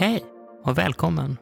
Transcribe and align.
Hej 0.00 0.24
och 0.64 0.78
välkommen! 0.78 1.36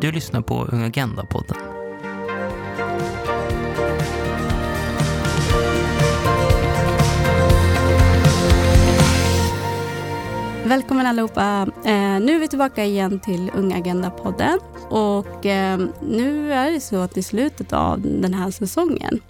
Du 0.00 0.12
lyssnar 0.12 0.40
på 0.40 0.64
Ung 0.64 0.82
Agenda-podden. 0.82 1.56
Välkommen 10.64 11.06
allihopa. 11.06 11.66
Eh, 11.84 12.20
nu 12.20 12.36
är 12.36 12.38
vi 12.38 12.48
tillbaka 12.48 12.84
igen 12.84 13.20
till 13.20 13.50
Ung 13.54 13.72
Agenda-podden. 13.72 14.58
Och 14.88 15.46
eh, 15.46 15.80
nu 16.02 16.52
är 16.52 16.70
det 16.70 16.80
så 16.80 16.96
att 16.96 17.14
det 17.14 17.20
är 17.20 17.22
slutet 17.22 17.72
av 17.72 18.00
den 18.00 18.34
här 18.34 18.50
säsongen. 18.50 19.20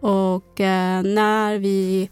Och 0.00 0.60
eh, 0.60 1.02
när 1.02 1.58
vi 1.58 2.10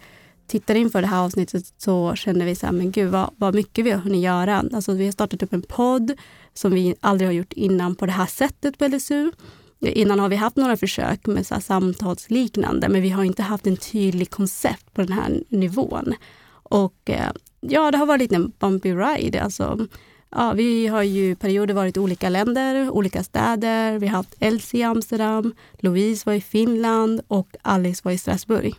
tittar 0.55 0.75
inför 0.75 1.01
det 1.01 1.07
här 1.07 1.25
avsnittet 1.25 1.65
så 1.79 2.15
känner 2.15 2.47
vi 2.47 2.55
så 2.55 2.67
här, 2.67 2.73
men 2.73 2.91
gud 2.91 3.11
vad, 3.11 3.31
vad 3.37 3.55
mycket 3.55 3.85
vi 3.85 3.91
har 3.91 3.99
hunnit 3.99 4.23
göra. 4.23 4.65
Alltså 4.73 4.93
vi 4.93 5.05
har 5.05 5.13
startat 5.13 5.43
upp 5.43 5.53
en 5.53 5.63
podd 5.63 6.13
som 6.55 6.73
vi 6.73 6.95
aldrig 7.01 7.29
har 7.29 7.33
gjort 7.33 7.53
innan 7.53 7.95
på 7.95 8.07
det 8.07 8.13
här 8.13 8.27
sättet 8.27 8.79
på 8.79 8.89
LSU. 8.89 9.33
Innan 9.81 10.19
har 10.19 10.29
vi 10.29 10.37
haft 10.37 10.57
några 10.57 10.77
försök 10.77 11.27
med 11.27 11.47
så 11.47 11.61
samtalsliknande, 11.61 12.89
men 12.89 13.03
vi 13.03 13.11
har 13.11 13.25
inte 13.25 13.43
haft 13.43 13.67
en 13.67 13.77
tydlig 13.77 14.31
koncept 14.31 14.95
på 14.95 15.03
den 15.03 15.13
här 15.13 15.43
nivån. 15.49 16.15
Och 16.53 17.11
eh, 17.11 17.31
ja, 17.61 17.91
det 17.91 17.99
har 17.99 18.07
varit 18.07 18.33
en 18.33 18.53
bumpy 18.59 18.95
ride. 18.95 19.43
Alltså, 19.43 19.87
ja, 20.31 20.53
vi 20.53 20.87
har 20.87 21.03
ju 21.03 21.37
perioder 21.37 21.75
varit 21.75 21.97
i 21.97 22.01
olika 22.01 22.29
länder, 22.29 22.91
olika 22.91 23.25
städer. 23.25 23.99
Vi 23.99 24.07
har 24.07 24.17
haft 24.17 24.35
Elsie 24.39 24.81
i 24.81 24.83
Amsterdam, 24.83 25.55
Louise 25.79 26.23
var 26.27 26.35
i 26.35 26.41
Finland 26.41 27.21
och 27.29 27.49
Alice 27.63 28.01
var 28.05 28.13
i 28.13 28.19
Strasbourg. 28.19 28.75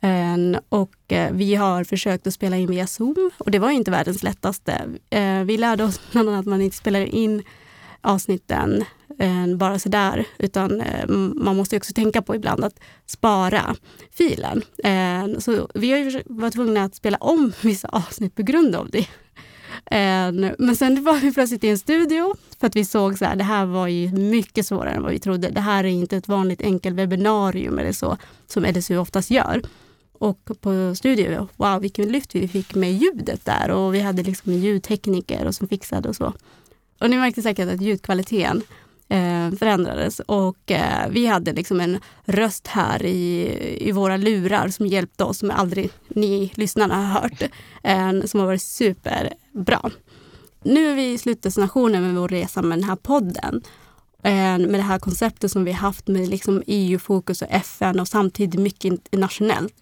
Ehm, 0.00 0.56
och 0.68 1.12
eh, 1.12 1.32
vi 1.32 1.54
har 1.54 1.84
försökt 1.84 2.26
att 2.26 2.34
spela 2.34 2.56
in 2.56 2.70
via 2.70 2.86
Zoom 2.86 3.30
och 3.38 3.50
det 3.50 3.58
var 3.58 3.70
inte 3.70 3.90
världens 3.90 4.22
lättaste. 4.22 4.82
Ehm, 5.10 5.46
vi 5.46 5.56
lärde 5.56 5.84
oss 5.84 6.00
bland 6.12 6.28
annat 6.28 6.40
att 6.40 6.46
man 6.46 6.62
inte 6.62 6.76
spelar 6.76 7.00
in 7.00 7.42
avsnitten 8.00 8.84
ehm, 9.18 9.58
bara 9.58 9.78
sådär, 9.78 10.24
utan 10.38 10.82
man 11.34 11.56
måste 11.56 11.76
också 11.76 11.92
tänka 11.92 12.22
på 12.22 12.34
ibland 12.34 12.64
att 12.64 12.80
spara 13.06 13.76
filen. 14.12 14.62
Så 15.38 15.68
vi 15.74 15.92
har 15.92 16.22
varit 16.26 16.54
tvungna 16.54 16.84
att 16.84 16.94
spela 16.94 17.16
om 17.16 17.52
vissa 17.62 17.88
avsnitt 17.88 18.34
på 18.34 18.42
grund 18.42 18.74
av 18.74 18.90
det. 18.90 19.06
Men 20.58 20.76
sen 20.76 21.04
var 21.04 21.16
vi 21.16 21.32
plötsligt 21.34 21.64
i 21.64 21.68
en 21.68 21.78
studio 21.78 22.34
för 22.60 22.66
att 22.66 22.76
vi 22.76 22.84
såg 22.84 23.18
så 23.18 23.24
här, 23.24 23.36
det 23.36 23.44
här 23.44 23.66
var 23.66 23.86
ju 23.88 24.12
mycket 24.12 24.66
svårare 24.66 24.90
än 24.90 25.02
vad 25.02 25.12
vi 25.12 25.18
trodde. 25.18 25.50
Det 25.50 25.60
här 25.60 25.84
är 25.84 25.88
inte 25.88 26.16
ett 26.16 26.28
vanligt 26.28 26.60
enkel 26.60 26.94
webbinarium 26.94 27.78
eller 27.78 27.92
så 27.92 28.16
som 28.46 28.64
LSU 28.64 28.96
oftast 28.96 29.30
gör. 29.30 29.62
Och 30.20 30.50
på 30.60 30.94
studio, 30.94 31.48
wow 31.56 31.80
vilken 31.80 32.08
lyft 32.12 32.34
vi 32.34 32.48
fick 32.48 32.74
med 32.74 32.92
ljudet 32.92 33.44
där 33.44 33.70
och 33.70 33.94
vi 33.94 34.00
hade 34.00 34.22
liksom 34.22 34.52
en 34.52 34.60
ljudtekniker 34.60 35.46
och 35.46 35.54
som 35.54 35.68
fixade 35.68 36.08
och 36.08 36.16
så. 36.16 36.32
Och 37.00 37.10
ni 37.10 37.16
märkte 37.16 37.42
säkert 37.42 37.68
att 37.68 37.80
ljudkvaliteten 37.80 38.62
eh, 39.08 39.50
förändrades 39.58 40.20
och 40.20 40.70
eh, 40.70 41.08
vi 41.10 41.26
hade 41.26 41.52
liksom 41.52 41.80
en 41.80 41.98
röst 42.24 42.66
här 42.66 43.04
i, 43.04 43.56
i 43.88 43.92
våra 43.92 44.16
lurar 44.16 44.68
som 44.68 44.86
hjälpte 44.86 45.24
oss, 45.24 45.38
som 45.38 45.50
aldrig 45.50 45.90
ni 46.08 46.52
lyssnarna 46.54 46.94
har 46.94 47.20
hört, 47.20 47.42
eh, 47.82 48.26
som 48.26 48.40
har 48.40 48.46
varit 48.46 48.62
superbra. 48.62 49.90
Nu 50.62 50.90
är 50.90 50.94
vi 50.94 51.12
i 51.12 51.18
slutdestinationen 51.18 52.02
med 52.02 52.14
vår 52.14 52.28
resa 52.28 52.62
med 52.62 52.78
den 52.78 52.88
här 52.88 52.96
podden 52.96 53.62
med 54.22 54.74
det 54.74 54.82
här 54.82 54.98
konceptet 54.98 55.52
som 55.52 55.64
vi 55.64 55.72
haft 55.72 56.08
med 56.08 56.28
liksom 56.28 56.62
EU-fokus 56.66 57.42
och 57.42 57.48
FN 57.50 58.00
och 58.00 58.08
samtidigt 58.08 58.60
mycket 58.60 58.84
internationellt. 58.84 59.74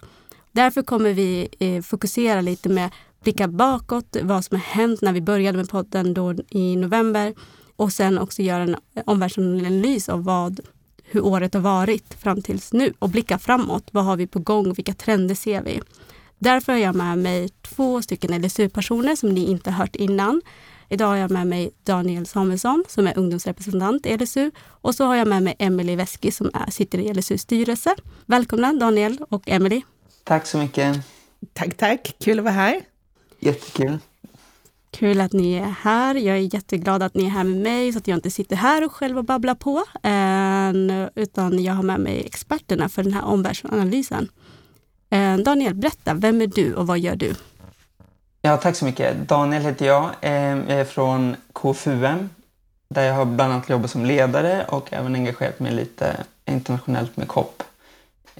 Därför 0.58 0.82
kommer 0.82 1.12
vi 1.12 1.48
eh, 1.58 1.82
fokusera 1.82 2.40
lite 2.40 2.68
med 2.68 2.90
blicka 3.22 3.48
bakåt, 3.48 4.16
vad 4.22 4.44
som 4.44 4.56
har 4.56 4.64
hänt 4.64 5.02
när 5.02 5.12
vi 5.12 5.20
började 5.20 5.58
med 5.58 5.68
podden 5.68 6.14
då 6.14 6.34
i 6.50 6.76
november 6.76 7.34
och 7.76 7.92
sen 7.92 8.18
också 8.18 8.42
göra 8.42 8.62
en 8.62 8.76
omvärldsanalys 9.06 10.08
av 10.08 10.24
vad, 10.24 10.60
hur 11.04 11.24
året 11.24 11.54
har 11.54 11.60
varit 11.60 12.14
fram 12.14 12.42
tills 12.42 12.72
nu 12.72 12.92
och 12.98 13.08
blicka 13.08 13.38
framåt. 13.38 13.88
Vad 13.90 14.04
har 14.04 14.16
vi 14.16 14.26
på 14.26 14.38
gång? 14.38 14.72
Vilka 14.72 14.94
trender 14.94 15.34
ser 15.34 15.62
vi? 15.62 15.80
Därför 16.38 16.72
har 16.72 16.78
jag 16.78 16.94
med 16.94 17.18
mig 17.18 17.48
två 17.48 18.02
stycken 18.02 18.42
LSU-personer 18.42 19.16
som 19.16 19.28
ni 19.28 19.46
inte 19.46 19.70
hört 19.70 19.96
innan. 19.96 20.42
Idag 20.88 21.06
har 21.06 21.16
jag 21.16 21.30
med 21.30 21.46
mig 21.46 21.70
Daniel 21.84 22.26
Samuelsson 22.26 22.84
som 22.88 23.06
är 23.06 23.18
ungdomsrepresentant 23.18 24.06
i 24.06 24.16
LSU 24.16 24.50
och 24.60 24.94
så 24.94 25.04
har 25.04 25.16
jag 25.16 25.28
med 25.28 25.42
mig 25.42 25.56
Emelie 25.58 25.96
Veski 25.96 26.30
som 26.30 26.50
är, 26.54 26.70
sitter 26.70 26.98
i 26.98 27.14
LSUs 27.14 27.42
styrelse. 27.42 27.94
Välkomna 28.26 28.72
Daniel 28.72 29.18
och 29.28 29.48
Emelie. 29.48 29.82
Tack 30.24 30.46
så 30.46 30.58
mycket. 30.58 30.96
Tack, 31.52 31.76
tack. 31.76 32.14
Kul 32.20 32.38
att 32.38 32.44
vara 32.44 32.54
här. 32.54 32.80
Jättekul. 33.38 33.98
Kul 34.90 35.20
att 35.20 35.32
ni 35.32 35.54
är 35.54 35.74
här. 35.80 36.14
Jag 36.14 36.36
är 36.36 36.54
jätteglad 36.54 37.02
att 37.02 37.14
ni 37.14 37.24
är 37.24 37.28
här 37.28 37.44
med 37.44 37.60
mig 37.60 37.92
så 37.92 37.98
att 37.98 38.08
jag 38.08 38.16
inte 38.18 38.30
sitter 38.30 38.56
här 38.56 38.84
och 38.84 38.92
själv 38.92 39.18
och 39.18 39.24
babblar 39.24 39.54
på. 39.54 39.84
Utan 41.14 41.62
jag 41.64 41.74
har 41.74 41.82
med 41.82 42.00
mig 42.00 42.26
experterna 42.26 42.88
för 42.88 43.02
den 43.02 43.12
här 43.12 43.24
omvärldsanalysen. 43.24 44.28
Daniel, 45.44 45.74
berätta, 45.74 46.14
vem 46.14 46.42
är 46.42 46.46
du 46.46 46.74
och 46.74 46.86
vad 46.86 46.98
gör 46.98 47.16
du? 47.16 47.34
Ja, 48.42 48.56
tack 48.56 48.76
så 48.76 48.84
mycket. 48.84 49.28
Daniel 49.28 49.62
heter 49.62 49.86
jag. 49.86 50.10
Jag 50.20 50.70
är 50.70 50.84
från 50.84 51.36
KFUM 51.52 52.30
där 52.94 53.02
jag 53.02 53.14
har 53.14 53.24
bland 53.24 53.52
annat 53.52 53.68
jobbat 53.68 53.90
som 53.90 54.04
ledare 54.04 54.64
och 54.68 54.92
även 54.92 55.14
engagerat 55.14 55.60
mig 55.60 55.72
lite 55.72 56.24
internationellt 56.46 57.16
med 57.16 57.28
COP. 57.28 57.62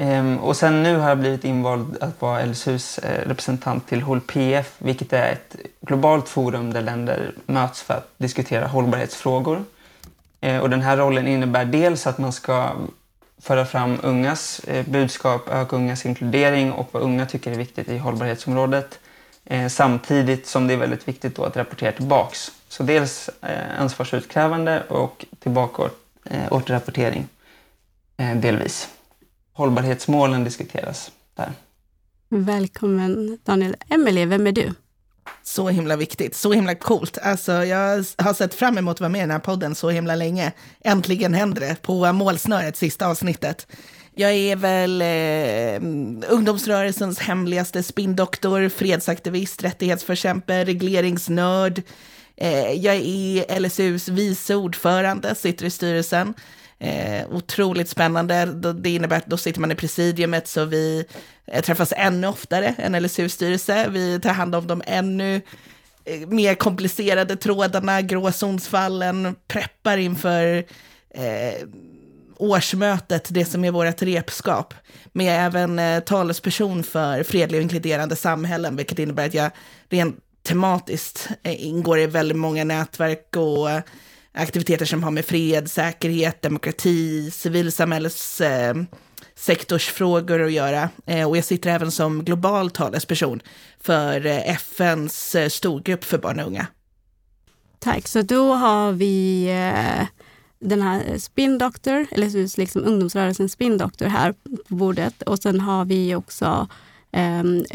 Ehm, 0.00 0.38
och 0.38 0.56
sen 0.56 0.82
nu 0.82 0.97
har 0.97 1.09
jag 1.09 1.19
blivit 1.19 1.44
invald 1.44 1.97
att 2.00 2.20
vara 2.20 2.44
LSUs 2.44 2.98
eh, 2.98 3.28
representant 3.28 3.88
till 3.88 4.03
Håll 4.03 4.20
PF, 4.20 4.75
vilket 4.78 5.12
är 5.12 5.32
ett 5.32 5.56
globalt 5.81 6.28
forum 6.28 6.72
där 6.72 6.82
länder 6.82 7.32
möts 7.47 7.82
för 7.82 7.94
att 7.94 8.10
diskutera 8.19 8.66
hållbarhetsfrågor. 8.66 9.64
Ehm, 10.41 10.60
och 10.60 10.70
den 10.70 10.82
här 10.82 10.97
rollen 10.97 11.26
innebär 11.26 11.64
dels 11.64 12.06
att 12.06 12.19
man 12.19 12.32
ska 12.32 12.72
föra 13.38 13.66
fram 13.66 13.98
ungas 14.03 14.60
eh, 14.60 14.87
budskap, 14.87 15.48
öka 15.50 15.76
ungas 15.76 16.06
inkludering 16.06 16.72
och 16.72 16.88
vad 16.92 17.03
unga 17.03 17.26
tycker 17.26 17.53
är 17.53 17.56
viktigt 17.56 17.88
i 17.88 17.98
hållbarhetsområdet. 17.98 18.98
Ehm, 19.44 19.70
samtidigt 19.70 20.47
som 20.47 20.66
det 20.66 20.75
är 20.75 20.78
väldigt 20.78 21.08
viktigt 21.08 21.37
då 21.37 21.44
att 21.44 21.56
rapportera 21.56 21.92
tillbaks. 21.92 22.53
Så 22.69 22.82
dels 22.82 23.31
eh, 23.42 23.81
ansvarsutkrävande 23.81 24.82
och 24.88 25.25
tillbaka 25.38 25.82
eh, 26.25 26.53
återrapportering 26.53 27.28
delvis 28.34 28.88
hållbarhetsmålen 29.58 30.44
diskuteras 30.44 31.10
där. 31.36 31.52
Välkommen 32.28 33.38
Daniel. 33.44 33.76
Emelie, 33.88 34.26
vem 34.26 34.46
är 34.46 34.52
du? 34.52 34.74
Så 35.42 35.69
himla 35.69 35.96
viktigt, 35.96 36.34
så 36.34 36.52
himla 36.52 36.74
coolt. 36.74 37.19
Alltså, 37.22 37.52
jag 37.52 38.04
har 38.19 38.34
sett 38.34 38.54
fram 38.54 38.78
emot 38.78 38.96
att 38.96 39.00
vara 39.00 39.08
med 39.08 39.19
i 39.19 39.22
den 39.22 39.30
här 39.30 39.38
podden 39.38 39.74
så 39.74 39.91
himla 39.91 40.14
länge. 40.14 40.52
Äntligen 40.84 41.34
händer 41.34 41.60
det 41.60 41.82
på 41.82 42.12
målsnöret, 42.12 42.76
sista 42.76 43.06
avsnittet. 43.06 43.66
Jag 44.14 44.32
är 44.32 44.56
väl 44.56 45.02
eh, 45.02 46.32
ungdomsrörelsens 46.32 47.19
hemligaste 47.19 47.82
spindoktor, 47.82 48.69
fredsaktivist, 48.69 49.64
rättighetsförkämpe, 49.64 50.64
regleringsnörd. 50.64 51.82
Eh, 52.36 52.72
jag 52.72 52.94
är 52.94 53.60
LSUs 53.60 54.08
vice 54.08 54.54
ordförande, 54.54 55.34
sitter 55.34 55.66
i 55.66 55.70
styrelsen. 55.70 56.34
Eh, 56.81 57.31
otroligt 57.31 57.89
spännande. 57.89 58.47
Det 58.72 58.91
innebär 58.91 59.16
att 59.16 59.27
då 59.27 59.37
sitter 59.37 59.61
man 59.61 59.72
i 59.72 59.75
presidiumet 59.75 60.49
så 60.49 60.65
vi 60.65 61.05
eh, 61.47 61.62
träffas 61.62 61.93
ännu 61.97 62.27
oftare 62.27 62.75
än 62.78 63.03
LSU-styrelse. 63.03 63.89
Vi 63.89 64.21
tar 64.21 64.33
hand 64.33 64.55
om 64.55 64.66
de 64.66 64.83
ännu 64.87 65.41
eh, 66.05 66.28
mer 66.28 66.55
komplicerade 66.55 67.37
trådarna, 67.37 68.03
gråzonsfallen, 68.03 69.37
preppar 69.49 69.99
inför 69.99 70.65
eh, 71.11 71.69
årsmötet, 72.37 73.28
det 73.31 73.44
som 73.44 73.65
är 73.65 73.71
vårt 73.71 74.03
repskap. 74.03 74.75
Men 75.12 75.27
jag 75.27 75.37
är 75.37 75.47
även 75.47 75.78
eh, 75.78 76.00
talesperson 76.00 76.83
för 76.83 77.22
fredliga 77.22 77.59
och 77.59 77.62
inkluderande 77.62 78.17
samhällen, 78.17 78.77
vilket 78.77 78.99
innebär 78.99 79.27
att 79.27 79.34
jag 79.34 79.50
rent 79.88 80.17
tematiskt 80.43 81.29
eh, 81.43 81.67
ingår 81.67 81.99
i 81.99 82.06
väldigt 82.06 82.38
många 82.38 82.64
nätverk 82.64 83.37
och 83.37 83.69
aktiviteter 84.38 84.87
som 84.87 85.02
har 85.02 85.11
med 85.11 85.25
fred, 85.25 85.70
säkerhet, 85.70 86.43
demokrati, 86.43 87.31
civilsamhällets 87.31 88.40
eh, 88.40 88.75
sektorsfrågor 89.38 90.43
att 90.43 90.52
göra. 90.52 90.90
Eh, 91.06 91.29
och 91.29 91.37
jag 91.37 91.44
sitter 91.44 91.70
även 91.70 91.90
som 91.90 92.25
global 92.25 92.70
talesperson 92.70 93.40
för 93.81 94.26
eh, 94.26 94.50
FNs 94.50 95.35
eh, 95.35 95.49
storgrupp 95.49 96.05
för 96.05 96.19
barn 96.19 96.40
och 96.40 96.46
unga. 96.46 96.67
Tack, 97.79 98.08
så 98.08 98.23
då 98.23 98.55
har 98.55 98.93
vi 98.93 99.44
den 100.61 100.82
här 100.82 101.19
Spin 101.19 101.58
Doctor, 101.58 102.06
eller 102.11 102.58
liksom 102.58 102.85
ungdomsrörelsen 102.85 103.49
Spin 103.49 103.79
Doctor 103.79 104.06
här 104.06 104.32
på 104.32 104.75
bordet. 104.75 105.23
Och 105.23 105.38
sen 105.38 105.61
har 105.61 105.85
vi 105.85 106.14
också 106.14 106.69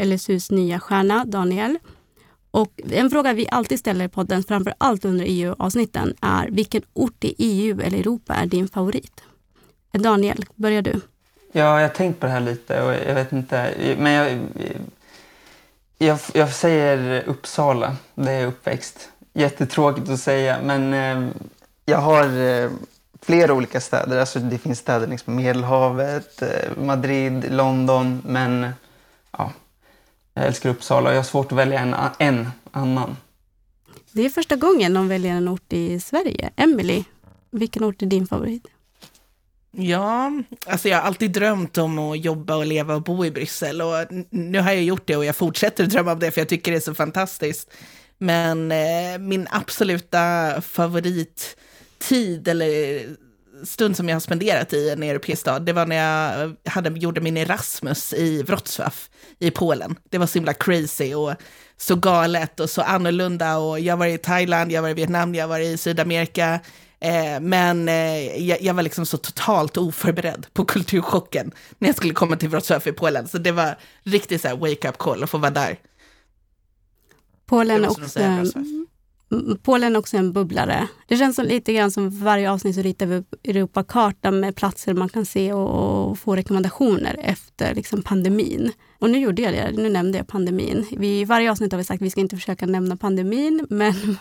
LSUs 0.00 0.50
nya 0.50 0.80
stjärna 0.80 1.24
Daniel 1.24 1.78
och 2.54 2.80
en 2.90 3.10
fråga 3.10 3.32
vi 3.32 3.46
alltid 3.50 3.78
ställer 3.78 4.04
i 4.04 4.08
podden, 4.08 4.42
framför 4.42 4.74
allt 4.78 5.04
under 5.04 5.24
EU-avsnitten, 5.28 6.14
är 6.20 6.48
vilken 6.50 6.82
ort 6.92 7.24
i 7.24 7.34
EU 7.38 7.80
eller 7.80 7.98
Europa 7.98 8.34
är 8.34 8.46
din 8.46 8.68
favorit? 8.68 9.22
Daniel, 9.92 10.44
börjar 10.54 10.82
du? 10.82 11.00
Ja, 11.52 11.80
jag 11.80 11.88
har 11.88 11.94
tänkt 11.94 12.20
på 12.20 12.26
det 12.26 12.32
här 12.32 12.40
lite 12.40 12.82
och 12.82 12.92
jag 12.92 13.14
vet 13.14 13.32
inte, 13.32 13.74
men 13.98 14.12
jag, 14.12 14.38
Jag, 15.98 16.18
jag 16.32 16.54
säger 16.54 17.22
Uppsala, 17.26 17.96
där 18.14 18.32
jag 18.32 18.42
är 18.42 18.46
uppväxt. 18.46 19.08
Jättetråkigt 19.32 20.08
att 20.08 20.20
säga, 20.20 20.58
men 20.62 20.94
eh, 20.94 21.30
jag 21.84 21.98
har 21.98 22.38
eh, 22.38 22.70
flera 23.22 23.52
olika 23.52 23.80
städer. 23.80 24.20
Alltså, 24.20 24.38
det 24.38 24.58
finns 24.58 24.78
städer 24.78 25.06
längs 25.06 25.26
med 25.26 25.36
Medelhavet, 25.36 26.42
eh, 26.42 26.76
Madrid, 26.76 27.52
London, 27.52 28.22
men 28.26 28.70
ja, 29.30 29.52
jag 30.34 30.46
älskar 30.46 30.70
Uppsala 30.70 31.08
och 31.08 31.14
jag 31.14 31.18
har 31.18 31.24
svårt 31.24 31.52
att 31.52 31.58
välja 31.58 31.80
en, 31.80 31.94
en 32.18 32.48
annan. 32.70 33.16
Det 34.12 34.24
är 34.24 34.28
första 34.28 34.56
gången 34.56 34.92
någon 34.92 35.08
väljer 35.08 35.34
en 35.34 35.48
ort 35.48 35.72
i 35.72 36.00
Sverige. 36.00 36.50
Emily, 36.56 37.04
vilken 37.50 37.84
ort 37.84 38.02
är 38.02 38.06
din 38.06 38.26
favorit? 38.26 38.66
Ja, 39.76 40.32
alltså 40.66 40.88
jag 40.88 40.96
har 40.96 41.02
alltid 41.02 41.32
drömt 41.32 41.78
om 41.78 41.98
att 41.98 42.24
jobba 42.24 42.56
och 42.56 42.66
leva 42.66 42.94
och 42.94 43.02
bo 43.02 43.24
i 43.24 43.30
Bryssel 43.30 43.82
och 43.82 43.94
nu 44.30 44.60
har 44.60 44.72
jag 44.72 44.82
gjort 44.82 45.06
det 45.06 45.16
och 45.16 45.24
jag 45.24 45.36
fortsätter 45.36 45.86
drömma 45.86 46.12
om 46.12 46.18
det 46.18 46.30
för 46.30 46.40
jag 46.40 46.48
tycker 46.48 46.70
det 46.70 46.78
är 46.78 46.80
så 46.80 46.94
fantastiskt. 46.94 47.70
Men 48.18 48.72
eh, 48.72 49.18
min 49.18 49.46
absoluta 49.50 50.60
favorittid 50.60 52.48
eller 52.48 53.02
stund 53.66 53.96
som 53.96 54.08
jag 54.08 54.16
har 54.16 54.20
spenderat 54.20 54.72
i 54.72 54.90
en 54.90 55.02
europeisk 55.02 55.40
stad, 55.40 55.66
det 55.66 55.72
var 55.72 55.86
när 55.86 55.96
jag 55.96 56.56
hade, 56.70 56.90
gjorde 56.90 57.20
min 57.20 57.36
Erasmus 57.36 58.12
i 58.12 58.42
Wrocław 58.42 58.94
i 59.38 59.50
Polen. 59.50 59.96
Det 60.10 60.18
var 60.18 60.26
så 60.26 60.38
himla 60.38 60.52
crazy 60.52 61.14
och 61.14 61.34
så 61.76 61.96
galet 61.96 62.60
och 62.60 62.70
så 62.70 62.82
annorlunda 62.82 63.58
och 63.58 63.80
jag 63.80 63.96
var 63.96 64.06
i 64.06 64.18
Thailand, 64.18 64.72
jag 64.72 64.82
var 64.82 64.88
i 64.88 64.94
Vietnam, 64.94 65.34
jag 65.34 65.48
var 65.48 65.58
i 65.58 65.76
Sydamerika. 65.76 66.60
Eh, 67.00 67.40
men 67.40 67.88
eh, 67.88 68.42
jag, 68.48 68.62
jag, 68.62 68.74
var 68.74 68.82
liksom 68.82 69.06
så 69.06 69.16
totalt 69.16 69.76
oförberedd 69.76 70.46
på 70.52 70.64
kulturchocken 70.64 71.52
när 71.78 71.88
jag 71.88 71.96
skulle 71.96 72.14
komma 72.14 72.36
till 72.36 72.48
Wrocław 72.48 72.88
i 72.88 72.92
Polen. 72.92 73.28
Så 73.28 73.38
det 73.38 73.52
var 73.52 73.78
riktigt 74.02 74.40
så 74.40 74.48
här 74.48 74.56
wake-up 74.56 74.98
call 74.98 75.22
att 75.22 75.30
få 75.30 75.38
vara 75.38 75.50
där. 75.50 75.78
Polen 77.46 77.84
också, 77.84 78.20
Polen 79.62 79.94
är 79.94 79.98
också 79.98 80.16
en 80.16 80.32
bubblare. 80.32 80.88
Det 81.06 81.16
känns 81.16 81.36
som, 81.36 81.44
lite 81.44 81.72
grann 81.72 81.90
som 81.90 82.10
varje 82.10 82.50
avsnitt 82.50 82.74
så 82.74 82.82
ritar 82.82 83.06
vi 83.06 83.16
upp 83.16 83.34
Europakartan 83.44 84.40
med 84.40 84.56
platser 84.56 84.94
man 84.94 85.08
kan 85.08 85.26
se 85.26 85.52
och, 85.52 86.10
och 86.10 86.18
få 86.18 86.36
rekommendationer 86.36 87.16
efter 87.22 87.74
liksom, 87.74 88.02
pandemin. 88.02 88.72
Och 88.98 89.10
nu 89.10 89.18
gjorde 89.18 89.42
jag 89.42 89.52
det, 89.52 89.82
nu 89.82 89.88
nämnde 89.88 90.18
jag 90.18 90.26
pandemin. 90.26 90.86
Vi, 90.96 91.20
I 91.20 91.24
varje 91.24 91.50
avsnitt 91.50 91.72
har 91.72 91.78
vi 91.78 91.84
sagt 91.84 92.02
att 92.02 92.06
vi 92.06 92.10
ska 92.10 92.20
inte 92.20 92.36
försöka 92.36 92.66
nämna 92.66 92.96
pandemin, 92.96 93.66
men 93.70 94.16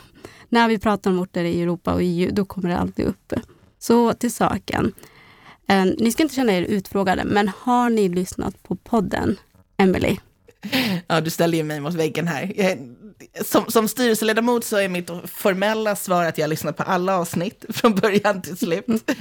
när 0.50 0.68
vi 0.68 0.80
pratar 0.80 1.12
om 1.12 1.20
orter 1.20 1.44
i 1.44 1.62
Europa 1.62 1.94
och 1.94 2.02
EU, 2.04 2.32
då 2.34 2.46
kommer 2.46 2.70
det 2.70 2.78
alltid 2.78 3.06
upp. 3.06 3.34
Så 3.80 4.14
till 4.14 4.32
saken. 4.32 4.94
Eh, 5.68 5.86
ni 5.86 6.12
ska 6.12 6.24
inte 6.24 6.36
känna 6.36 6.54
er 6.54 6.62
utfrågade, 6.62 7.24
men 7.26 7.52
har 7.58 7.90
ni 7.90 8.10
lyssnat 8.10 8.64
på 8.64 8.76
podden, 8.76 9.38
Emily? 9.78 10.18
Ja, 11.08 11.22
du 11.22 11.30
ställer 11.30 11.58
ju 11.58 11.64
mig 11.64 11.80
mot 11.80 11.94
väggen 11.94 12.28
här. 12.28 12.52
Som, 13.45 13.65
som 13.68 13.88
styrelseledamot 13.88 14.65
så 14.65 14.77
är 14.77 14.89
mitt 14.89 15.10
formella 15.25 15.95
svar 15.95 16.25
att 16.25 16.38
jag 16.38 16.44
har 16.45 16.50
lyssnat 16.50 16.77
på 16.77 16.83
alla 16.83 17.18
avsnitt 17.18 17.65
från 17.69 17.95
början 17.95 18.42
till 18.42 18.57
slut. 18.57 19.12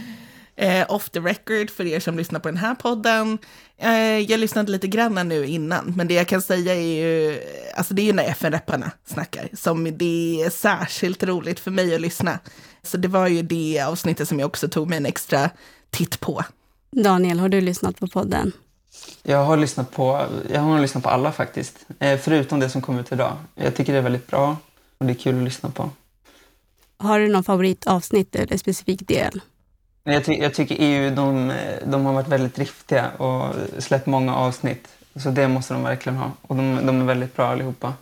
Eh, 0.56 0.86
off 0.88 1.10
the 1.10 1.20
record 1.20 1.70
för 1.70 1.86
er 1.86 2.00
som 2.00 2.16
lyssnar 2.16 2.40
på 2.40 2.48
den 2.48 2.56
här 2.56 2.74
podden. 2.74 3.38
Eh, 3.78 4.18
jag 4.18 4.40
lyssnade 4.40 4.72
lite 4.72 4.86
grann 4.88 5.28
nu 5.28 5.46
innan, 5.46 5.94
men 5.96 6.08
det 6.08 6.14
jag 6.14 6.28
kan 6.28 6.42
säga 6.42 6.74
är 6.74 7.02
ju, 7.02 7.40
alltså 7.76 7.94
det 7.94 8.02
är 8.02 8.06
ju 8.06 8.12
när 8.12 8.24
FN-repparna 8.24 8.90
snackar, 9.04 9.48
som 9.52 9.98
det 9.98 10.42
är 10.42 10.50
särskilt 10.50 11.22
roligt 11.22 11.60
för 11.60 11.70
mig 11.70 11.94
att 11.94 12.00
lyssna. 12.00 12.38
Så 12.82 12.96
det 12.96 13.08
var 13.08 13.28
ju 13.28 13.42
det 13.42 13.80
avsnittet 13.80 14.28
som 14.28 14.38
jag 14.40 14.46
också 14.46 14.68
tog 14.68 14.88
mig 14.88 14.96
en 14.96 15.06
extra 15.06 15.50
titt 15.90 16.20
på. 16.20 16.44
Daniel, 16.90 17.38
har 17.38 17.48
du 17.48 17.60
lyssnat 17.60 17.98
på 17.98 18.06
podden? 18.06 18.52
Jag 19.22 19.44
har 19.44 19.56
lyssnat 19.56 19.90
på, 19.90 20.26
jag 20.52 20.60
har 20.60 20.80
lyssnat 20.80 21.04
på 21.04 21.10
alla 21.10 21.32
faktiskt, 21.32 21.86
eh, 21.98 22.18
förutom 22.18 22.60
det 22.60 22.68
som 22.68 22.80
kom 22.80 22.98
ut 22.98 23.12
idag. 23.12 23.32
Jag 23.54 23.76
tycker 23.76 23.92
det 23.92 23.98
är 23.98 24.02
väldigt 24.02 24.26
bra 24.26 24.56
och 24.98 25.06
det 25.06 25.12
är 25.12 25.14
kul 25.14 25.36
att 25.36 25.44
lyssna 25.44 25.70
på. 25.70 25.90
Har 26.96 27.18
du 27.18 27.28
någon 27.28 27.44
favoritavsnitt 27.44 28.34
eller 28.34 28.56
specifik 28.56 29.08
del? 29.08 29.40
Jag, 30.04 30.24
ty 30.24 30.32
jag 30.32 30.54
tycker 30.54 30.76
EU, 30.78 31.14
de, 31.14 31.52
de, 31.84 32.04
har 32.04 32.12
varit 32.12 32.28
väldigt 32.28 32.54
driftiga 32.54 33.10
och 33.10 33.54
släppt 33.78 34.06
många 34.06 34.36
avsnitt. 34.36 34.88
Så 35.16 35.30
det 35.30 35.48
måste 35.48 35.74
de 35.74 35.82
verkligen 35.82 36.18
ha. 36.18 36.30
Och 36.42 36.56
de, 36.56 36.86
de 36.86 37.00
är 37.00 37.04
väldigt 37.04 37.36
bra 37.36 37.46
allihopa. 37.46 37.92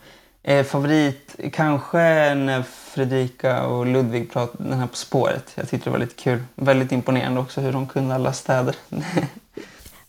Eh, 0.42 0.64
favorit, 0.64 1.36
kanske 1.52 2.34
när 2.34 2.62
Fredrika 2.62 3.66
och 3.66 3.86
Ludvig 3.86 4.32
pratade 4.32 4.68
den 4.68 4.78
här 4.78 4.86
På 4.86 4.96
spåret. 4.96 5.52
Jag 5.54 5.68
tyckte 5.68 5.90
det 5.90 5.92
var 5.92 5.98
lite 5.98 6.22
kul. 6.22 6.42
Väldigt 6.54 6.92
imponerande 6.92 7.40
också 7.40 7.60
hur 7.60 7.72
de 7.72 7.86
kunde 7.86 8.14
alla 8.14 8.32
städer. 8.32 8.76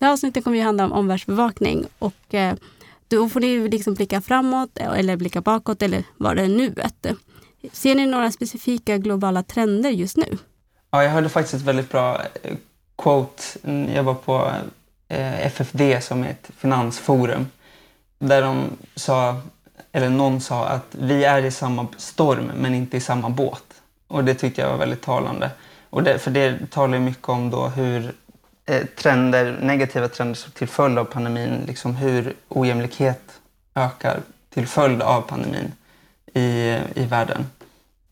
Det 0.02 0.06
här 0.06 0.14
avsnittet 0.14 0.44
kommer 0.44 0.58
ju 0.58 0.64
handla 0.64 0.86
om 0.86 0.92
omvärldsbevakning 0.92 1.86
och 2.00 2.34
eh, 2.34 2.56
då 3.08 3.30
får 3.30 3.40
ni 3.40 3.70
liksom 3.70 3.94
blicka 3.94 4.22
framåt 4.22 4.70
eh, 4.76 5.00
eller 5.00 5.18
blicka 5.18 5.42
bakåt 5.42 5.82
eller 5.82 6.04
vad 6.18 6.36
det 6.36 6.42
är 6.42 6.48
nuet. 6.48 7.06
Ser 7.72 7.96
ni 7.96 8.06
några 8.06 8.32
specifika 8.32 8.98
globala 8.98 9.44
trender 9.44 9.90
just 9.90 10.18
nu? 10.18 10.38
Ja, 10.92 11.04
jag 11.04 11.12
hörde 11.12 11.30
faktiskt 11.30 11.54
ett 11.54 11.62
väldigt 11.62 11.92
bra 11.92 12.22
eh, 12.44 12.56
quote. 12.98 13.44
Jag 13.96 14.04
var 14.04 14.14
på 14.14 14.52
eh, 15.08 15.46
FFD 15.46 16.02
som 16.02 16.24
är 16.24 16.30
ett 16.30 16.50
finansforum 16.58 17.48
där 18.20 18.42
de 18.42 18.66
sa, 18.96 19.42
eller 19.92 20.10
någon 20.10 20.42
sa 20.42 20.66
att 20.66 20.88
vi 20.92 21.24
är 21.24 21.46
i 21.46 21.52
samma 21.52 21.88
storm 21.98 22.52
men 22.58 22.76
inte 22.76 22.98
i 22.98 23.02
samma 23.02 23.30
båt. 23.30 23.82
Och 24.08 24.24
det 24.24 24.34
tyckte 24.34 24.62
jag 24.62 24.70
var 24.70 24.78
väldigt 24.78 25.02
talande. 25.02 25.50
Och 25.90 26.04
det, 26.04 26.20
för 26.20 26.32
det 26.32 26.72
talar 26.72 27.00
mycket 27.00 27.30
om 27.30 27.50
då 27.50 27.68
hur 27.68 28.14
Eh, 28.72 28.86
trender, 28.86 29.58
negativa 29.62 30.08
trender 30.08 30.40
till 30.54 30.68
följd 30.68 31.00
av 31.00 31.06
pandemin, 31.06 31.64
liksom 31.68 31.96
hur 31.96 32.34
ojämlikhet 32.48 33.22
ökar 33.76 34.20
till 34.50 34.68
följd 34.68 35.02
av 35.02 35.22
pandemin 35.22 35.72
i, 36.34 36.78
i 36.96 37.06
världen. 37.06 37.46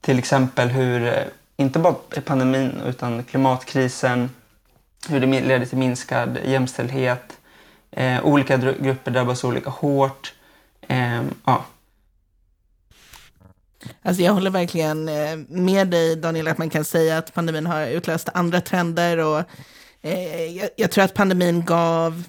Till 0.01 0.19
exempel 0.19 0.69
hur, 0.69 1.07
eh, 1.07 1.23
inte 1.57 1.79
bara 1.79 1.95
pandemin, 2.25 2.81
utan 2.85 3.23
klimatkrisen, 3.23 4.29
hur 5.09 5.19
det 5.19 5.41
leder 5.41 5.65
till 5.65 5.77
minskad 5.77 6.37
jämställdhet, 6.45 7.37
eh, 7.91 8.25
olika 8.25 8.57
grupper 8.57 9.11
drabbas 9.11 9.43
olika 9.43 9.69
hårt. 9.69 10.33
Eh, 10.87 11.21
ja. 11.45 11.65
Alltså 14.01 14.23
jag 14.23 14.33
håller 14.33 14.51
verkligen 14.51 15.09
eh, 15.09 15.37
med 15.47 15.87
dig 15.87 16.15
Daniel, 16.15 16.47
att 16.47 16.57
man 16.57 16.69
kan 16.69 16.85
säga 16.85 17.17
att 17.17 17.33
pandemin 17.33 17.65
har 17.65 17.87
utlöst 17.87 18.29
andra 18.33 18.61
trender 18.61 19.17
och 19.17 19.43
eh, 20.01 20.57
jag, 20.57 20.69
jag, 20.75 20.91
tror 20.91 21.03
att 21.03 21.13
pandemin 21.13 21.65
gav, 21.65 22.23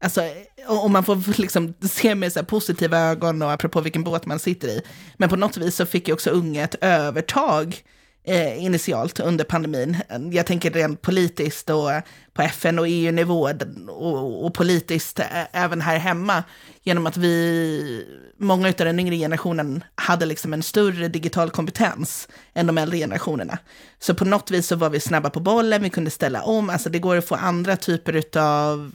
alltså 0.00 0.22
om 0.66 0.92
man 0.92 1.04
får 1.04 1.38
liksom 1.40 1.74
se 1.80 2.14
med 2.14 2.32
så 2.32 2.44
positiva 2.44 2.98
ögon 2.98 3.42
och 3.42 3.52
apropå 3.52 3.80
vilken 3.80 4.04
båt 4.04 4.26
man 4.26 4.38
sitter 4.38 4.68
i, 4.68 4.82
men 5.16 5.28
på 5.28 5.36
något 5.36 5.56
vis 5.56 5.76
så 5.76 5.86
fick 5.86 6.08
ju 6.08 6.14
också 6.14 6.30
unga 6.30 6.64
ett 6.64 6.76
övertag 6.80 7.82
eh, 8.26 8.64
initialt 8.64 9.20
under 9.20 9.44
pandemin. 9.44 9.96
Jag 10.32 10.46
tänker 10.46 10.70
rent 10.70 11.02
politiskt 11.02 11.70
och 11.70 11.90
på 12.32 12.42
FN 12.42 12.78
och 12.78 12.88
EU-nivå 12.88 13.50
och, 13.88 14.44
och, 14.44 14.54
politiskt 14.54 15.20
även 15.52 15.80
här 15.80 15.98
hemma. 15.98 16.44
Genom 16.82 17.06
att 17.06 17.16
vi, 17.16 18.06
många 18.38 18.68
av 18.68 18.74
den 18.74 19.00
yngre 19.00 19.16
generationen 19.16 19.84
hade 19.94 20.26
liksom 20.26 20.52
en 20.52 20.62
större 20.62 21.08
digital 21.08 21.50
kompetens 21.50 22.28
än 22.54 22.66
de 22.66 22.78
äldre 22.78 22.98
generationerna. 22.98 23.58
Så 23.98 24.14
på 24.14 24.24
något 24.24 24.50
vis 24.50 24.66
så 24.66 24.76
var 24.76 24.90
vi 24.90 25.00
snabba 25.00 25.30
på 25.30 25.40
bollen, 25.40 25.82
vi 25.82 25.90
kunde 25.90 26.10
ställa 26.10 26.42
om, 26.42 26.70
alltså 26.70 26.88
det 26.88 26.98
går 26.98 27.16
att 27.16 27.28
få 27.28 27.34
andra 27.34 27.76
typer 27.76 28.38
av, 28.38 28.92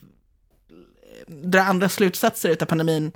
dra 1.27 1.61
andra 1.61 1.89
slutsatser 1.89 2.57
av 2.61 2.65
pandemin 2.65 3.11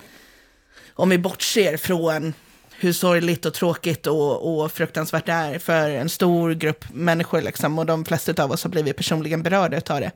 om 0.94 1.10
vi 1.10 1.18
bortser 1.18 1.78
från 1.78 2.34
hur 2.80 2.94
sorgligt 2.94 3.46
och 3.46 3.54
tråkigt 3.54 4.08
och, 4.08 4.64
och 4.64 4.72
fruktansvärt 4.72 5.26
det 5.26 5.32
är 5.32 5.60
för 5.60 5.90
en 5.90 6.10
stor 6.10 6.54
grupp 6.54 6.86
människor. 6.94 7.42
Liksom, 7.42 7.80
och 7.80 7.86
de 7.86 8.06
flesta 8.06 8.44
av 8.44 8.52
oss 8.52 8.64
har 8.64 8.72
blivit 8.72 8.98
personligen 8.98 9.44
berörda 9.44 9.82
av 9.94 10.02
det. 10.02 10.12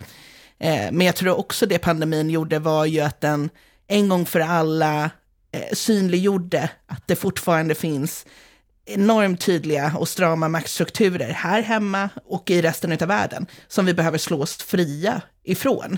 Eh, 0.59 0.91
men 0.91 1.01
jag 1.01 1.15
tror 1.15 1.39
också 1.39 1.65
det 1.65 1.79
pandemin 1.79 2.29
gjorde 2.29 2.59
var 2.59 2.85
ju 2.85 2.99
att 2.99 3.21
den 3.21 3.49
en 3.87 4.09
gång 4.09 4.25
för 4.25 4.39
alla 4.39 5.09
eh, 5.51 5.73
synliggjorde 5.73 6.69
att 6.87 7.07
det 7.07 7.15
fortfarande 7.15 7.75
finns 7.75 8.25
enormt 8.85 9.41
tydliga 9.41 9.93
och 9.97 10.09
strama 10.09 10.49
maktstrukturer 10.49 11.29
här 11.29 11.61
hemma 11.61 12.09
och 12.25 12.49
i 12.49 12.61
resten 12.61 12.91
av 12.91 13.07
världen 13.07 13.45
som 13.67 13.85
vi 13.85 13.93
behöver 13.93 14.17
slå 14.17 14.41
oss 14.41 14.57
fria 14.57 15.21
ifrån. 15.43 15.97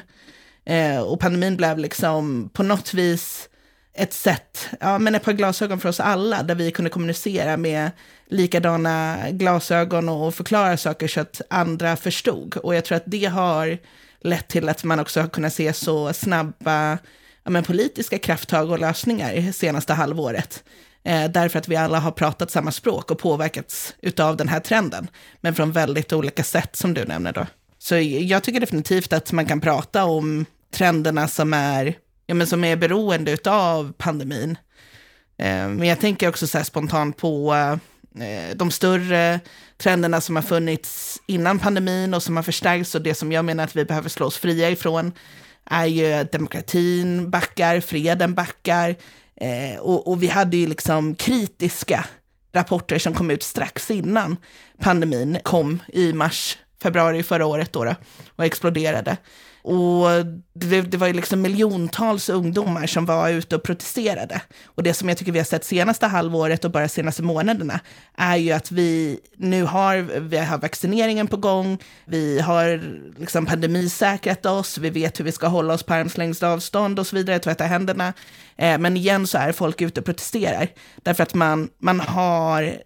Eh, 0.66 1.00
och 1.00 1.20
pandemin 1.20 1.58
blev 1.58 1.78
liksom 1.78 2.50
på 2.54 2.64
något 2.64 2.94
vis 2.94 3.50
ett 3.94 4.14
sätt, 4.14 4.70
ja 4.80 5.00
men 5.00 5.16
ett 5.16 5.24
par 5.24 5.34
glasögon 5.34 5.80
för 5.80 5.90
oss 5.90 6.00
alla, 6.00 6.44
där 6.44 6.56
vi 6.56 6.72
kunde 6.72 6.90
kommunicera 6.90 7.58
med 7.58 7.92
likadana 8.30 9.18
glasögon 9.32 10.10
och 10.10 10.36
förklara 10.36 10.78
saker 10.78 11.08
så 11.08 11.20
att 11.20 11.42
andra 11.50 11.98
förstod. 11.98 12.58
Och 12.58 12.76
jag 12.76 12.86
tror 12.86 12.96
att 12.96 13.04
det 13.06 13.26
har 13.26 13.78
lett 14.22 14.48
till 14.48 14.70
att 14.70 14.84
man 14.84 15.00
också 15.00 15.22
har 15.22 15.28
kunnat 15.28 15.54
se 15.54 15.74
så 15.74 16.14
snabba 16.14 16.98
ja, 17.44 17.52
men 17.52 17.64
politiska 17.64 18.18
krafttag 18.18 18.72
och 18.72 18.80
lösningar 18.80 19.52
senaste 19.52 19.94
halvåret. 19.94 20.64
Eh, 21.04 21.32
därför 21.32 21.60
att 21.60 21.68
vi 21.68 21.76
alla 21.76 22.00
har 22.00 22.12
pratat 22.12 22.52
samma 22.52 22.72
språk 22.72 23.12
och 23.12 23.20
påverkats 23.20 23.94
av 24.20 24.38
den 24.38 24.48
här 24.48 24.60
trenden, 24.60 25.08
men 25.42 25.56
från 25.56 25.72
väldigt 25.72 26.14
olika 26.14 26.44
sätt 26.44 26.76
som 26.76 26.94
du 26.94 27.06
nämner 27.06 27.34
då. 27.34 27.46
Så 27.78 27.98
jag 27.98 28.44
tycker 28.44 28.60
definitivt 28.60 29.14
att 29.14 29.32
man 29.32 29.46
kan 29.46 29.62
prata 29.62 30.06
om 30.06 30.46
trenderna 30.74 31.28
som 31.28 31.54
är 31.54 31.96
ja, 32.32 32.36
men 32.36 32.48
som 32.48 32.64
är 32.64 32.76
beroende 32.76 33.38
av 33.46 33.94
pandemin. 33.98 34.58
Eh, 35.38 35.68
men 35.68 35.84
jag 35.84 36.00
tänker 36.00 36.30
också 36.30 36.48
så 36.48 36.64
spontant 36.64 37.18
på 37.18 37.54
eh, 38.20 38.56
de 38.56 38.72
större 38.72 39.40
trenderna 39.78 40.22
som 40.22 40.36
har 40.36 40.44
funnits 40.44 41.22
innan 41.28 41.60
pandemin 41.60 42.14
och 42.14 42.24
som 42.24 42.36
har 42.36 42.44
förstärkts 42.44 42.96
och 42.96 43.02
det 43.02 43.16
som 43.16 43.32
jag 43.32 43.46
menar 43.46 43.64
att 43.64 43.76
vi 43.76 43.86
behöver 43.86 44.10
slå 44.10 44.26
oss 44.26 44.38
fria 44.38 44.70
ifrån 44.70 45.12
är 45.66 45.86
ju 45.86 46.14
att 46.14 46.32
demokratin 46.32 47.30
backar, 47.30 47.80
freden 47.80 48.34
backar 48.34 48.96
eh, 49.36 49.80
och, 49.80 50.08
och, 50.08 50.24
vi 50.24 50.28
hade 50.28 50.58
ju 50.58 50.68
liksom 50.68 51.16
kritiska 51.16 52.06
rapporter 52.54 53.00
som 53.00 53.14
kom 53.14 53.32
ut 53.32 53.44
strax 53.44 53.92
innan 53.92 54.38
pandemin 54.80 55.38
kom 55.44 55.80
i 55.88 56.14
mars, 56.14 56.58
februari 56.84 57.24
förra 57.24 57.46
året 57.46 57.74
då, 57.74 57.86
då 57.86 57.96
och 58.36 58.46
exploderade. 58.46 59.18
Och 59.64 60.26
det, 60.54 60.82
det 60.82 60.98
var 60.98 61.08
ju 61.08 61.14
liksom 61.14 61.42
miljontals 61.42 62.30
ungdomar 62.30 62.88
som 62.88 63.06
var 63.06 63.30
ute 63.30 63.56
och 63.56 63.64
protesterade. 63.64 64.42
Och 64.66 64.84
det 64.84 64.94
som 64.94 65.10
jag 65.10 65.18
tycker 65.18 65.32
vi 65.32 65.40
har 65.40 65.46
sett 65.46 65.66
senaste 65.66 66.08
halvåret 66.08 66.66
och 66.66 66.72
bara 66.72 66.88
senaste 66.88 67.24
månaderna 67.24 67.80
är 68.18 68.36
ju 68.36 68.52
att 68.52 68.72
vi 68.72 69.20
nu 69.38 69.64
har, 69.64 69.98
vi 70.20 70.38
har 70.38 70.58
vaccineringen 70.58 71.28
på 71.28 71.38
gång, 71.38 71.78
vi 72.06 72.40
har 72.40 72.82
liksom 73.20 73.46
pandemisäkrat 73.46 74.46
oss, 74.46 74.78
vi 74.78 74.90
vet 74.90 75.20
hur 75.20 75.26
vi 75.26 75.32
ska 75.32 75.48
hålla 75.48 75.74
oss 75.74 75.84
på 75.84 75.94
armslängds 75.94 76.44
avstånd 76.44 77.00
och 77.00 77.08
så 77.08 77.16
vidare, 77.16 77.40
tvätta 77.40 77.64
händerna. 77.64 78.14
Eh, 78.58 78.78
men 78.78 78.98
igen 78.98 79.28
så 79.28 79.38
är 79.38 79.52
folk 79.52 79.82
ute 79.82 80.00
och 80.00 80.06
protesterar, 80.06 80.68
därför 81.04 81.24
att 81.24 81.34
man, 81.34 81.70
man 81.80 82.00
har 82.00 82.78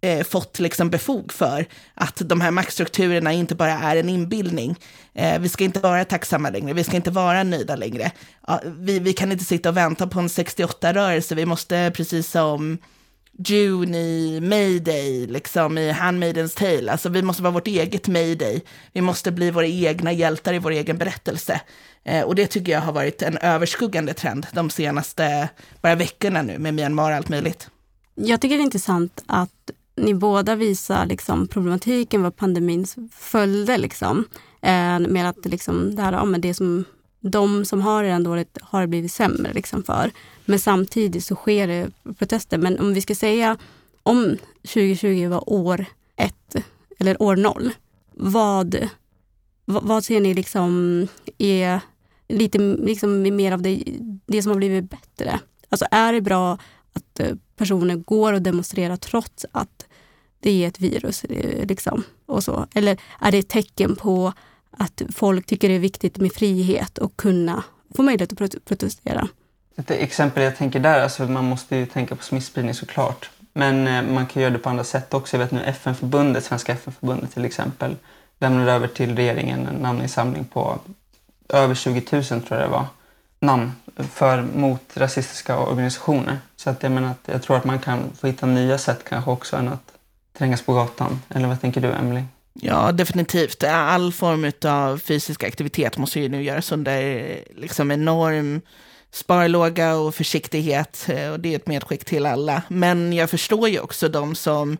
eh, 0.00 0.24
fått 0.24 0.58
liksom 0.58 0.90
befog 0.90 1.32
för 1.32 1.66
att 1.94 2.22
de 2.24 2.40
här 2.40 2.50
maktstrukturerna 2.50 3.32
inte 3.32 3.54
bara 3.54 3.72
är 3.72 3.96
en 3.96 4.08
inbildning. 4.08 4.76
Eh, 5.14 5.40
vi 5.40 5.48
ska 5.48 5.64
inte 5.64 5.80
vara 5.80 6.04
tacksamma 6.04 6.50
längre, 6.50 6.72
vi 6.72 6.84
ska 6.84 6.96
inte 6.96 7.10
vara 7.10 7.42
nöjda 7.42 7.76
längre. 7.76 8.10
Ja, 8.46 8.60
vi, 8.64 8.98
vi 8.98 9.12
kan 9.12 9.32
inte 9.32 9.44
sitta 9.44 9.68
och 9.68 9.76
vänta 9.76 10.06
på 10.06 10.20
en 10.20 10.28
68-rörelse, 10.28 11.34
vi 11.34 11.46
måste 11.46 11.92
precis 11.94 12.30
som 12.30 12.78
June 13.44 13.98
i 13.98 14.40
Mayday, 14.40 15.26
liksom 15.26 15.78
i 15.78 15.90
Handmaidens 15.90 16.54
Tale. 16.54 16.92
Alltså 16.92 17.08
vi 17.08 17.22
måste 17.22 17.42
vara 17.42 17.52
vårt 17.52 17.66
eget 17.66 18.08
Mayday. 18.08 18.60
Vi 18.92 19.00
måste 19.00 19.32
bli 19.32 19.50
våra 19.50 19.66
egna 19.66 20.12
hjältar 20.12 20.54
i 20.54 20.58
vår 20.58 20.70
egen 20.70 20.98
berättelse. 20.98 21.60
Eh, 22.04 22.22
och 22.22 22.34
det 22.34 22.46
tycker 22.46 22.72
jag 22.72 22.80
har 22.80 22.92
varit 22.92 23.22
en 23.22 23.38
överskuggande 23.38 24.14
trend 24.14 24.46
de 24.52 24.70
senaste 24.70 25.48
bara 25.80 25.94
veckorna 25.94 26.42
nu 26.42 26.58
med 26.58 26.74
Myanmar 26.74 27.10
och 27.10 27.16
allt 27.16 27.28
möjligt. 27.28 27.68
Jag 28.14 28.40
tycker 28.40 28.56
det 28.56 28.62
är 28.62 28.64
intressant 28.64 29.22
att 29.26 29.70
ni 29.98 30.14
båda 30.14 30.56
visar 30.56 31.06
liksom 31.06 31.48
problematiken 31.48 32.22
vad 32.22 32.36
pandemin 32.36 32.86
följde. 33.12 33.78
Liksom. 33.78 34.24
Eh, 34.60 34.98
med 34.98 35.28
att 35.28 35.44
liksom, 35.44 35.96
det, 35.96 36.02
här, 36.02 36.12
ja, 36.12 36.24
men 36.24 36.40
det 36.40 36.54
som 36.54 36.84
de 37.20 37.64
som 37.64 37.80
har 37.80 38.02
det 38.02 38.08
redan 38.08 38.22
dåligt 38.22 38.58
har 38.62 38.86
blivit 38.86 39.12
sämre 39.12 39.52
liksom 39.52 39.82
för. 39.82 40.10
Men 40.44 40.58
samtidigt 40.58 41.24
så 41.24 41.34
sker 41.34 41.66
det 41.66 41.90
protester. 42.18 42.58
Men 42.58 42.78
om 42.78 42.94
vi 42.94 43.00
ska 43.00 43.14
säga 43.14 43.56
om 44.02 44.36
2020 44.62 45.28
var 45.28 45.52
år 45.52 45.84
ett 46.16 46.56
eller 46.98 47.22
år 47.22 47.36
noll, 47.36 47.70
vad, 48.14 48.88
vad, 49.64 50.04
ser 50.04 50.20
ni 50.20 50.34
liksom 50.34 51.06
är 51.38 51.80
lite 52.28 52.58
liksom 52.58 53.22
mer 53.22 53.52
av 53.52 53.62
det, 53.62 53.84
det 54.26 54.42
som 54.42 54.52
har 54.52 54.56
blivit 54.56 54.90
bättre? 54.90 55.40
Alltså 55.68 55.86
är 55.90 56.12
det 56.12 56.20
bra 56.20 56.58
att 56.92 57.20
eh, 57.20 57.36
personer 57.56 57.96
går 57.96 58.32
och 58.32 58.42
demonstrerar 58.42 58.96
trots 58.96 59.46
att 59.52 59.87
det 60.40 60.64
är 60.64 60.68
ett 60.68 60.80
virus. 60.80 61.24
Eh, 61.24 61.66
liksom, 61.66 62.02
och 62.26 62.44
så. 62.44 62.66
Eller 62.74 62.96
är 63.20 63.32
det 63.32 63.38
ett 63.38 63.48
tecken 63.48 63.96
på 63.96 64.32
att 64.70 65.02
folk 65.14 65.46
tycker 65.46 65.68
det 65.68 65.74
är 65.74 65.78
viktigt 65.78 66.18
med 66.18 66.32
frihet 66.32 66.98
och 66.98 67.16
kunna 67.16 67.64
få 67.96 68.02
möjlighet 68.02 68.32
att 68.32 68.64
protestera? 68.64 69.28
Ett 69.76 69.90
exempel 69.90 70.42
jag 70.42 70.56
tänker 70.56 70.80
där, 70.80 71.02
alltså 71.02 71.22
man 71.22 71.44
måste 71.44 71.76
ju 71.76 71.86
tänka 71.86 72.16
på 72.16 72.22
smittspridning 72.22 72.74
såklart. 72.74 73.30
Men 73.52 73.86
eh, 73.86 74.14
man 74.14 74.26
kan 74.26 74.42
göra 74.42 74.52
det 74.52 74.58
på 74.58 74.68
andra 74.68 74.84
sätt 74.84 75.14
också. 75.14 75.36
Jag 75.36 75.44
vet 75.44 75.50
nu 75.50 75.62
FN-förbundet, 75.62 76.44
Svenska 76.44 76.72
FN-förbundet 76.72 77.34
till 77.34 77.44
exempel, 77.44 77.96
lämnade 78.38 78.72
över 78.72 78.88
till 78.88 79.16
regeringen 79.16 79.66
en 79.66 79.74
namninsamling 79.74 80.44
på 80.44 80.78
över 81.48 81.74
20 81.74 82.02
000 82.12 82.24
tror 82.24 82.44
jag 82.48 82.60
det 82.60 82.68
var, 82.68 82.86
namn 83.40 83.72
för, 83.96 84.42
mot 84.42 84.82
rasistiska 84.94 85.58
organisationer. 85.58 86.38
Så 86.56 86.70
att 86.70 86.82
jag 86.82 86.92
menar 86.92 87.10
att 87.10 87.22
jag 87.24 87.42
tror 87.42 87.56
att 87.56 87.64
man 87.64 87.78
kan 87.78 88.00
få 88.20 88.26
hitta 88.26 88.46
nya 88.46 88.78
sätt 88.78 89.04
kanske 89.08 89.30
också 89.30 89.56
än 89.56 89.68
att 89.68 89.92
trängas 90.38 90.62
på 90.62 90.72
gatan. 90.72 91.20
Eller 91.28 91.48
vad 91.48 91.60
tänker 91.60 91.80
du, 91.80 91.92
Emily? 91.92 92.22
Ja, 92.52 92.92
definitivt. 92.92 93.64
All 93.64 94.12
form 94.12 94.52
av 94.64 94.98
fysisk 94.98 95.44
aktivitet 95.44 95.98
måste 95.98 96.20
ju 96.20 96.28
nu 96.28 96.42
göras 96.42 96.72
under 96.72 97.38
liksom 97.56 97.90
enorm 97.90 98.60
sparlåga 99.10 99.96
och 99.96 100.14
försiktighet. 100.14 101.06
Eh, 101.08 101.30
och 101.30 101.40
det 101.40 101.52
är 101.52 101.56
ett 101.56 101.66
medskick 101.66 102.04
till 102.04 102.26
alla. 102.26 102.62
Men 102.68 103.12
jag 103.12 103.30
förstår 103.30 103.68
ju 103.68 103.80
också 103.80 104.08
de 104.08 104.34
som 104.34 104.78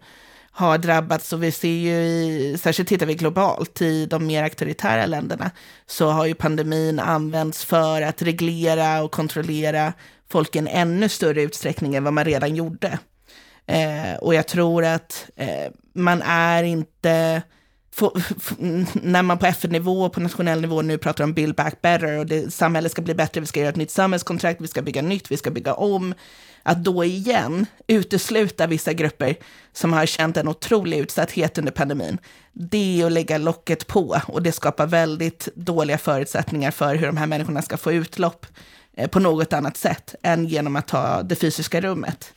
har 0.50 0.78
drabbats 0.78 1.32
och 1.32 1.42
vi 1.42 1.52
ser 1.52 1.68
ju, 1.68 1.92
i, 1.92 2.58
särskilt 2.60 2.88
tittar 2.88 3.06
vi 3.06 3.14
globalt, 3.14 3.82
i 3.82 4.06
de 4.06 4.26
mer 4.26 4.42
auktoritära 4.42 5.06
länderna, 5.06 5.50
så 5.86 6.10
har 6.10 6.26
ju 6.26 6.34
pandemin 6.34 7.00
använts 7.00 7.64
för 7.64 8.02
att 8.02 8.22
reglera 8.22 9.02
och 9.02 9.10
kontrollera 9.10 9.92
folk 10.28 10.56
i 10.56 10.58
en 10.58 10.68
ännu 10.68 11.08
större 11.08 11.42
utsträckning 11.42 11.94
än 11.94 12.04
vad 12.04 12.12
man 12.12 12.24
redan 12.24 12.56
gjorde. 12.56 12.98
Eh, 13.68 14.14
och 14.20 14.34
jag 14.34 14.46
tror 14.46 14.84
att 14.84 15.30
eh, 15.36 15.72
man 15.94 16.22
är 16.22 16.62
inte, 16.62 17.42
när 18.92 19.22
man 19.22 19.38
på 19.38 19.46
FN-nivå 19.46 20.04
och 20.04 20.12
på 20.12 20.20
nationell 20.20 20.60
nivå 20.60 20.82
nu 20.82 20.98
pratar 20.98 21.24
om 21.24 21.32
build 21.32 21.54
back 21.54 21.80
better 21.82 22.18
och 22.18 22.26
det, 22.26 22.54
samhället 22.54 22.92
ska 22.92 23.02
bli 23.02 23.14
bättre, 23.14 23.40
vi 23.40 23.46
ska 23.46 23.60
göra 23.60 23.70
ett 23.70 23.76
nytt 23.76 23.90
samhällskontrakt, 23.90 24.60
vi 24.60 24.68
ska 24.68 24.82
bygga 24.82 25.02
nytt, 25.02 25.30
vi 25.30 25.36
ska 25.36 25.50
bygga 25.50 25.74
om, 25.74 26.14
att 26.62 26.84
då 26.84 27.04
igen 27.04 27.66
utesluta 27.86 28.66
vissa 28.66 28.92
grupper 28.92 29.36
som 29.72 29.92
har 29.92 30.06
känt 30.06 30.36
en 30.36 30.48
otrolig 30.48 30.98
utsatthet 30.98 31.58
under 31.58 31.72
pandemin, 31.72 32.18
det 32.52 33.00
är 33.00 33.06
att 33.06 33.12
lägga 33.12 33.38
locket 33.38 33.86
på 33.86 34.20
och 34.26 34.42
det 34.42 34.52
skapar 34.52 34.86
väldigt 34.86 35.48
dåliga 35.54 35.98
förutsättningar 35.98 36.70
för 36.70 36.94
hur 36.94 37.06
de 37.06 37.16
här 37.16 37.26
människorna 37.26 37.62
ska 37.62 37.76
få 37.76 37.92
utlopp 37.92 38.46
eh, 38.96 39.08
på 39.08 39.20
något 39.20 39.52
annat 39.52 39.76
sätt 39.76 40.14
än 40.22 40.46
genom 40.46 40.76
att 40.76 40.88
ta 40.88 41.22
det 41.22 41.36
fysiska 41.36 41.80
rummet. 41.80 42.32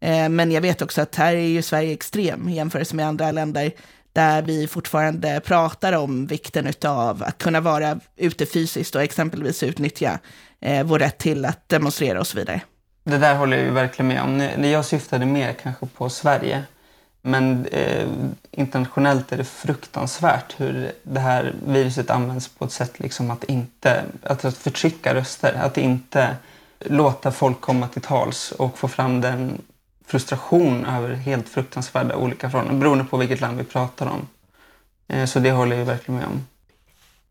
Eh, 0.00 0.28
men 0.28 0.52
jag 0.52 0.60
vet 0.60 0.82
också 0.82 1.02
att 1.02 1.16
här 1.16 1.34
är 1.34 1.48
ju 1.48 1.62
Sverige 1.62 1.92
extrem 1.92 2.48
i 2.48 2.54
jämförelse 2.54 2.96
med 2.96 3.06
andra 3.06 3.32
länder 3.32 3.72
där 4.12 4.42
vi 4.42 4.68
fortfarande 4.68 5.40
pratar 5.40 5.92
om 5.92 6.26
vikten 6.26 6.72
av 6.84 7.22
att 7.22 7.38
kunna 7.38 7.60
vara 7.60 8.00
ute 8.16 8.46
fysiskt 8.46 8.94
och 8.94 9.02
exempelvis 9.02 9.62
utnyttja 9.62 10.18
eh, 10.60 10.84
vår 10.84 10.98
rätt 10.98 11.18
till 11.18 11.44
att 11.44 11.68
demonstrera 11.68 12.20
och 12.20 12.26
så 12.26 12.36
vidare. 12.36 12.60
Det 13.04 13.18
där 13.18 13.34
håller 13.34 13.56
jag 13.56 13.66
ju 13.66 13.72
verkligen 13.72 14.08
med 14.08 14.22
om. 14.22 14.64
Jag 14.68 14.84
syftade 14.84 15.26
mer 15.26 15.52
kanske 15.52 15.86
på 15.86 16.08
Sverige. 16.08 16.62
Men 17.22 17.66
eh, 17.66 18.08
internationellt 18.50 19.32
är 19.32 19.36
det 19.36 19.44
fruktansvärt 19.44 20.54
hur 20.56 20.92
det 21.02 21.20
här 21.20 21.54
viruset 21.66 22.10
används 22.10 22.48
på 22.48 22.64
ett 22.64 22.72
sätt 22.72 23.00
liksom 23.00 23.30
att 23.30 23.44
inte 23.44 24.02
att 24.22 24.56
förtrycka 24.56 25.14
röster. 25.14 25.54
Att 25.54 25.78
inte 25.78 26.36
låta 26.78 27.32
folk 27.32 27.60
komma 27.60 27.88
till 27.88 28.02
tals 28.02 28.52
och 28.52 28.78
få 28.78 28.88
fram 28.88 29.20
den 29.20 29.62
frustration 30.10 30.84
över 30.84 31.14
helt 31.14 31.48
fruktansvärda 31.48 32.16
olika 32.16 32.50
förhållanden 32.50 32.80
beroende 32.80 33.04
på 33.04 33.16
vilket 33.16 33.40
land 33.40 33.58
vi 33.58 33.64
pratar 33.64 34.06
om. 34.06 34.28
Eh, 35.08 35.24
så 35.24 35.38
det 35.38 35.52
håller 35.52 35.76
jag 35.76 35.84
verkligen 35.84 36.20
med 36.20 36.26
om. 36.26 36.46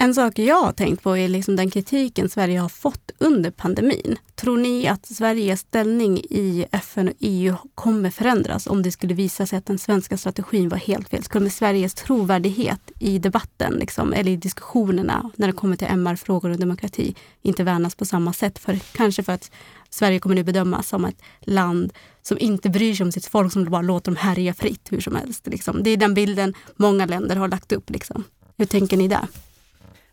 En 0.01 0.13
sak 0.13 0.39
jag 0.39 0.61
har 0.61 0.71
tänkt 0.71 1.03
på 1.03 1.17
är 1.17 1.27
liksom 1.27 1.55
den 1.55 1.71
kritiken 1.71 2.29
Sverige 2.29 2.59
har 2.59 2.69
fått 2.69 3.11
under 3.17 3.51
pandemin. 3.51 4.15
Tror 4.35 4.57
ni 4.57 4.87
att 4.87 5.05
Sveriges 5.05 5.59
ställning 5.59 6.17
i 6.17 6.65
FN 6.71 7.07
och 7.07 7.13
EU 7.19 7.55
kommer 7.75 8.09
förändras 8.09 8.67
om 8.67 8.83
det 8.83 8.91
skulle 8.91 9.13
visa 9.13 9.45
sig 9.45 9.57
att 9.57 9.65
den 9.65 9.79
svenska 9.79 10.17
strategin 10.17 10.69
var 10.69 10.77
helt 10.77 11.09
fel? 11.09 11.23
Skulle 11.23 11.49
Sveriges 11.49 11.93
trovärdighet 11.93 12.91
i 12.99 13.19
debatten 13.19 13.73
liksom, 13.73 14.13
eller 14.13 14.31
i 14.31 14.35
diskussionerna 14.35 15.31
när 15.35 15.47
det 15.47 15.53
kommer 15.53 15.75
till 15.75 15.87
MR-frågor 15.87 16.49
och 16.49 16.59
demokrati 16.59 17.15
inte 17.41 17.63
värnas 17.63 17.95
på 17.95 18.05
samma 18.05 18.33
sätt? 18.33 18.59
För, 18.59 18.79
kanske 18.91 19.23
för 19.23 19.33
att 19.33 19.51
Sverige 19.89 20.19
kommer 20.19 20.35
nu 20.35 20.43
bedömas 20.43 20.87
som 20.87 21.05
ett 21.05 21.21
land 21.39 21.93
som 22.21 22.37
inte 22.37 22.69
bryr 22.69 22.95
sig 22.95 23.03
om 23.03 23.11
sitt 23.11 23.25
folk, 23.25 23.53
som 23.53 23.65
bara 23.65 23.81
låter 23.81 24.11
dem 24.11 24.15
härja 24.15 24.53
fritt 24.53 24.91
hur 24.91 25.01
som 25.01 25.15
helst. 25.15 25.47
Liksom. 25.47 25.83
Det 25.83 25.89
är 25.89 25.97
den 25.97 26.13
bilden 26.13 26.53
många 26.75 27.05
länder 27.05 27.35
har 27.35 27.47
lagt 27.47 27.71
upp. 27.71 27.89
Liksom. 27.89 28.23
Hur 28.57 28.65
tänker 28.65 28.97
ni 28.97 29.07
där? 29.07 29.27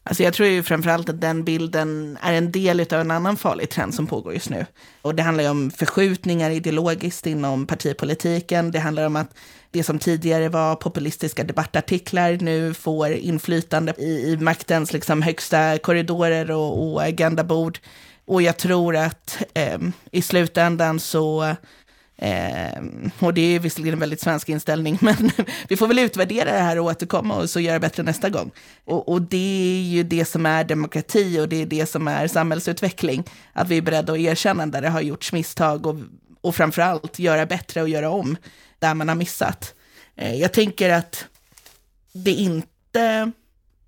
Alltså 0.08 0.22
jag 0.22 0.34
tror 0.34 0.48
ju 0.48 0.62
framförallt 0.62 1.08
att 1.08 1.20
den 1.20 1.44
bilden 1.44 2.18
är 2.22 2.32
en 2.32 2.52
del 2.52 2.80
av 2.80 3.00
en 3.00 3.10
annan 3.10 3.36
farlig 3.36 3.70
trend 3.70 3.94
som 3.94 4.06
pågår 4.06 4.34
just 4.34 4.50
nu. 4.50 4.66
Och 5.02 5.14
det 5.14 5.22
handlar 5.22 5.44
ju 5.44 5.50
om 5.50 5.70
förskjutningar 5.70 6.50
ideologiskt 6.50 7.26
inom 7.26 7.66
partipolitiken. 7.66 8.70
Det 8.70 8.78
handlar 8.78 9.06
om 9.06 9.16
att 9.16 9.38
det 9.70 9.82
som 9.82 9.98
tidigare 9.98 10.48
var 10.48 10.76
populistiska 10.76 11.44
debattartiklar 11.44 12.38
nu 12.40 12.74
får 12.74 13.10
inflytande 13.10 13.94
i, 13.98 14.32
i 14.32 14.36
maktens 14.36 14.92
liksom 14.92 15.22
högsta 15.22 15.78
korridorer 15.78 16.50
och, 16.50 16.92
och 16.92 17.02
agendabord. 17.02 17.78
Och 18.24 18.42
jag 18.42 18.56
tror 18.56 18.96
att 18.96 19.42
eh, 19.54 19.78
i 20.10 20.22
slutändan 20.22 21.00
så 21.00 21.56
Eh, 22.18 22.82
och 23.18 23.34
det 23.34 23.40
är 23.40 23.58
visserligen 23.58 23.92
en 23.92 24.00
väldigt 24.00 24.20
svensk 24.20 24.48
inställning, 24.48 24.98
men 25.02 25.30
vi 25.68 25.76
får 25.76 25.86
väl 25.86 25.98
utvärdera 25.98 26.52
det 26.52 26.58
här 26.58 26.78
och 26.78 26.84
återkomma 26.84 27.36
och 27.36 27.50
så 27.50 27.60
göra 27.60 27.78
bättre 27.78 28.02
nästa 28.02 28.30
gång. 28.30 28.50
Och, 28.84 29.08
och, 29.08 29.22
det 29.22 29.78
är 29.78 29.82
ju 29.82 30.02
det 30.02 30.24
som 30.24 30.46
är 30.46 30.64
demokrati 30.64 31.40
och 31.40 31.48
det 31.48 31.62
är 31.62 31.66
det 31.66 31.86
som 31.86 32.08
är 32.08 32.26
samhällsutveckling. 32.26 33.24
Att 33.52 33.68
vi 33.68 33.76
är 33.76 33.82
beredda 33.82 34.12
att 34.12 34.18
erkänna 34.18 34.66
där 34.66 34.82
det 34.82 34.88
har 34.88 35.00
gjorts 35.00 35.32
misstag 35.32 35.86
och, 35.86 35.96
och 36.40 36.54
framförallt 36.54 37.18
göra 37.18 37.46
bättre 37.46 37.82
och 37.82 37.88
göra 37.88 38.10
om 38.10 38.36
där 38.78 38.94
man 38.94 39.08
har 39.08 39.16
missat. 39.16 39.74
Eh, 40.16 40.34
jag 40.34 40.52
tänker 40.52 40.90
att 40.90 41.26
det 42.12 42.32
inte 42.32 43.32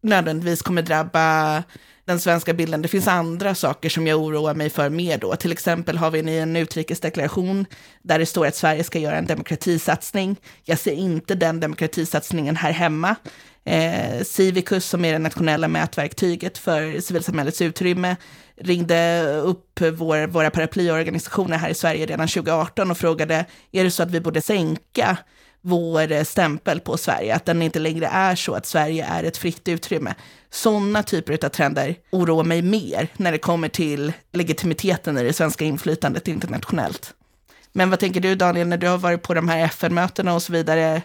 nödvändigtvis 0.01 0.63
kommer 0.63 0.83
drabba 0.83 1.63
den 2.09 2.21
svenska 2.21 2.53
bilden. 2.55 2.83
Det 2.83 2.89
finns 2.89 3.09
andra 3.09 3.55
saker 3.55 3.89
som 3.89 4.07
jag 4.07 4.21
oroar 4.21 4.55
mig 4.55 4.71
för 4.71 4.91
mer 4.91 5.19
då. 5.19 5.37
Till 5.37 5.53
exempel 5.53 5.99
har 5.99 6.11
vi 6.11 6.39
en 6.39 6.57
utrikesdeklaration 6.57 7.67
där 8.03 8.19
det 8.19 8.27
står 8.27 8.47
att 8.47 8.55
Sverige 8.55 8.85
ska 8.85 8.99
göra 8.99 9.17
en 9.17 9.27
demokratisatsning. 9.27 10.37
Jag 10.65 10.79
ser 10.79 10.93
inte 10.93 11.35
den 11.35 11.61
demokratisatsningen 11.61 12.57
här 12.57 12.73
hemma. 12.73 13.17
Eh, 13.65 14.23
Civicus, 14.25 14.85
som 14.85 15.05
är 15.05 15.13
det 15.13 15.19
nationella 15.19 15.69
mätverktyget 15.69 16.59
för 16.59 17.01
civilsamhällets 17.01 17.63
utrymme, 17.63 18.17
ringde 18.61 19.25
upp 19.45 19.81
vår, 19.81 20.27
våra 20.27 20.51
paraplyorganisationer 20.51 21.59
här 21.59 21.69
i 21.69 21.75
Sverige 21.75 22.07
redan 22.07 22.29
2018 22.29 22.91
och 22.91 22.99
frågade, 22.99 23.45
är 23.73 23.85
det 23.85 23.91
så 23.91 24.03
att 24.03 24.11
vi 24.11 24.21
borde 24.21 24.43
sänka 24.43 25.19
vår 25.61 26.13
eh, 26.13 26.25
stämpel 26.25 26.81
på 26.81 26.97
Sverige, 26.97 27.35
att 27.35 27.45
den 27.45 27.63
inte 27.63 27.79
längre 27.79 28.07
är 28.07 28.35
så 28.35 28.55
att 28.55 28.67
Sverige 28.67 29.07
är 29.07 29.25
ett 29.25 29.37
fritt 29.37 29.69
utrymme. 29.69 30.15
Sådana 30.51 31.03
typer 31.03 31.45
av 31.45 31.49
trender 31.49 31.97
oroar 32.11 32.45
mig 32.45 32.63
mer 32.63 33.09
när 33.17 33.33
det 33.33 33.39
kommer 33.39 33.69
till 33.69 34.13
legitimiteten 34.33 35.19
i 35.19 35.23
det 35.23 35.33
svenska 35.33 35.65
inflytandet 35.65 36.29
internationellt. 36.29 37.15
Men 37.73 37.91
vad 37.91 37.99
tänker 37.99 38.21
du 38.21 38.35
Daniel, 38.35 38.69
när 38.69 38.77
du 38.77 38.89
har 38.89 38.99
varit 38.99 39.23
på 39.23 39.35
de 39.35 39.49
här 39.49 39.65
FN-mötena 39.65 40.35
och 40.35 40.43
så 40.43 40.53
vidare? 40.53 41.03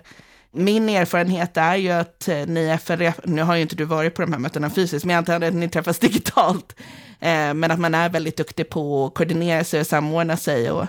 Min 0.52 0.90
erfarenhet 0.90 1.58
är 1.58 1.76
ju 1.76 1.90
att 1.90 2.28
eh, 2.28 2.46
ni 2.46 2.70
FN, 2.70 3.12
nu 3.24 3.42
har 3.42 3.56
ju 3.56 3.62
inte 3.62 3.76
du 3.76 3.86
varit 3.86 4.16
på 4.16 4.22
de 4.22 4.34
här 4.34 4.40
mötena 4.40 4.70
fysiskt, 4.70 5.06
men 5.06 5.14
jag 5.14 5.18
antar 5.18 5.48
att 5.48 5.54
ni 5.54 5.70
träffas 5.70 6.00
digitalt. 6.00 6.76
Eh, 7.20 7.54
men 7.54 7.72
att 7.72 7.80
man 7.80 7.96
är 7.96 8.10
väldigt 8.10 8.38
duktig 8.38 8.70
på 8.70 9.06
att 9.06 9.14
koordinera 9.14 9.64
sig 9.64 9.80
och 9.80 9.88
samordna 9.88 10.38
sig. 10.38 10.72
Och, 10.72 10.88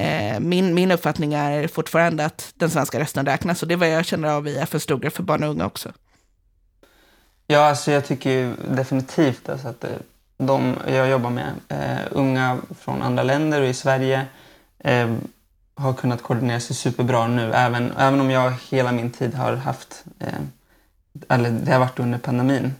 eh, 0.00 0.40
min, 0.40 0.74
min 0.74 0.90
uppfattning 0.90 1.34
är 1.34 1.68
fortfarande 1.68 2.24
att 2.24 2.52
den 2.54 2.70
svenska 2.70 3.00
rösten 3.00 3.26
räknas 3.26 3.62
och 3.62 3.68
det 3.68 3.74
är 3.74 3.78
vad 3.78 3.90
jag 3.90 4.06
känner 4.06 4.28
av 4.28 4.48
i 4.48 4.56
FNs 4.56 4.82
storgrupp 4.82 5.16
för 5.16 5.22
barn 5.22 5.42
och 5.42 5.50
unga 5.50 5.66
också. 5.66 5.92
Ja, 7.50 7.60
alltså 7.60 7.92
jag 7.92 8.04
tycker 8.04 8.30
ju 8.30 8.54
definitivt 8.68 9.48
alltså 9.48 9.68
att 9.68 9.84
eh, 9.84 9.90
de 10.38 10.76
jag 10.86 11.08
jobbar 11.08 11.30
med, 11.30 11.52
eh, 11.68 12.06
unga 12.10 12.58
från 12.80 13.02
andra 13.02 13.22
länder 13.22 13.60
och 13.62 13.68
i 13.68 13.74
Sverige, 13.74 14.26
eh, 14.78 15.14
har 15.74 15.92
kunnat 15.92 16.22
koordinera 16.22 16.60
sig 16.60 16.76
superbra 16.76 17.26
nu. 17.26 17.52
Även, 17.52 17.92
även 17.98 18.20
om 18.20 18.30
jag 18.30 18.52
hela 18.70 18.92
min 18.92 19.10
tid 19.10 19.34
har 19.34 19.52
haft, 19.56 20.04
eh, 20.18 20.28
eller 21.28 21.50
det 21.50 21.72
har 21.72 21.78
varit 21.78 21.98
under 21.98 22.18
pandemin, 22.18 22.74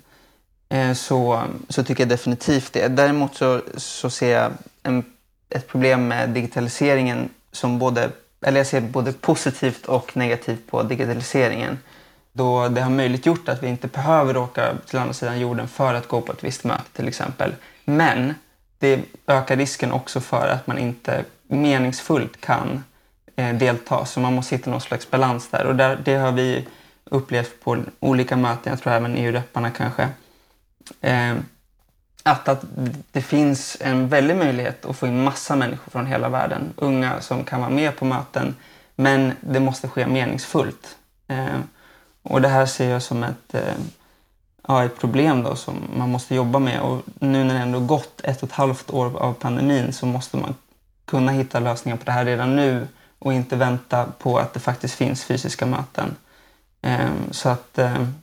eh, 0.68 0.92
så, 0.92 1.42
så 1.68 1.84
tycker 1.84 2.02
jag 2.02 2.08
definitivt 2.08 2.72
det. 2.72 2.88
Däremot 2.88 3.34
så, 3.34 3.60
så 3.76 4.10
ser 4.10 4.38
jag 4.38 4.52
en, 4.82 5.04
ett 5.48 5.68
problem 5.68 6.08
med 6.08 6.28
digitaliseringen 6.30 7.28
som 7.52 7.78
både, 7.78 8.10
eller 8.46 8.60
jag 8.60 8.66
ser 8.66 8.80
både 8.80 9.12
positivt 9.12 9.86
och 9.86 10.16
negativt 10.16 10.66
på 10.70 10.82
digitaliseringen 10.82 11.78
då 12.32 12.68
det 12.68 12.80
har 12.80 12.90
möjliggjort 12.90 13.48
att 13.48 13.62
vi 13.62 13.68
inte 13.68 13.88
behöver 13.88 14.36
åka 14.36 14.74
till 14.86 14.98
andra 14.98 15.12
sidan 15.12 15.40
jorden 15.40 15.68
för 15.68 15.94
att 15.94 16.08
gå 16.08 16.20
på 16.20 16.32
ett 16.32 16.44
visst 16.44 16.64
möte 16.64 16.92
till 16.92 17.08
exempel. 17.08 17.54
Men 17.84 18.34
det 18.78 19.04
ökar 19.26 19.56
risken 19.56 19.92
också 19.92 20.20
för 20.20 20.48
att 20.48 20.66
man 20.66 20.78
inte 20.78 21.24
meningsfullt 21.48 22.40
kan 22.40 22.84
eh, 23.36 23.54
delta. 23.54 24.04
Så 24.04 24.20
man 24.20 24.34
måste 24.34 24.56
hitta 24.56 24.70
någon 24.70 24.80
slags 24.80 25.10
balans 25.10 25.48
där. 25.48 25.66
Och 25.66 25.76
där, 25.76 25.98
det 26.04 26.14
har 26.14 26.32
vi 26.32 26.66
upplevt 27.04 27.64
på 27.64 27.82
olika 28.00 28.36
möten, 28.36 28.70
jag 28.70 28.82
tror 28.82 28.92
även 28.92 29.16
EU-repparna 29.16 29.70
kanske. 29.70 30.08
Eh, 31.00 31.34
att, 32.22 32.48
att 32.48 32.64
det 33.12 33.22
finns 33.22 33.76
en 33.80 34.08
väldig 34.08 34.36
möjlighet 34.36 34.84
att 34.84 34.96
få 34.96 35.06
in 35.06 35.24
massa 35.24 35.56
människor 35.56 35.90
från 35.90 36.06
hela 36.06 36.28
världen. 36.28 36.72
Unga 36.76 37.20
som 37.20 37.44
kan 37.44 37.60
vara 37.60 37.70
med 37.70 37.96
på 37.96 38.04
möten. 38.04 38.56
Men 38.94 39.32
det 39.40 39.60
måste 39.60 39.88
ske 39.88 40.06
meningsfullt. 40.06 40.96
Eh, 41.28 41.58
och 42.22 42.40
det 42.40 42.48
här 42.48 42.66
ser 42.66 42.90
jag 42.90 43.02
som 43.02 43.22
ett, 43.22 43.54
eh, 43.54 43.74
ja, 44.68 44.84
ett 44.84 44.98
problem 44.98 45.42
då 45.42 45.56
som 45.56 45.74
man 45.96 46.10
måste 46.10 46.34
jobba 46.34 46.58
med. 46.58 46.80
Och 46.80 47.02
nu 47.20 47.44
när 47.44 47.54
det 47.54 47.60
ändå 47.60 47.80
gått 47.80 48.20
ett 48.24 48.42
och 48.42 48.48
ett 48.48 48.54
halvt 48.54 48.90
år 48.90 49.18
av 49.18 49.32
pandemin 49.32 49.92
så 49.92 50.06
måste 50.06 50.36
man 50.36 50.54
kunna 51.04 51.32
hitta 51.32 51.60
lösningar 51.60 51.96
på 51.96 52.04
det 52.04 52.12
här 52.12 52.24
redan 52.24 52.56
nu 52.56 52.88
och 53.18 53.32
inte 53.32 53.56
vänta 53.56 54.06
på 54.18 54.38
att 54.38 54.54
det 54.54 54.60
faktiskt 54.60 54.94
finns 54.94 55.24
fysiska 55.24 55.66
möten. 55.66 56.16
Ehm, 56.82 57.32
så 57.32 57.48
att 57.48 57.78
ehm, 57.78 58.14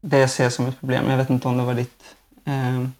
det 0.00 0.28
ser 0.28 0.44
jag 0.44 0.52
som 0.52 0.66
ett 0.66 0.80
problem. 0.80 1.10
Jag 1.10 1.16
vet 1.16 1.30
inte 1.30 1.48
om 1.48 1.56
det 1.56 1.64
var 1.64 1.74
ditt 1.74 2.02
ehm, 2.44 2.92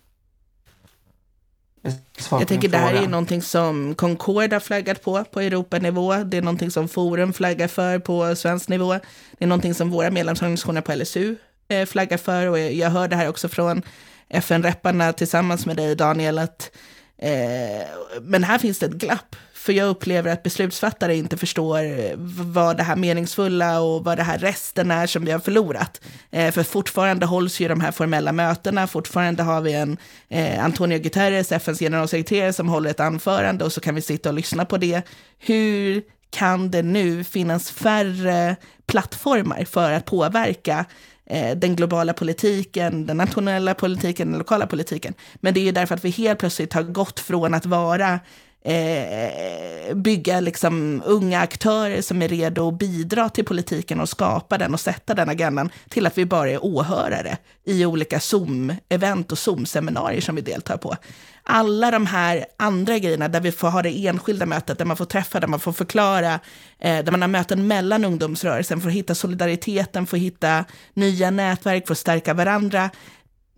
jag 2.31 2.49
tänker 2.49 2.69
det 2.69 2.79
här 2.79 2.95
är 2.95 3.09
någonting 3.09 3.43
som 3.43 3.95
Concord 3.95 4.53
har 4.53 4.61
flaggat 4.61 5.03
på, 5.03 5.25
på 5.25 5.41
Europanivå. 5.41 6.15
Det 6.15 6.37
är 6.37 6.43
någonting 6.43 6.71
som 6.71 6.89
Forum 6.89 7.33
flaggar 7.33 7.69
för 7.69 7.99
på 7.99 8.37
svensk 8.37 8.69
nivå. 8.69 8.93
Det 9.39 9.45
är 9.45 9.47
någonting 9.47 9.75
som 9.75 9.91
våra 9.91 10.11
medlemsorganisationer 10.11 10.81
på 10.81 10.95
LSU 10.95 11.37
eh, 11.69 11.87
flaggar 11.87 12.19
för. 12.19 12.47
Och 12.47 12.59
jag 12.59 12.91
hör 12.91 13.09
det 13.09 13.17
här 13.17 13.29
också 13.29 13.49
från 13.49 13.83
FN-repparna 14.29 15.13
tillsammans 15.13 15.67
med 15.67 15.77
dig, 15.77 15.95
Daniel, 15.97 16.39
att 16.39 16.71
eh, 17.19 17.87
men 18.21 18.45
här 18.45 18.59
finns 18.59 18.79
det 18.79 18.87
ett 18.87 18.93
glapp. 18.93 19.37
För 19.67 19.73
jag 19.73 19.89
upplever 19.89 20.33
att 20.33 20.43
beslutsfattare 20.43 21.17
inte 21.17 21.37
förstår 21.37 21.85
eh, 21.85 22.13
vad 22.55 22.77
det 22.77 22.83
här 22.83 22.97
meningsfulla 22.97 23.81
och 23.81 24.05
vad 24.05 24.19
det 24.19 24.23
här 24.23 24.39
resten 24.39 24.91
är 24.91 25.07
som 25.07 25.25
vi 25.25 25.33
har 25.33 25.39
förlorat. 25.39 26.01
Eh, 26.31 26.53
för 26.53 26.63
fortfarande 26.63 27.27
hålls 27.27 27.61
ju 27.61 27.69
de 27.69 27.81
här 27.81 27.93
formella 27.93 28.33
mötena, 28.33 28.87
fortfarande 28.87 29.43
har 29.43 29.61
vi 29.61 29.73
en 29.73 29.97
eh, 30.29 30.65
Antonio 30.65 30.99
Guterres, 30.99 31.53
FNs 31.53 31.79
generalsekreterare, 31.79 32.53
som 32.53 32.69
håller 32.69 32.91
ett 32.91 33.01
anförande 33.01 33.65
och 33.65 33.73
så 33.73 33.81
kan 33.81 33.95
vi 33.95 34.03
sitta 34.03 34.29
och 34.29 34.35
lyssna 34.35 34.65
på 34.65 34.77
det. 34.77 35.03
Hur 35.39 36.03
kan 36.31 36.71
det 36.71 36.83
nu 36.83 37.25
finnas 37.25 37.71
färre 37.71 38.57
plattformar 38.87 39.65
för 39.65 39.93
att 39.93 40.05
påverka 40.05 40.85
eh, 41.27 41.57
den 41.57 41.77
globala 41.77 42.13
politiken, 42.13 43.07
den 43.07 43.17
nationella 43.17 43.75
politiken, 43.75 44.31
den 44.31 44.39
lokala 44.39 44.67
politiken. 44.67 45.15
Men 45.35 45.55
det 45.55 45.61
är 45.61 45.65
ju 45.65 45.73
därför 45.73 45.95
att 45.95 46.05
vi 46.05 46.11
helt 46.11 46.39
plötsligt 46.39 46.73
har 46.73 46.83
gått 46.83 47.21
från 47.21 47.55
att 47.55 47.67
vara 47.67 48.21
eh, 48.67 49.95
bygga 49.95 50.41
liksom 50.41 51.03
unga 51.07 51.41
aktörer 51.41 52.03
som 52.03 52.23
är 52.23 52.29
redo 52.29 52.69
att 52.69 52.79
bidra 52.79 53.29
till 53.29 53.45
politiken 53.45 54.01
och 54.01 54.09
skapa 54.09 54.59
den 54.59 54.75
och 54.75 54.81
sätta 54.81 55.15
den 55.15 55.29
agendan 55.29 55.71
till 55.89 56.07
att 56.07 56.19
vi 56.19 56.27
bara 56.27 56.51
är 56.51 56.65
åhörare 56.65 57.37
i 57.65 57.87
olika 57.87 58.19
Zoom-event 58.19 59.33
och 59.33 59.39
Zoom-seminarier 59.39 60.21
som 60.21 60.35
vi 60.35 60.43
deltar 60.43 60.77
på. 60.77 60.97
Alla 61.43 61.91
de 61.91 62.07
här 62.07 62.47
andra 62.57 62.99
grejerna 62.99 63.29
där 63.29 63.41
vi 63.41 63.53
får 63.53 63.69
ha 63.69 63.83
det 63.83 64.07
enskilda 64.07 64.47
mötet, 64.47 64.79
där 64.79 64.85
man 64.85 64.97
får 64.97 65.05
träffa, 65.05 65.41
där 65.41 65.49
man 65.49 65.61
får 65.61 65.73
förklara, 65.73 66.41
eh, 66.79 67.05
där 67.05 67.11
man 67.11 67.23
har 67.23 67.29
möten 67.29 67.67
mellan 67.67 68.05
ungdomsrörelsen 68.05 68.81
för 68.81 68.89
att 68.89 68.95
hitta 68.95 69.15
solidariteten, 69.15 70.07
för 70.07 70.17
att 70.17 70.23
hitta 70.23 70.65
nya 70.95 71.31
nätverk, 71.31 71.87
för 71.87 71.95
att 71.95 71.99
stärka 71.99 72.35
varandra 72.35 72.91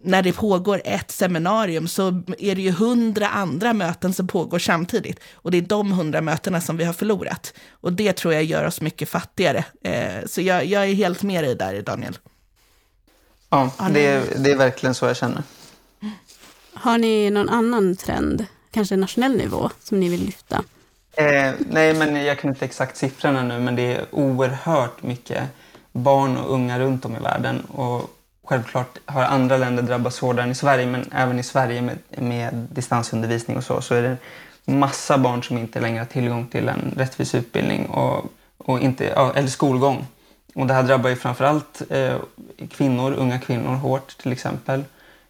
när 0.03 0.23
det 0.23 0.33
pågår 0.33 0.83
ett 0.85 1.11
seminarium 1.11 1.89
så 1.89 2.23
är 2.39 2.55
det 2.55 2.63
ju 2.63 2.71
hundra 2.71 3.29
andra 3.29 3.73
möten 3.73 4.15
som 4.15 4.27
pågår 4.27 4.59
samtidigt. 4.59 5.21
Och 5.35 5.51
det 5.51 5.59
är 5.59 5.63
de 5.63 5.93
hundra 5.93 6.21
mötena 6.21 6.61
som 6.61 6.77
vi 6.77 6.85
har 6.85 6.93
förlorat. 6.93 7.55
Och 7.71 7.93
det 7.93 8.13
tror 8.13 8.35
jag 8.35 8.45
gör 8.45 8.67
oss 8.67 8.81
mycket 8.81 9.09
fattigare. 9.09 9.65
Eh, 9.85 10.27
så 10.27 10.41
jag, 10.41 10.65
jag, 10.65 10.85
är 10.85 10.95
helt 10.95 11.23
med 11.23 11.45
dig 11.45 11.55
där, 11.55 11.83
Daniel. 11.83 12.19
Ja, 13.51 13.71
det 13.91 14.07
är, 14.07 14.23
det 14.37 14.51
är 14.51 14.57
verkligen 14.57 14.95
så 14.95 15.07
jag 15.07 15.17
känner. 15.17 15.43
Har 16.73 16.99
ni 16.99 17.31
någon 17.31 17.49
annan 17.49 17.97
trend, 17.97 18.47
kanske 18.71 18.97
nationell 18.97 19.37
nivå, 19.37 19.71
som 19.83 20.01
ni 20.01 20.09
vill 20.09 20.25
lyfta? 20.25 20.65
Eh, 21.13 21.55
nej, 21.59 21.95
men 21.95 22.25
jag 22.25 22.39
kan 22.39 22.51
inte 22.51 22.65
exakt 22.65 22.97
siffrorna 22.97 23.43
nu, 23.43 23.61
men 23.61 23.77
det 23.77 23.95
är 23.95 24.05
oerhört 24.11 25.03
mycket 25.03 25.43
barn 25.93 26.37
och 26.37 26.55
unga 26.55 26.79
runt 26.79 27.05
om 27.05 27.17
i 27.17 27.19
världen. 27.19 27.61
Och 27.61 28.18
Självklart 28.49 28.99
har 29.07 29.23
andra 29.23 29.57
länder 29.57 29.83
drabbats 29.83 30.21
hårdare 30.21 30.45
än 30.45 30.51
i 30.51 30.55
Sverige 30.55 30.87
men 30.87 31.13
även 31.13 31.39
i 31.39 31.43
Sverige 31.43 31.83
med, 31.83 31.99
med 32.09 32.67
distansundervisning 32.73 33.57
och 33.57 33.65
så, 33.65 33.81
så 33.81 33.95
är 33.95 34.03
det 34.03 34.17
massa 34.73 35.19
barn 35.19 35.43
som 35.43 35.59
inte 35.59 35.81
längre 35.81 35.99
har 35.99 36.07
tillgång 36.07 36.47
till 36.47 36.69
en 36.69 36.95
rättvis 36.97 37.35
utbildning 37.35 37.87
och, 37.87 38.25
och 38.59 38.81
inte, 38.81 39.09
eller 39.09 39.49
skolgång. 39.49 40.07
Och 40.55 40.67
det 40.67 40.75
här 40.75 40.83
drabbar 40.83 41.11
ju 41.11 41.17
framförallt 41.17 41.83
eh, 41.91 42.17
kvinnor, 42.71 43.13
unga 43.13 43.39
kvinnor 43.39 43.75
hårt 43.75 44.19
till 44.19 44.33
exempel. 44.33 44.85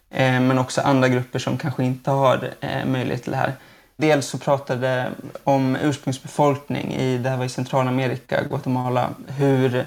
Eh, 0.09 0.39
men 0.39 0.59
också 0.59 0.81
andra 0.81 1.07
grupper 1.07 1.39
som 1.39 1.57
kanske 1.57 1.83
inte 1.83 2.11
har 2.11 2.53
eh, 2.59 2.85
möjlighet 2.85 3.23
till 3.23 3.31
det 3.31 3.37
här. 3.37 3.53
Dels 3.95 4.27
så 4.27 4.37
pratade 4.37 5.11
om 5.43 5.75
ursprungsbefolkning 5.75 6.93
i, 6.93 7.17
det 7.17 7.29
här 7.29 7.37
var 7.37 7.45
i 7.45 7.49
Centralamerika, 7.49 8.43
Guatemala, 8.43 9.09
hur 9.27 9.85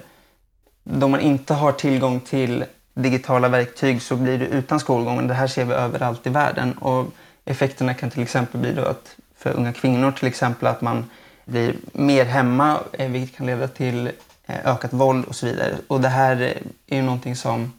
de 0.84 1.10
man 1.10 1.20
inte 1.20 1.54
har 1.54 1.72
tillgång 1.72 2.20
till 2.20 2.64
digitala 2.94 3.48
verktyg 3.48 4.02
så 4.02 4.16
blir 4.16 4.38
du 4.38 4.44
utan 4.44 4.80
skolgång. 4.80 5.28
Det 5.28 5.34
här 5.34 5.46
ser 5.46 5.64
vi 5.64 5.74
överallt 5.74 6.26
i 6.26 6.30
världen. 6.30 6.72
Och 6.72 7.12
effekterna 7.44 7.94
kan 7.94 8.10
till 8.10 8.22
exempel 8.22 8.60
bli 8.60 8.72
då 8.72 8.84
att 8.84 9.16
för 9.36 9.52
unga 9.52 9.72
kvinnor 9.72 10.12
till 10.12 10.28
exempel 10.28 10.66
att 10.66 10.80
man 10.80 11.10
blir 11.44 11.74
mer 11.92 12.24
hemma 12.24 12.80
eh, 12.92 13.10
vilket 13.10 13.36
kan 13.36 13.46
leda 13.46 13.68
till 13.68 14.06
eh, 14.46 14.66
ökat 14.66 14.92
våld 14.92 15.24
och 15.24 15.36
så 15.36 15.46
vidare. 15.46 15.74
Och 15.86 16.00
det 16.00 16.08
här 16.08 16.40
eh, 16.40 16.50
är 16.86 16.96
ju 16.96 17.02
någonting 17.02 17.36
som 17.36 17.72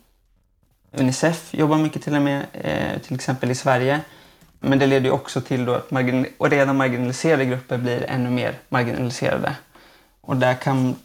Unicef 0.91 1.53
jobbar 1.53 1.77
mycket 1.77 2.03
till 2.03 2.15
och 2.15 2.21
med, 2.21 2.45
till 3.03 3.15
exempel 3.15 3.51
i 3.51 3.55
Sverige. 3.55 3.99
Men 4.59 4.79
det 4.79 4.87
leder 4.87 5.05
ju 5.05 5.11
också 5.11 5.41
till 5.41 5.65
då 5.65 5.73
att 5.73 5.91
margin 5.91 6.25
och 6.37 6.49
redan 6.49 6.77
marginaliserade 6.77 7.45
grupper 7.45 7.77
blir 7.77 8.05
ännu 8.09 8.29
mer 8.29 8.55
marginaliserade. 8.69 9.55
Och 10.21 10.37
där 10.37 10.53
kan 10.53 10.95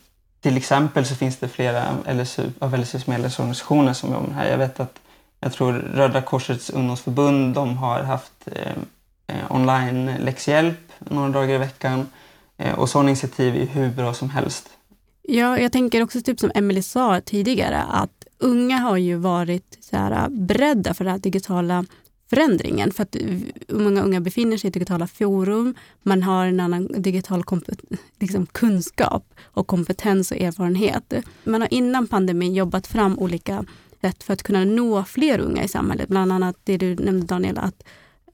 till 0.41 0.57
exempel 0.57 1.07
så 1.07 1.15
finns 1.15 1.37
det 1.37 1.49
flera 1.49 1.97
LSU, 2.13 2.51
av 2.59 2.79
LSUs 2.79 3.07
medlemsorganisationer 3.07 3.93
som 3.93 4.13
jobbar 4.13 4.27
med 4.27 4.37
det 4.37 4.41
här. 4.41 4.51
Jag 4.51 4.59
vet 4.59 4.81
att 4.81 5.01
jag 5.41 5.53
tror 5.53 5.73
Röda 5.73 6.23
Korsets 6.23 6.71
ungdomsförbund 6.71 7.55
de 7.55 7.77
har 7.77 8.03
haft 8.03 8.33
eh, 8.47 8.73
eh 9.27 9.53
online 9.53 10.15
läxhjälp 10.19 10.93
några 10.99 11.29
dagar 11.29 11.55
i 11.55 11.59
veckan. 11.59 12.07
Eh, 12.57 12.79
och 12.79 12.89
sådana 12.89 13.09
initiativ 13.09 13.57
är 13.57 13.67
hur 13.67 13.91
bra 13.91 14.15
som 14.15 14.31
helst. 14.31 14.71
Ja, 15.23 15.59
jag 15.59 15.73
tänker 15.73 16.03
också 16.03 16.21
typ 16.21 16.41
som 16.41 16.51
Emelie 16.55 16.83
sa 16.83 17.21
tidigare 17.21 17.83
att 17.83 18.25
unga 18.39 18.79
har 18.79 18.97
ju 18.97 19.17
varit 19.17 19.79
så 19.81 19.97
här, 19.97 20.11
eh, 20.11 20.29
beredda 20.29 20.95
för 20.95 21.05
det 21.05 21.11
här 21.11 21.19
digitala 21.19 21.85
förändringen. 22.31 22.93
För 22.93 23.03
att 23.03 23.17
många 23.69 24.03
unga 24.03 24.21
befinner 24.21 24.57
sig 24.57 24.69
i 24.69 24.71
digitala 24.71 25.07
forum. 25.07 25.75
Man 26.03 26.23
har 26.23 26.47
en 26.47 26.61
annan 26.61 27.03
digital 27.03 27.45
liksom 28.21 28.47
kunskap 28.47 29.35
och 29.45 29.67
kompetens 29.67 30.31
och 30.31 30.37
erfarenhet. 30.37 31.13
Man 31.45 31.61
har 31.61 31.75
innan 31.75 32.07
pandemin 32.07 32.55
jobbat 32.55 32.87
fram 32.87 33.19
olika 33.19 33.65
sätt 34.01 34.23
för 34.23 34.33
att 34.33 34.43
kunna 34.43 34.65
nå 34.65 35.05
fler 35.05 35.39
unga 35.39 35.65
i 35.65 35.69
samhället. 35.69 36.09
Bland 36.09 36.33
annat 36.33 36.57
det 36.65 36.77
du 36.77 36.95
nämnde 36.95 37.27
Daniel, 37.27 37.59
att 37.59 37.85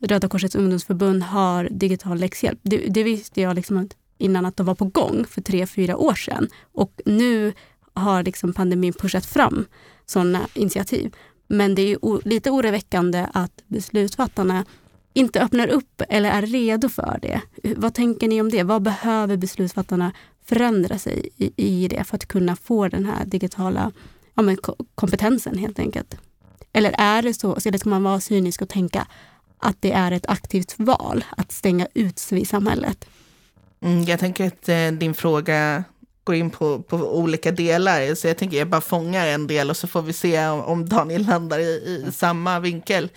Röda 0.00 0.28
Korsets 0.28 0.54
ungdomsförbund 0.54 1.22
har 1.22 1.68
digital 1.70 2.18
läxhjälp. 2.18 2.59
Det, 2.62 2.76
det 2.76 3.02
visste 3.02 3.40
jag 3.40 3.57
liksom 3.57 3.88
innan 4.18 4.46
att 4.46 4.57
de 4.57 4.66
var 4.66 4.74
på 4.74 4.85
gång 4.85 5.24
för 5.24 5.40
tre, 5.42 5.66
fyra 5.66 5.96
år 5.96 6.14
sedan. 6.14 6.48
Och 6.72 7.00
nu 7.04 7.52
har 7.94 8.22
liksom 8.22 8.52
pandemin 8.52 8.92
pushat 8.92 9.26
fram 9.26 9.66
sådana 10.07 10.48
initiativ. 10.54 11.14
Men 11.46 11.74
det 11.74 11.83
är 11.83 12.28
lite 12.28 12.50
oroväckande 12.50 13.26
att 13.35 13.62
beslutsfattarna 13.66 14.64
inte 15.12 15.40
öppnar 15.40 15.68
upp 15.68 16.02
eller 16.09 16.30
är 16.30 16.42
redo 16.42 16.88
för 16.88 17.18
det. 17.22 17.40
Vad 17.76 17.94
tänker 17.94 18.28
ni 18.28 18.40
om 18.40 18.50
det? 18.50 18.62
Vad 18.62 18.83
behöver 18.83 19.37
beslutsfattarna 19.37 20.12
förändra 20.44 20.98
sig 20.98 21.28
i, 21.37 21.52
i 21.57 21.88
det 21.88 22.04
för 22.04 22.16
att 22.16 22.26
kunna 22.26 22.57
få 22.57 22.88
den 22.88 23.04
här 23.04 23.24
digitala 23.24 23.92
ja, 24.35 24.42
men, 24.42 24.57
kompetensen 24.94 25.59
helt 25.59 25.78
enkelt? 25.78 26.16
Eller 26.72 26.94
är 26.98 27.22
det 27.22 27.35
så, 27.35 27.57
eller 27.64 27.78
ska 27.78 27.88
man 27.88 28.02
vara 28.02 28.20
cynisk 28.20 28.62
och 28.62 28.68
tänka 28.68 29.07
att 29.59 29.76
det 29.83 29.92
är 29.92 30.12
ett 30.12 30.26
aktivt 30.26 30.74
val 30.76 31.24
att 31.37 31.52
stänga 31.52 31.87
ut 31.94 32.18
sig 32.18 32.40
i 32.40 32.44
samhället? 32.44 33.04
Mm, 33.80 34.04
jag 34.04 34.20
tänker 34.20 34.46
att 34.46 34.68
eh, 34.68 34.87
din 34.87 35.14
fråga 35.14 35.85
går 36.24 36.37
in 36.37 36.50
på, 36.50 36.82
på 36.82 36.96
olika 36.96 37.50
delar. 37.50 38.14
Så 38.14 38.26
jag 38.26 38.38
tänker 38.38 38.58
jag 38.58 38.68
bara 38.68 38.80
fångar 38.80 39.26
en 39.26 39.46
del 39.46 39.70
och 39.70 39.76
så 39.76 39.87
får 39.87 40.02
vi 40.02 40.12
se 40.12 40.46
om, 40.46 40.60
om 40.60 40.88
Daniel 40.88 41.26
landar 41.26 41.58
i, 41.58 42.04
i 42.08 42.12
samma 42.12 42.60
vinkel. 42.60 43.08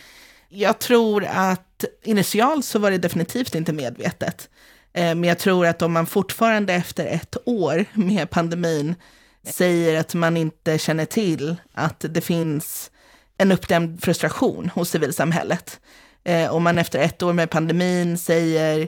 Jag 0.49 0.79
tror 0.79 1.25
att 1.25 1.85
initialt 2.03 2.65
så 2.65 2.79
var 2.79 2.91
det 2.91 2.97
definitivt 2.97 3.55
inte 3.55 3.73
medvetet. 3.73 4.49
Eh, 4.93 5.15
men 5.15 5.23
jag 5.23 5.39
tror 5.39 5.65
att 5.65 5.81
om 5.81 5.93
man 5.93 6.05
fortfarande 6.05 6.73
efter 6.73 7.05
ett 7.05 7.37
år 7.45 7.85
med 7.93 8.29
pandemin 8.29 8.95
säger 9.43 9.99
att 9.99 10.13
man 10.13 10.37
inte 10.37 10.77
känner 10.77 11.05
till 11.05 11.55
att 11.73 12.05
det 12.09 12.21
finns 12.21 12.91
en 13.37 13.51
uppdämd 13.51 14.03
frustration 14.03 14.71
hos 14.75 14.89
civilsamhället. 14.89 15.79
Eh, 16.23 16.53
om 16.53 16.63
man 16.63 16.77
efter 16.77 16.99
ett 16.99 17.23
år 17.23 17.33
med 17.33 17.49
pandemin 17.49 18.17
säger 18.17 18.87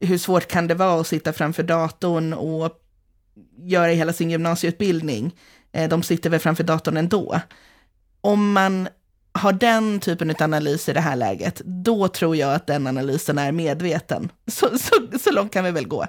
hur 0.00 0.18
svårt 0.18 0.48
kan 0.48 0.66
det 0.66 0.74
vara 0.74 1.00
att 1.00 1.06
sitta 1.06 1.32
framför 1.32 1.62
datorn 1.62 2.32
och 2.32 2.72
göra 3.58 3.92
i 3.92 3.94
hela 3.94 4.12
sin 4.12 4.30
gymnasieutbildning. 4.30 5.34
Eh, 5.72 5.88
de 5.88 6.02
sitter 6.02 6.30
väl 6.30 6.40
framför 6.40 6.64
datorn 6.64 6.96
ändå. 6.96 7.40
Om 8.20 8.52
man 8.52 8.88
har 9.32 9.52
den 9.52 10.00
typen 10.00 10.30
av 10.30 10.36
analys 10.40 10.88
i 10.88 10.92
det 10.92 11.00
här 11.00 11.16
läget, 11.16 11.62
då 11.64 12.08
tror 12.08 12.36
jag 12.36 12.54
att 12.54 12.66
den 12.66 12.86
analysen 12.86 13.38
är 13.38 13.52
medveten. 13.52 14.28
Så, 14.46 14.78
så, 14.78 14.94
så 15.18 15.30
långt 15.30 15.52
kan 15.52 15.64
vi 15.64 15.70
väl 15.70 15.88
gå. 15.88 16.02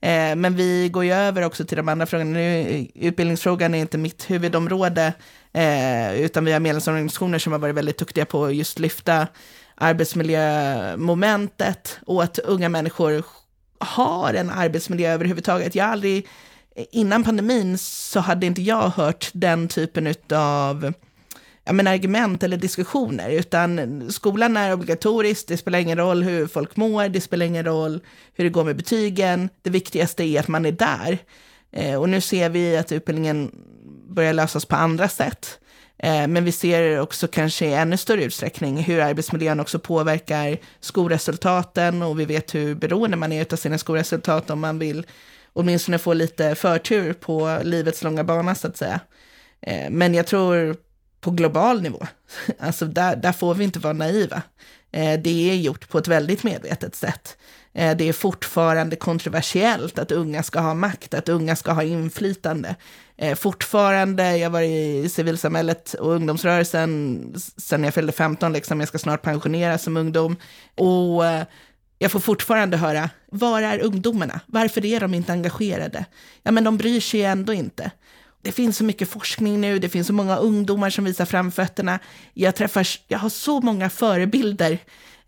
Eh, 0.00 0.36
men 0.36 0.56
vi 0.56 0.88
går 0.88 1.04
ju 1.04 1.12
över 1.12 1.42
också 1.42 1.64
till 1.64 1.76
de 1.76 1.88
andra 1.88 2.06
frågorna. 2.06 2.30
Nu, 2.30 2.86
utbildningsfrågan 2.94 3.74
är 3.74 3.78
inte 3.78 3.98
mitt 3.98 4.30
huvudområde, 4.30 5.12
eh, 5.52 6.20
utan 6.20 6.44
vi 6.44 6.52
har 6.52 6.60
medlemsorganisationer 6.60 7.38
som 7.38 7.52
har 7.52 7.60
varit 7.60 7.74
väldigt 7.74 7.98
duktiga 7.98 8.24
på 8.24 8.44
att 8.44 8.54
just 8.54 8.78
lyfta 8.78 9.26
arbetsmiljömomentet 9.74 11.98
och 12.06 12.22
att 12.22 12.38
unga 12.38 12.68
människor 12.68 13.24
har 13.78 14.34
en 14.34 14.50
arbetsmiljö 14.50 15.12
överhuvudtaget. 15.12 15.74
Jag 15.74 15.84
har 15.84 15.92
aldrig 15.92 16.28
innan 16.74 17.24
pandemin 17.24 17.78
så 17.78 18.20
hade 18.20 18.46
inte 18.46 18.62
jag 18.62 18.88
hört 18.88 19.30
den 19.32 19.68
typen 19.68 20.14
av 20.32 20.92
ja, 21.64 21.72
men 21.72 21.86
argument 21.86 22.42
eller 22.42 22.56
diskussioner, 22.56 23.30
utan 23.30 24.02
skolan 24.12 24.56
är 24.56 24.72
obligatorisk, 24.72 25.48
det 25.48 25.56
spelar 25.56 25.78
ingen 25.78 25.98
roll 25.98 26.22
hur 26.22 26.46
folk 26.46 26.76
mår, 26.76 27.08
det 27.08 27.20
spelar 27.20 27.46
ingen 27.46 27.64
roll 27.64 28.00
hur 28.34 28.44
det 28.44 28.50
går 28.50 28.64
med 28.64 28.76
betygen, 28.76 29.48
det 29.62 29.70
viktigaste 29.70 30.24
är 30.24 30.40
att 30.40 30.48
man 30.48 30.66
är 30.66 30.72
där. 30.72 31.18
Eh, 31.72 32.00
och 32.00 32.08
nu 32.08 32.20
ser 32.20 32.48
vi 32.48 32.76
att 32.76 32.92
utbildningen 32.92 33.50
börjar 34.08 34.32
lösas 34.32 34.64
på 34.64 34.76
andra 34.76 35.08
sätt. 35.08 35.58
Eh, 35.98 36.26
men 36.28 36.44
vi 36.44 36.52
ser 36.52 37.00
också 37.00 37.28
kanske 37.28 37.66
i 37.66 37.74
ännu 37.74 37.96
större 37.96 38.24
utsträckning 38.24 38.76
hur 38.76 39.00
arbetsmiljön 39.00 39.60
också 39.60 39.78
påverkar 39.78 40.58
skolresultaten 40.80 42.02
och 42.02 42.20
vi 42.20 42.24
vet 42.24 42.54
hur 42.54 42.74
beroende 42.74 43.16
man 43.16 43.32
är 43.32 43.52
av 43.52 43.56
sina 43.56 43.78
skolresultat 43.78 44.50
om 44.50 44.60
man 44.60 44.78
vill 44.78 45.06
åtminstone 45.54 45.98
få 45.98 46.12
lite 46.12 46.54
förtur 46.54 47.12
på 47.12 47.60
livets 47.62 48.02
långa 48.02 48.24
bana 48.24 48.54
så 48.54 48.68
att 48.68 48.76
säga. 48.76 49.00
Eh, 49.60 49.90
men 49.90 50.14
jag 50.14 50.26
tror 50.26 50.76
på 51.20 51.30
global 51.30 51.82
nivå, 51.82 52.06
alltså 52.58 52.86
där, 52.86 53.16
där 53.16 53.32
får 53.32 53.54
vi 53.54 53.64
inte 53.64 53.78
vara 53.78 53.92
naiva. 53.92 54.42
Eh, 54.92 55.20
det 55.20 55.50
är 55.50 55.54
gjort 55.54 55.88
på 55.88 55.98
ett 55.98 56.08
väldigt 56.08 56.42
medvetet 56.42 56.94
sätt. 56.94 57.36
Eh, 57.72 57.96
det 57.96 58.08
är 58.08 58.12
fortfarande 58.12 58.96
kontroversiellt 58.96 59.98
att 59.98 60.12
unga 60.12 60.42
ska 60.42 60.60
ha 60.60 60.74
makt, 60.74 61.14
att 61.14 61.28
unga 61.28 61.56
ska 61.56 61.72
ha 61.72 61.82
inflytande. 61.82 62.76
Fortfarande, 63.36 64.36
jag 64.36 64.50
var 64.50 64.60
i 64.60 65.08
civilsamhället 65.08 65.94
och 65.94 66.12
ungdomsrörelsen 66.12 67.34
sen 67.56 67.84
jag 67.84 67.94
fyllde 67.94 68.12
15, 68.12 68.52
liksom, 68.52 68.80
jag 68.80 68.88
ska 68.88 68.98
snart 68.98 69.22
pensioneras 69.22 69.82
som 69.82 69.96
ungdom. 69.96 70.36
Och 70.74 71.24
jag 71.98 72.10
får 72.10 72.20
fortfarande 72.20 72.76
höra, 72.76 73.10
var 73.30 73.62
är 73.62 73.78
ungdomarna? 73.78 74.40
Varför 74.46 74.84
är 74.84 75.00
de 75.00 75.14
inte 75.14 75.32
engagerade? 75.32 76.04
Ja, 76.42 76.50
men 76.50 76.64
de 76.64 76.76
bryr 76.76 77.00
sig 77.00 77.20
ju 77.20 77.26
ändå 77.26 77.52
inte. 77.52 77.90
Det 78.42 78.52
finns 78.52 78.76
så 78.76 78.84
mycket 78.84 79.08
forskning 79.08 79.60
nu, 79.60 79.78
det 79.78 79.88
finns 79.88 80.06
så 80.06 80.12
många 80.12 80.36
ungdomar 80.36 80.90
som 80.90 81.04
visar 81.04 81.24
framfötterna. 81.24 81.98
Jag 82.34 82.54
träffar, 82.54 82.86
jag 83.08 83.18
har 83.18 83.28
så 83.28 83.60
många 83.60 83.90
förebilder. 83.90 84.78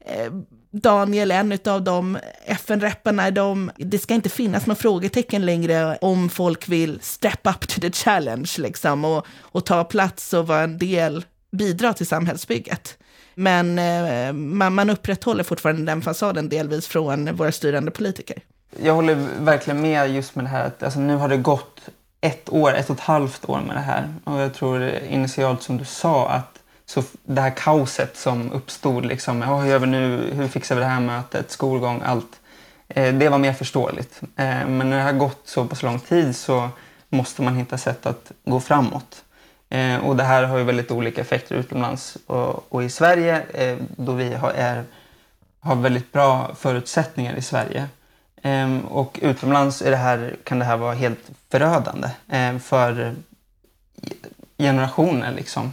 Eh, 0.07 0.33
Daniel, 0.71 1.31
en 1.31 1.59
av 1.67 1.83
dem, 1.83 2.19
FN-repparna, 2.45 3.31
de, 3.31 3.71
det 3.77 3.99
ska 3.99 4.15
inte 4.15 4.29
finnas 4.29 4.67
några 4.67 4.81
frågetecken 4.81 5.47
längre 5.47 5.99
om 6.01 6.29
folk 6.29 6.69
vill 6.69 6.99
step 7.03 7.47
up 7.47 7.69
to 7.69 7.81
the 7.81 7.93
challenge 7.93 8.51
liksom, 8.59 9.05
och, 9.05 9.27
och 9.41 9.67
ta 9.67 9.85
plats 9.85 10.33
och 10.33 10.47
vara 10.47 10.63
en 10.63 10.79
del, 10.79 11.25
bidra 11.53 11.93
till 11.93 12.07
samhällsbygget. 12.07 12.99
Men 13.39 13.79
eh, 13.79 14.33
man, 14.33 14.75
man 14.75 14.91
upprätthåller 14.91 15.45
fortfarande 15.45 15.83
den 15.83 16.03
fasaden 16.03 16.49
delvis 16.49 16.87
från 16.87 17.37
våra 17.37 17.53
styrande 17.53 17.91
politiker. 17.91 18.43
Jag 18.83 18.95
håller 18.95 19.15
verkligen 19.41 19.81
med 19.81 20.11
just 20.11 20.35
med 20.35 20.45
det 20.45 20.49
här 20.49 20.67
att 20.67 20.83
alltså, 20.83 21.01
nu 21.01 21.17
har 21.17 21.29
det 21.29 21.37
gått 21.37 21.81
ett 22.21 22.49
år, 22.49 22.75
ett 22.75 22.91
och 22.91 22.97
ett 22.97 23.03
halvt 23.03 23.49
år 23.49 23.61
med 23.67 23.77
det 23.77 23.81
här. 23.81 24.15
Och 24.25 24.41
jag 24.41 24.55
tror 24.55 24.91
initialt 25.09 25.63
som 25.63 25.77
du 25.77 25.85
sa 25.85 26.29
att 26.29 26.59
så 26.87 27.03
det 27.25 27.41
här 27.41 27.51
kaoset 27.51 28.17
som 28.17 28.53
uppstod, 28.53 29.07
liksom, 29.07 29.43
oh, 29.43 29.61
hur, 29.61 29.71
gör 29.71 29.79
vi 29.79 29.87
nu, 29.87 30.31
hur 30.33 30.49
fixar 30.49 30.75
vi 30.75 30.81
det 30.81 30.87
här 30.87 31.01
mötet, 31.01 31.51
skolgång, 31.51 32.03
allt. 32.05 32.41
Eh, 32.89 33.15
det 33.15 33.29
var 33.29 33.39
mer 33.39 33.53
förståeligt. 33.53 34.21
Eh, 34.23 34.67
men 34.67 34.91
när 34.91 34.97
det 34.97 35.03
har 35.03 35.13
gått 35.13 35.41
så 35.45 35.65
pass 35.67 35.83
lång 35.83 36.01
tid 36.01 36.37
så 36.37 36.69
måste 37.09 37.43
man 37.43 37.57
hitta 37.57 37.79
sätt 37.79 38.07
att 38.07 38.33
gå 38.45 38.61
framåt. 38.61 39.25
Eh, 39.69 39.97
och 39.97 40.17
det 40.17 40.25
här 40.25 40.43
har 40.43 40.59
ju 40.59 40.65
väldigt 40.65 40.91
olika 40.91 41.21
effekter 41.21 41.55
utomlands 41.55 42.19
och, 42.27 42.73
och 42.73 42.85
i 42.85 42.89
Sverige 42.89 43.43
eh, 43.55 43.77
då 43.97 44.13
vi 44.13 44.35
har, 44.35 44.51
är, 44.51 44.85
har 45.61 45.77
väldigt 45.77 46.13
bra 46.13 46.55
förutsättningar 46.55 47.37
i 47.37 47.43
Sverige. 47.43 47.89
Eh, 48.43 48.79
och 48.89 49.19
utomlands 49.23 49.83
är 49.83 49.91
det 49.91 49.97
här, 49.97 50.37
kan 50.45 50.59
det 50.59 50.65
här 50.65 50.77
vara 50.77 50.95
helt 50.95 51.31
förödande 51.51 52.09
eh, 52.29 52.59
för 52.59 53.15
generationer. 54.59 55.33
Liksom. 55.33 55.73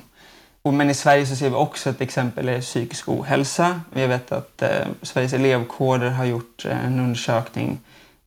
Och, 0.62 0.74
men 0.74 0.90
i 0.90 0.94
Sverige 0.94 1.26
så 1.26 1.36
ser 1.36 1.50
vi 1.50 1.56
också 1.56 1.90
ett 1.90 2.02
exempel 2.02 2.50
är 2.50 2.62
psykisk 2.62 3.10
ohälsa. 3.10 3.82
Vi 3.94 4.08
vet 4.08 4.32
att 4.32 4.62
eh, 4.62 4.88
Sveriges 5.02 5.34
elevkårer 5.34 6.10
har 6.10 6.26
gjort 6.26 6.66
eh, 6.66 6.86
en 6.86 7.00
undersökning 7.00 7.80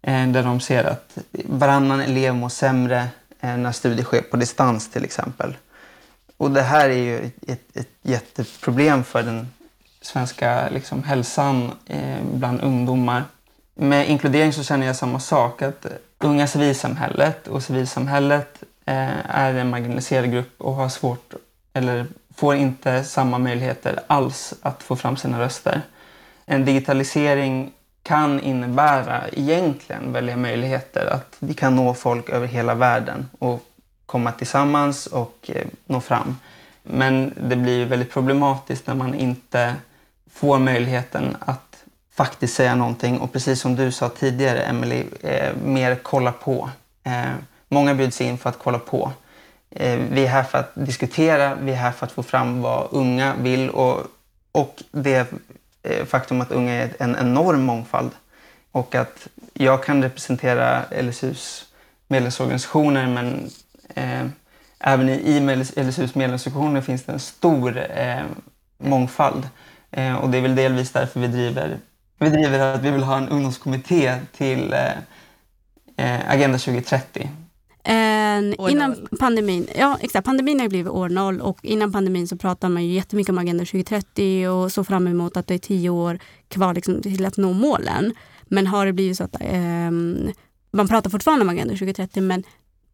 eh, 0.02 0.28
där 0.28 0.42
de 0.42 0.60
ser 0.60 0.84
att 0.84 1.18
varannan 1.32 2.00
elev 2.00 2.34
mår 2.34 2.48
sämre 2.48 3.08
Eh, 3.40 3.56
när 3.56 3.72
studier 3.72 4.04
sker 4.04 4.22
på 4.22 4.36
distans 4.36 4.90
till 4.90 5.04
exempel. 5.04 5.56
Och 6.36 6.50
det 6.50 6.62
här 6.62 6.88
är 6.88 7.02
ju 7.02 7.30
ett, 7.46 7.76
ett 7.76 7.88
jätteproblem 8.02 9.04
för 9.04 9.22
den 9.22 9.48
svenska 10.00 10.68
liksom, 10.68 11.02
hälsan 11.02 11.72
eh, 11.86 12.22
bland 12.34 12.60
ungdomar. 12.60 13.24
Med 13.74 14.08
inkludering 14.08 14.52
så 14.52 14.62
känner 14.62 14.86
jag 14.86 14.96
samma 14.96 15.20
sak, 15.20 15.62
att 15.62 15.86
unga 16.18 16.46
civilsamhället 16.46 17.48
och 17.48 17.62
civilsamhället 17.62 18.62
eh, 18.84 19.36
är 19.36 19.54
en 19.54 19.70
marginaliserad 19.70 20.32
grupp 20.32 20.60
och 20.60 20.74
har 20.74 20.88
svårt, 20.88 21.34
eller 21.72 22.06
får 22.34 22.54
inte 22.54 23.04
samma 23.04 23.38
möjligheter 23.38 24.00
alls 24.06 24.54
att 24.62 24.82
få 24.82 24.96
fram 24.96 25.16
sina 25.16 25.40
röster. 25.40 25.82
en 26.44 26.64
digitalisering 26.64 27.72
kan 28.06 28.40
innebära 28.40 29.28
egentligen 29.32 30.12
välja 30.12 30.36
möjligheter. 30.36 31.06
Att 31.06 31.36
vi 31.38 31.54
kan 31.54 31.76
nå 31.76 31.94
folk 31.94 32.28
över 32.28 32.46
hela 32.46 32.74
världen 32.74 33.30
och 33.38 33.62
komma 34.06 34.32
tillsammans 34.32 35.06
och 35.06 35.50
eh, 35.54 35.66
nå 35.86 36.00
fram. 36.00 36.36
Men 36.82 37.32
det 37.48 37.56
blir 37.56 37.86
väldigt 37.86 38.12
problematiskt 38.12 38.86
när 38.86 38.94
man 38.94 39.14
inte 39.14 39.74
får 40.32 40.58
möjligheten 40.58 41.36
att 41.40 41.76
faktiskt 42.12 42.54
säga 42.54 42.74
någonting 42.74 43.18
och 43.20 43.32
precis 43.32 43.60
som 43.60 43.76
du 43.76 43.92
sa 43.92 44.08
tidigare, 44.08 44.62
Emily, 44.62 45.04
eh, 45.22 45.56
mer 45.64 45.94
kolla 46.02 46.32
på. 46.32 46.70
Eh, 47.04 47.22
många 47.68 47.94
bjuds 47.94 48.20
in 48.20 48.38
för 48.38 48.50
att 48.50 48.58
kolla 48.58 48.78
på. 48.78 49.12
Eh, 49.70 49.98
vi 50.10 50.24
är 50.24 50.28
här 50.28 50.42
för 50.42 50.58
att 50.58 50.70
diskutera, 50.74 51.54
vi 51.54 51.72
är 51.72 51.76
här 51.76 51.92
för 51.92 52.06
att 52.06 52.12
få 52.12 52.22
fram 52.22 52.62
vad 52.62 52.88
unga 52.90 53.34
vill 53.34 53.70
och, 53.70 54.00
och 54.52 54.82
det 54.90 55.32
Eh, 55.86 56.04
faktum 56.04 56.40
att 56.40 56.50
unga 56.50 56.72
är 56.72 56.90
en 56.98 57.16
enorm 57.16 57.62
mångfald 57.62 58.10
och 58.72 58.94
att 58.94 59.28
jag 59.54 59.84
kan 59.84 60.02
representera 60.02 60.84
LSUs 61.02 61.64
medlemsorganisationer 62.08 63.06
men 63.06 63.50
eh, 63.94 64.26
även 64.78 65.08
i 65.08 65.40
LSUs 65.76 66.14
medlemsorganisationer 66.14 66.80
finns 66.80 67.04
det 67.04 67.12
en 67.12 67.20
stor 67.20 67.78
eh, 67.90 68.24
mångfald. 68.78 69.48
Eh, 69.90 70.14
och 70.14 70.30
det 70.30 70.38
är 70.38 70.42
väl 70.42 70.54
delvis 70.54 70.90
därför 70.90 71.20
vi 71.20 71.26
driver, 71.26 71.78
vi 72.18 72.30
driver 72.30 72.58
att 72.58 72.82
vi 72.82 72.90
vill 72.90 73.02
ha 73.02 73.16
en 73.16 73.28
ungdomskommitté 73.28 74.16
till 74.36 74.72
eh, 74.72 74.92
eh 75.96 76.30
Agenda 76.30 76.58
2030 76.58 77.30
innan 78.70 79.06
pandemin, 79.18 79.68
ja 79.78 79.98
exakt, 80.00 80.24
pandemin 80.24 80.60
har 80.60 80.68
blivit 80.68 80.92
år 80.92 81.08
noll 81.08 81.40
och 81.40 81.58
innan 81.62 81.92
pandemin 81.92 82.28
så 82.28 82.36
pratade 82.36 82.72
man 82.72 82.84
ju 82.84 82.92
jättemycket 82.92 83.30
om 83.30 83.38
Agenda 83.38 83.64
2030 83.64 84.48
och 84.48 84.72
så 84.72 84.84
fram 84.84 85.06
emot 85.06 85.36
att 85.36 85.46
det 85.46 85.54
är 85.54 85.58
tio 85.58 85.90
år 85.90 86.18
kvar 86.48 86.74
liksom 86.74 87.02
till 87.02 87.24
att 87.24 87.36
nå 87.36 87.52
målen. 87.52 88.14
Men 88.44 88.66
har 88.66 88.86
det 88.86 88.92
blivit 88.92 89.16
så 89.16 89.24
att 89.24 89.36
eh, 89.40 89.90
man 90.70 90.88
pratar 90.88 91.10
fortfarande 91.10 91.42
om 91.42 91.48
Agenda 91.48 91.74
2030 91.74 92.22
men 92.22 92.42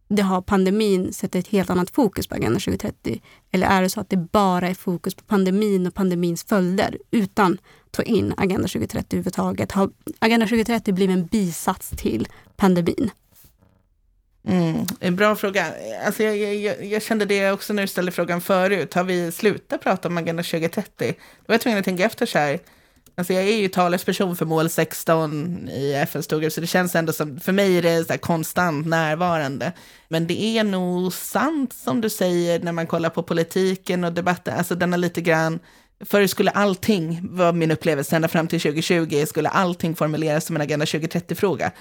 det 0.08 0.22
har 0.22 0.42
pandemin 0.42 1.12
sett 1.12 1.34
ett 1.34 1.48
helt 1.48 1.70
annat 1.70 1.90
fokus 1.90 2.26
på 2.26 2.34
Agenda 2.34 2.58
2030? 2.60 3.22
Eller 3.50 3.66
är 3.66 3.82
det 3.82 3.88
så 3.88 4.00
att 4.00 4.10
det 4.10 4.16
bara 4.16 4.68
är 4.68 4.74
fokus 4.74 5.14
på 5.14 5.24
pandemin 5.24 5.86
och 5.86 5.94
pandemins 5.94 6.44
följder 6.44 6.98
utan 7.10 7.52
att 7.52 7.92
ta 7.92 8.02
in 8.02 8.34
Agenda 8.36 8.68
2030 8.68 9.06
överhuvudtaget? 9.16 9.72
Har 9.72 9.90
Agenda 10.18 10.46
2030 10.46 10.94
blivit 10.94 11.16
en 11.16 11.26
bisats 11.26 11.90
till 11.90 12.28
pandemin? 12.56 13.10
Mm, 14.48 14.86
en 15.00 15.16
bra 15.16 15.36
fråga. 15.36 15.66
Alltså 16.06 16.22
jag, 16.22 16.54
jag, 16.54 16.84
jag, 16.84 17.02
kände 17.02 17.24
det 17.24 17.50
också 17.50 17.72
när 17.72 17.82
du 17.82 17.88
ställde 17.88 18.12
frågan 18.12 18.40
förut. 18.40 18.94
Har 18.94 19.04
vi 19.04 19.32
slutat 19.32 19.82
prata 19.82 20.08
om 20.08 20.16
Agenda 20.16 20.42
2030? 20.42 21.14
Då 21.18 21.44
var 21.46 21.54
jag 21.54 21.60
tvungen 21.60 21.78
att 21.78 21.84
tänka 21.84 22.04
efter 22.04 22.26
så 22.26 22.38
här. 22.38 22.58
Alltså 23.14 23.32
jag 23.32 23.42
är 23.42 23.56
ju 23.56 23.68
talesperson 23.68 24.36
för 24.36 24.46
mål 24.46 24.70
16 24.70 25.68
i 25.68 25.92
FNs 25.94 26.24
storgrupp, 26.24 26.52
så 26.52 26.60
det 26.60 26.66
känns 26.66 26.94
ändå 26.94 27.12
som, 27.12 27.40
för 27.40 27.52
mig 27.52 27.78
är 27.78 27.82
det 27.82 28.04
så 28.04 28.18
konstant 28.18 28.86
närvarande. 28.86 29.72
Men 30.08 30.26
det 30.26 30.42
är 30.42 30.64
nog 30.64 31.12
sant 31.12 31.72
som 31.72 32.00
du 32.00 32.10
säger 32.10 32.60
när 32.60 32.72
man 32.72 32.86
kollar 32.86 33.10
på 33.10 33.22
politiken 33.22 34.04
och 34.04 34.12
debatten, 34.12 34.58
alltså 34.58 34.74
den 34.74 34.92
har 34.92 34.98
lite 34.98 35.20
grann, 35.20 35.58
Förr 36.04 36.26
skulle 36.26 36.50
allting, 36.50 37.20
var 37.22 37.52
min 37.52 37.70
upplevelse, 37.70 38.16
ända 38.16 38.28
fram 38.28 38.48
till 38.48 38.60
2020, 38.60 39.24
skulle 39.26 39.48
allting 39.48 39.96
formuleras 39.96 40.44
som 40.44 40.56
en 40.56 40.62
Agenda 40.62 40.84
2030-fråga. 40.84 41.72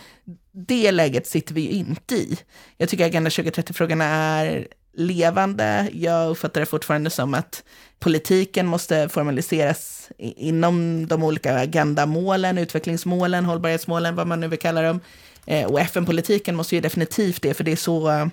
Det 0.51 0.91
läget 0.91 1.27
sitter 1.27 1.53
vi 1.53 1.61
ju 1.61 1.69
inte 1.69 2.15
i. 2.15 2.37
Jag 2.77 2.89
tycker 2.89 3.05
Agenda 3.05 3.29
2030-frågorna 3.29 4.05
är 4.05 4.67
levande. 4.93 5.89
Jag 5.93 6.29
uppfattar 6.29 6.61
det 6.61 6.65
fortfarande 6.65 7.09
som 7.09 7.33
att 7.33 7.63
politiken 7.99 8.67
måste 8.67 9.09
formaliseras 9.09 10.09
inom 10.17 11.07
de 11.07 11.23
olika 11.23 11.55
agendamålen, 11.55 12.57
utvecklingsmålen, 12.57 13.45
hållbarhetsmålen, 13.45 14.15
vad 14.15 14.27
man 14.27 14.39
nu 14.39 14.47
vill 14.47 14.59
kalla 14.59 14.81
dem. 14.81 14.99
Eh, 15.45 15.65
och 15.65 15.79
FN-politiken 15.79 16.55
måste 16.55 16.75
ju 16.75 16.81
definitivt 16.81 17.41
det, 17.41 17.53
för 17.53 17.63
det 17.63 17.71
är 17.71 17.75
så 17.75 18.29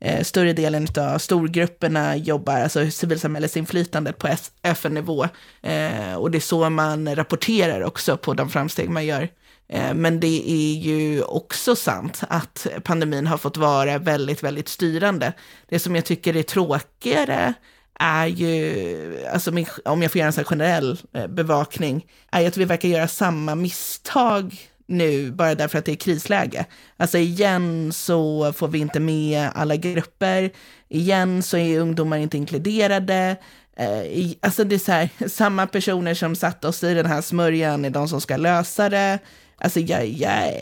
eh, 0.00 0.22
större 0.22 0.52
delen 0.52 0.88
av 0.98 1.18
storgrupperna 1.18 2.16
jobbar, 2.16 2.60
alltså 2.60 2.90
civilsamhällesinflytandet 2.90 4.18
på 4.18 4.28
FN-nivå. 4.62 5.28
Eh, 5.62 6.14
och 6.14 6.30
det 6.30 6.38
är 6.38 6.40
så 6.40 6.70
man 6.70 7.14
rapporterar 7.16 7.80
också 7.80 8.16
på 8.16 8.34
de 8.34 8.50
framsteg 8.50 8.90
man 8.90 9.06
gör. 9.06 9.28
Eh, 9.68 9.94
men 9.94 10.20
det 10.20 10.50
är 10.50 10.74
ju 10.74 11.22
också 11.22 11.76
sant 11.76 12.22
att 12.28 12.66
pandemin 12.84 13.26
har 13.26 13.38
fått 13.38 13.56
vara 13.56 13.98
väldigt, 13.98 14.42
väldigt 14.42 14.68
styrande. 14.68 15.32
Det 15.68 15.78
som 15.78 15.94
jag 15.96 16.04
tycker 16.04 16.36
är 16.36 16.42
tråkigare 16.42 17.54
är 18.00 18.26
ju, 18.26 19.26
alltså 19.32 19.50
min, 19.50 19.66
om 19.84 20.02
jag 20.02 20.12
får 20.12 20.18
göra 20.18 20.26
en 20.26 20.32
sån 20.32 20.44
generell 20.44 20.98
eh, 21.14 21.26
bevakning, 21.26 22.06
är 22.30 22.40
ju 22.40 22.46
att 22.46 22.56
vi 22.56 22.64
verkar 22.64 22.88
göra 22.88 23.08
samma 23.08 23.54
misstag 23.54 24.67
nu 24.88 25.30
bara 25.30 25.54
därför 25.54 25.78
att 25.78 25.84
det 25.84 25.92
är 25.92 25.96
krisläge. 25.96 26.66
Alltså 26.96 27.18
igen 27.18 27.92
så 27.92 28.52
får 28.52 28.68
vi 28.68 28.78
inte 28.78 29.00
med 29.00 29.50
alla 29.54 29.76
grupper, 29.76 30.50
igen 30.88 31.42
så 31.42 31.56
är 31.56 31.80
ungdomar 31.80 32.16
inte 32.16 32.36
inkluderade. 32.36 33.36
Eh, 33.76 34.30
alltså 34.40 34.64
det 34.64 34.74
är 34.74 34.78
så 34.78 34.92
här, 34.92 35.08
samma 35.28 35.66
personer 35.66 36.14
som 36.14 36.36
satt 36.36 36.64
oss 36.64 36.84
i 36.84 36.94
den 36.94 37.06
här 37.06 37.20
smörjan 37.20 37.84
är 37.84 37.90
de 37.90 38.08
som 38.08 38.20
ska 38.20 38.36
lösa 38.36 38.88
det. 38.88 39.18
Alltså 39.58 39.80
jag, 39.80 40.06
jag 40.06 40.52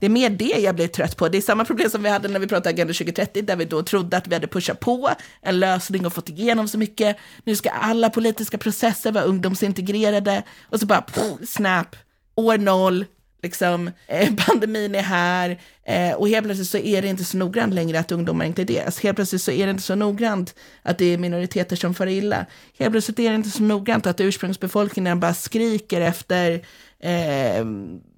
det 0.00 0.06
är 0.06 0.10
mer 0.10 0.30
det 0.30 0.60
jag 0.60 0.74
blir 0.74 0.88
trött 0.88 1.16
på. 1.16 1.28
Det 1.28 1.38
är 1.38 1.42
samma 1.42 1.64
problem 1.64 1.90
som 1.90 2.02
vi 2.02 2.08
hade 2.08 2.28
när 2.28 2.40
vi 2.40 2.46
pratade 2.46 2.70
Agenda 2.70 2.94
2030, 2.94 3.42
där 3.42 3.56
vi 3.56 3.64
då 3.64 3.82
trodde 3.82 4.16
att 4.16 4.28
vi 4.28 4.34
hade 4.34 4.46
pushat 4.46 4.80
på 4.80 5.10
en 5.42 5.60
lösning 5.60 6.06
och 6.06 6.12
fått 6.12 6.28
igenom 6.28 6.68
så 6.68 6.78
mycket. 6.78 7.16
Nu 7.44 7.56
ska 7.56 7.70
alla 7.70 8.10
politiska 8.10 8.58
processer 8.58 9.12
vara 9.12 9.24
ungdomsintegrerade 9.24 10.42
och 10.68 10.80
så 10.80 10.86
bara 10.86 11.00
pff, 11.00 11.48
snap, 11.48 11.96
år 12.38 12.58
noll, 12.58 13.04
liksom, 13.42 13.90
eh, 14.06 14.34
pandemin 14.46 14.94
är 14.94 15.02
här 15.02 15.60
eh, 15.84 16.12
och 16.12 16.28
helt 16.28 16.44
plötsligt 16.44 16.68
så 16.68 16.78
är 16.78 17.02
det 17.02 17.08
inte 17.08 17.24
så 17.24 17.36
noggrant 17.36 17.74
längre 17.74 17.98
att 17.98 18.12
ungdomar 18.12 18.44
inkluderas. 18.44 19.00
Helt 19.00 19.16
plötsligt 19.16 19.42
så 19.42 19.50
är 19.50 19.66
det 19.66 19.70
inte 19.70 19.82
så 19.82 19.94
noggrant 19.94 20.54
att 20.82 20.98
det 20.98 21.04
är 21.04 21.18
minoriteter 21.18 21.76
som 21.76 21.94
far 21.94 22.06
illa. 22.06 22.46
Helt 22.78 22.90
plötsligt 22.90 23.18
är 23.18 23.30
det 23.30 23.34
inte 23.34 23.50
så 23.50 23.62
noggrant 23.62 24.06
att 24.06 24.20
ursprungsbefolkningen 24.20 25.20
bara 25.20 25.34
skriker 25.34 26.00
efter 26.00 26.52
eh, 27.00 27.64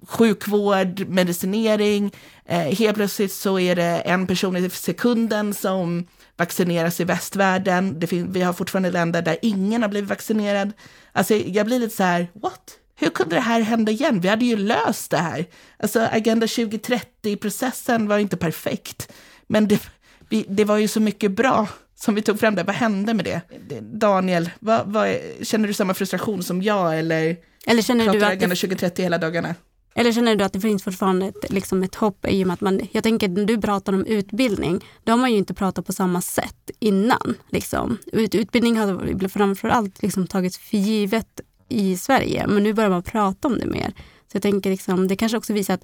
sjukvård, 0.07 1.07
medicinering. 1.07 2.11
Eh, 2.45 2.59
helt 2.59 2.95
plötsligt 2.95 3.31
så 3.31 3.59
är 3.59 3.75
det 3.75 4.01
en 4.05 4.27
person 4.27 4.55
i 4.55 4.69
sekunden 4.69 5.53
som 5.53 6.07
vaccineras 6.37 6.99
i 6.99 7.03
västvärlden. 7.03 7.99
Det 7.99 8.11
vi 8.11 8.41
har 8.41 8.53
fortfarande 8.53 8.91
länder 8.91 9.21
där 9.21 9.37
ingen 9.41 9.81
har 9.81 9.89
blivit 9.89 10.09
vaccinerad. 10.09 10.71
Alltså 11.11 11.35
jag 11.35 11.65
blir 11.65 11.79
lite 11.79 11.95
så 11.95 12.03
här, 12.03 12.27
what? 12.33 12.80
Hur 13.01 13.09
kunde 13.09 13.35
det 13.35 13.41
här 13.41 13.61
hända 13.61 13.91
igen? 13.91 14.21
Vi 14.21 14.27
hade 14.27 14.45
ju 14.45 14.57
löst 14.57 15.11
det 15.11 15.17
här. 15.17 15.45
Alltså 15.79 15.99
Agenda 15.99 16.45
2030-processen 16.45 18.07
var 18.07 18.17
inte 18.17 18.37
perfekt, 18.37 19.11
men 19.47 19.67
det, 19.67 19.81
vi, 20.29 20.45
det 20.47 20.65
var 20.65 20.77
ju 20.77 20.87
så 20.87 20.99
mycket 20.99 21.31
bra 21.31 21.67
som 21.95 22.15
vi 22.15 22.21
tog 22.21 22.39
fram 22.39 22.55
där. 22.55 22.63
Vad 22.63 22.75
hände 22.75 23.13
med 23.13 23.25
det? 23.25 23.41
Daniel, 23.81 24.49
vad, 24.59 24.87
vad, 24.87 25.15
känner 25.41 25.67
du 25.67 25.73
samma 25.73 25.93
frustration 25.93 26.43
som 26.43 26.61
jag 26.61 26.99
eller, 26.99 27.37
eller 27.67 27.81
känner 27.81 28.05
pratar 28.05 28.19
du 28.19 28.25
att 28.25 28.31
Agenda 28.31 28.55
2030 28.55 29.03
hela 29.03 29.17
dagarna? 29.17 29.55
Eller 29.95 30.11
känner 30.11 30.35
du 30.35 30.43
att 30.43 30.53
det 30.53 30.59
finns 30.59 30.83
fortfarande 30.83 31.25
ett, 31.25 31.51
liksom 31.51 31.83
ett 31.83 31.95
hopp 31.95 32.25
i 32.29 32.43
och 32.43 32.47
med 32.47 32.53
att 32.53 32.61
man, 32.61 32.81
jag 32.91 33.03
tänker 33.03 33.29
när 33.29 33.45
du 33.45 33.61
pratar 33.61 33.93
om 33.93 34.05
utbildning, 34.05 34.85
då 35.03 35.11
har 35.11 35.17
man 35.17 35.31
ju 35.31 35.37
inte 35.37 35.53
pratat 35.53 35.85
på 35.85 35.93
samma 35.93 36.21
sätt 36.21 36.71
innan. 36.79 37.35
Liksom. 37.49 37.97
Ut, 38.13 38.35
utbildning 38.35 38.77
har 38.77 39.27
framförallt 39.27 40.01
liksom 40.01 40.27
tagits 40.27 40.57
för 40.57 40.77
givet 40.77 41.41
i 41.71 41.97
Sverige, 41.97 42.47
men 42.47 42.63
nu 42.63 42.73
börjar 42.73 42.89
man 42.89 43.03
prata 43.03 43.47
om 43.47 43.59
det 43.59 43.65
mer. 43.65 43.93
Så 44.31 44.35
jag 44.35 44.41
tänker 44.41 44.69
liksom, 44.69 45.07
det 45.07 45.15
kanske 45.15 45.37
också 45.37 45.53
visar 45.53 45.73
att 45.73 45.83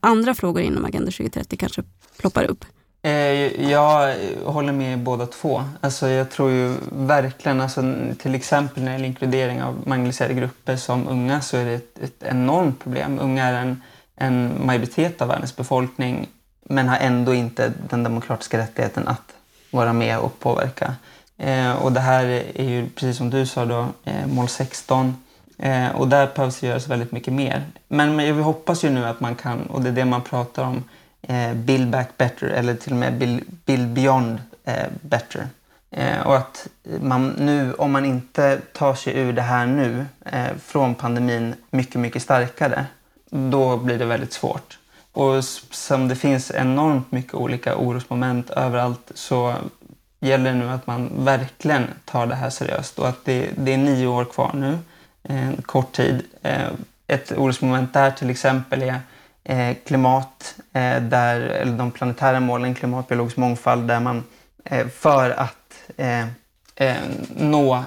andra 0.00 0.34
frågor 0.34 0.62
inom 0.62 0.84
Agenda 0.84 1.10
2030 1.10 1.56
kanske 1.56 1.82
ploppar 2.18 2.44
upp. 2.44 2.64
Eh, 3.02 3.70
jag 3.70 4.16
håller 4.44 4.72
med 4.72 4.98
båda 4.98 5.26
två. 5.26 5.64
Alltså 5.80 6.08
jag 6.08 6.30
tror 6.30 6.50
ju 6.50 6.74
verkligen, 6.92 7.60
alltså 7.60 7.82
till 8.18 8.34
exempel 8.34 8.82
när 8.82 8.90
det 8.90 8.92
gäller 8.92 9.08
inkludering 9.08 9.62
av 9.62 9.82
marginaliserade 9.86 10.34
grupper 10.34 10.76
som 10.76 11.08
unga 11.08 11.40
så 11.40 11.56
är 11.56 11.64
det 11.64 11.74
ett, 11.74 11.98
ett 12.02 12.22
enormt 12.22 12.82
problem. 12.82 13.18
Unga 13.22 13.44
är 13.44 13.54
en, 13.54 13.82
en 14.16 14.66
majoritet 14.66 15.22
av 15.22 15.28
världens 15.28 15.56
befolkning 15.56 16.28
men 16.64 16.88
har 16.88 16.96
ändå 16.96 17.34
inte 17.34 17.72
den 17.90 18.02
demokratiska 18.02 18.58
rättigheten 18.58 19.08
att 19.08 19.34
vara 19.70 19.92
med 19.92 20.18
och 20.18 20.40
påverka. 20.40 20.94
Eh, 21.38 21.72
och 21.72 21.92
det 21.92 22.00
här 22.00 22.24
är 22.54 22.64
ju, 22.64 22.88
precis 22.88 23.16
som 23.16 23.30
du 23.30 23.46
sa 23.46 23.64
då, 23.64 23.86
eh, 24.04 24.26
mål 24.26 24.48
16. 24.48 25.16
Eh, 25.58 25.88
och 25.88 26.08
där 26.08 26.30
behövs 26.34 26.60
det 26.60 26.66
göras 26.66 26.88
väldigt 26.88 27.12
mycket 27.12 27.32
mer. 27.32 27.62
Men, 27.88 28.16
men 28.16 28.36
vi 28.36 28.42
hoppas 28.42 28.84
ju 28.84 28.90
nu 28.90 29.06
att 29.06 29.20
man 29.20 29.34
kan, 29.34 29.66
och 29.66 29.82
det 29.82 29.88
är 29.88 29.92
det 29.92 30.04
man 30.04 30.22
pratar 30.22 30.64
om, 30.64 30.84
eh, 31.22 31.54
Build 31.54 31.90
Back 31.90 32.08
Better 32.16 32.46
eller 32.46 32.74
till 32.74 32.92
och 32.92 32.98
med 32.98 33.18
Build, 33.18 33.42
build 33.64 33.88
Beyond 33.88 34.40
eh, 34.64 34.86
Better. 35.00 35.48
Eh, 35.90 36.20
och 36.26 36.36
att 36.36 36.66
man 37.00 37.28
nu, 37.28 37.74
om 37.74 37.92
man 37.92 38.04
inte 38.04 38.60
tar 38.72 38.94
sig 38.94 39.18
ur 39.18 39.32
det 39.32 39.42
här 39.42 39.66
nu 39.66 40.06
eh, 40.24 40.56
från 40.64 40.94
pandemin 40.94 41.54
mycket, 41.70 42.00
mycket 42.00 42.22
starkare, 42.22 42.86
då 43.30 43.76
blir 43.76 43.98
det 43.98 44.04
väldigt 44.04 44.32
svårt. 44.32 44.78
Och 45.12 45.44
som 45.70 46.08
det 46.08 46.16
finns 46.16 46.50
enormt 46.50 47.12
mycket 47.12 47.34
olika 47.34 47.76
orosmoment 47.76 48.50
överallt 48.50 49.12
så 49.14 49.54
gäller 50.20 50.52
det 50.52 50.58
nu 50.58 50.70
att 50.70 50.86
man 50.86 51.10
verkligen 51.24 51.86
tar 52.04 52.26
det 52.26 52.34
här 52.34 52.50
seriöst 52.50 52.98
och 52.98 53.08
att 53.08 53.24
det, 53.24 53.50
det 53.56 53.72
är 53.72 53.78
nio 53.78 54.06
år 54.06 54.24
kvar 54.24 54.50
nu 54.54 54.78
en 55.28 55.62
kort 55.62 55.92
tid. 55.92 56.22
Eh, 56.42 56.68
ett 57.06 57.32
orosmoment 57.32 57.92
där 57.92 58.10
till 58.10 58.30
exempel 58.30 58.82
är 58.82 59.00
eh, 59.44 59.76
klimat, 59.86 60.54
där, 61.00 61.40
eller 61.40 61.78
de 61.78 61.90
planetära 61.90 62.40
målen, 62.40 62.74
klimat, 62.74 63.08
biologisk 63.08 63.36
mångfald, 63.36 63.88
där 63.88 64.00
man 64.00 64.24
för 64.92 65.30
att 65.30 65.90
nå 67.36 67.84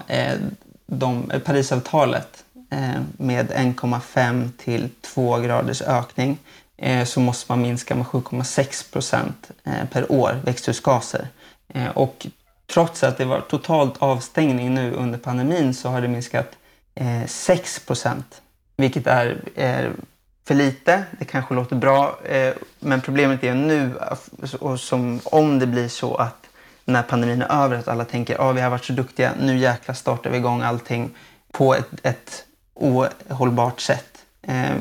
de, 0.86 1.32
Parisavtalet 1.46 2.44
med 3.18 3.52
1,5 3.52 4.50
till 4.58 4.90
2 5.02 5.38
graders 5.38 5.82
ökning 5.82 6.38
så 7.06 7.20
måste 7.20 7.52
man 7.52 7.62
minska 7.62 7.96
med 7.96 8.06
7,6 8.06 8.92
procent 8.94 9.52
per 9.92 10.12
år 10.12 10.40
växthusgaser. 10.46 11.28
Och 11.94 12.28
trots 12.74 13.04
att 13.04 13.18
det 13.18 13.26
var 13.26 13.42
totalt 13.42 13.98
avstängning 14.00 14.74
nu 14.74 14.94
under 14.94 15.18
pandemin 15.18 15.74
så 15.74 15.90
har 15.90 16.02
det 16.02 16.08
minskat 16.08 16.52
Eh, 17.00 17.28
6 17.28 17.80
procent, 17.80 18.42
vilket 18.78 19.08
är, 19.08 19.42
är 19.56 19.94
för 20.48 20.56
lite. 20.56 21.04
Det 21.20 21.26
kanske 21.26 21.54
låter 21.54 21.76
bra, 21.76 22.20
eh, 22.24 22.54
men 22.80 23.02
problemet 23.02 23.44
är 23.44 23.56
nu, 23.56 23.92
och 24.60 24.80
som 24.80 25.20
om 25.24 25.60
det 25.60 25.68
blir 25.68 25.88
så 25.88 26.16
att 26.16 26.46
när 26.86 27.04
pandemin 27.04 27.42
är 27.42 27.64
över, 27.64 27.78
att 27.78 27.88
alla 27.88 28.06
tänker 28.06 28.34
att 28.34 28.40
ah, 28.40 28.52
vi 28.52 28.62
har 28.62 28.70
varit 28.70 28.86
så 28.86 28.94
duktiga, 28.94 29.34
nu 29.42 29.58
jäkla 29.58 29.94
startar 29.94 30.30
vi 30.30 30.38
igång 30.38 30.62
allting 30.62 31.10
på 31.52 31.76
ett, 31.76 31.90
ett 32.04 32.46
ohållbart 32.74 33.80
sätt. 33.80 34.26
Eh, 34.42 34.76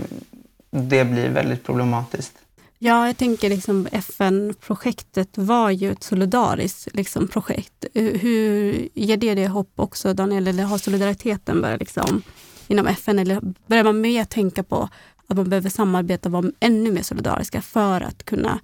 det 0.70 1.04
blir 1.04 1.28
väldigt 1.30 1.64
problematiskt. 1.64 2.32
Ja, 2.78 3.06
jag 3.06 3.16
tänker 3.16 3.48
liksom 3.50 3.88
FN-projektet 3.92 5.28
var 5.34 5.70
ju 5.70 5.92
ett 5.92 6.02
solidariskt 6.02 6.94
liksom, 6.94 7.28
projekt. 7.28 7.84
Hur 7.94 8.88
ger 8.94 9.16
det 9.16 9.34
dig 9.34 9.46
hopp 9.46 9.72
också, 9.76 10.14
Daniel? 10.14 10.48
Eller 10.48 10.64
har 10.64 10.78
solidariteten 10.78 11.60
börjat 11.60 11.80
liksom, 11.80 12.22
inom 12.66 12.86
FN? 12.86 13.18
Eller 13.18 13.40
börjar 13.66 13.84
man 13.84 14.00
mer 14.00 14.24
tänka 14.24 14.62
på 14.62 14.88
att 15.26 15.36
man 15.36 15.50
behöver 15.50 15.70
samarbeta 15.70 16.28
och 16.28 16.32
vara 16.32 16.52
ännu 16.60 16.92
mer 16.92 17.02
solidariska 17.02 17.62
för 17.62 18.00
att 18.00 18.24
kunna 18.24 18.60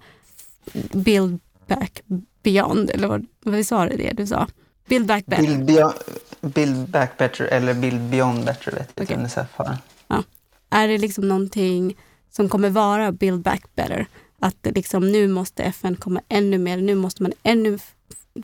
build 0.91 1.39
back 1.67 2.01
beyond, 2.43 2.89
eller 2.89 3.07
vad, 3.07 3.25
vad 3.43 3.65
sa 3.65 3.85
du 3.85 3.97
det 3.97 4.11
du 4.11 4.27
sa? 4.27 4.47
Build 4.87 5.07
back 5.07 5.25
better. 5.25 5.43
Build, 5.43 5.65
beyond, 5.65 5.93
build 6.41 6.89
back 6.89 7.17
better 7.17 7.45
eller 7.45 7.73
build 7.73 8.01
beyond 8.01 8.45
better 8.45 8.71
vet 8.71 8.91
jag 8.95 9.03
okay. 9.03 9.17
Unicef 9.17 9.47
har. 9.51 9.77
Ja. 10.07 10.23
Är 10.69 10.87
det 10.87 10.97
liksom 10.97 11.27
någonting 11.27 11.95
som 12.35 12.49
kommer 12.49 12.69
vara 12.69 13.11
build 13.11 13.41
back 13.41 13.63
better? 13.75 14.07
Att 14.39 14.57
liksom, 14.63 15.11
nu 15.11 15.27
måste 15.27 15.63
FN 15.63 15.95
komma 15.95 16.21
ännu 16.29 16.57
mer, 16.57 16.77
nu 16.77 16.95
måste 16.95 17.23
man 17.23 17.33
ännu 17.43 17.79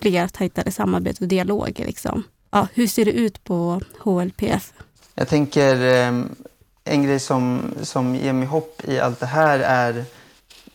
fler 0.01 0.27
tajtare 0.27 0.71
samarbete 0.71 1.23
och 1.23 1.27
dialoger. 1.27 1.85
Liksom. 1.85 2.23
Ja, 2.51 2.67
hur 2.73 2.87
ser 2.87 3.05
det 3.05 3.11
ut 3.11 3.43
på 3.43 3.81
HLPF? 3.99 4.73
Jag 5.15 5.27
tänker 5.27 5.75
ehm, 5.75 6.35
en 6.83 7.03
grej 7.03 7.19
som, 7.19 7.61
som 7.81 8.15
ger 8.15 8.33
mig 8.33 8.47
hopp 8.47 8.81
i 8.87 8.99
allt 8.99 9.19
det 9.19 9.25
här 9.25 9.59
är... 9.59 10.03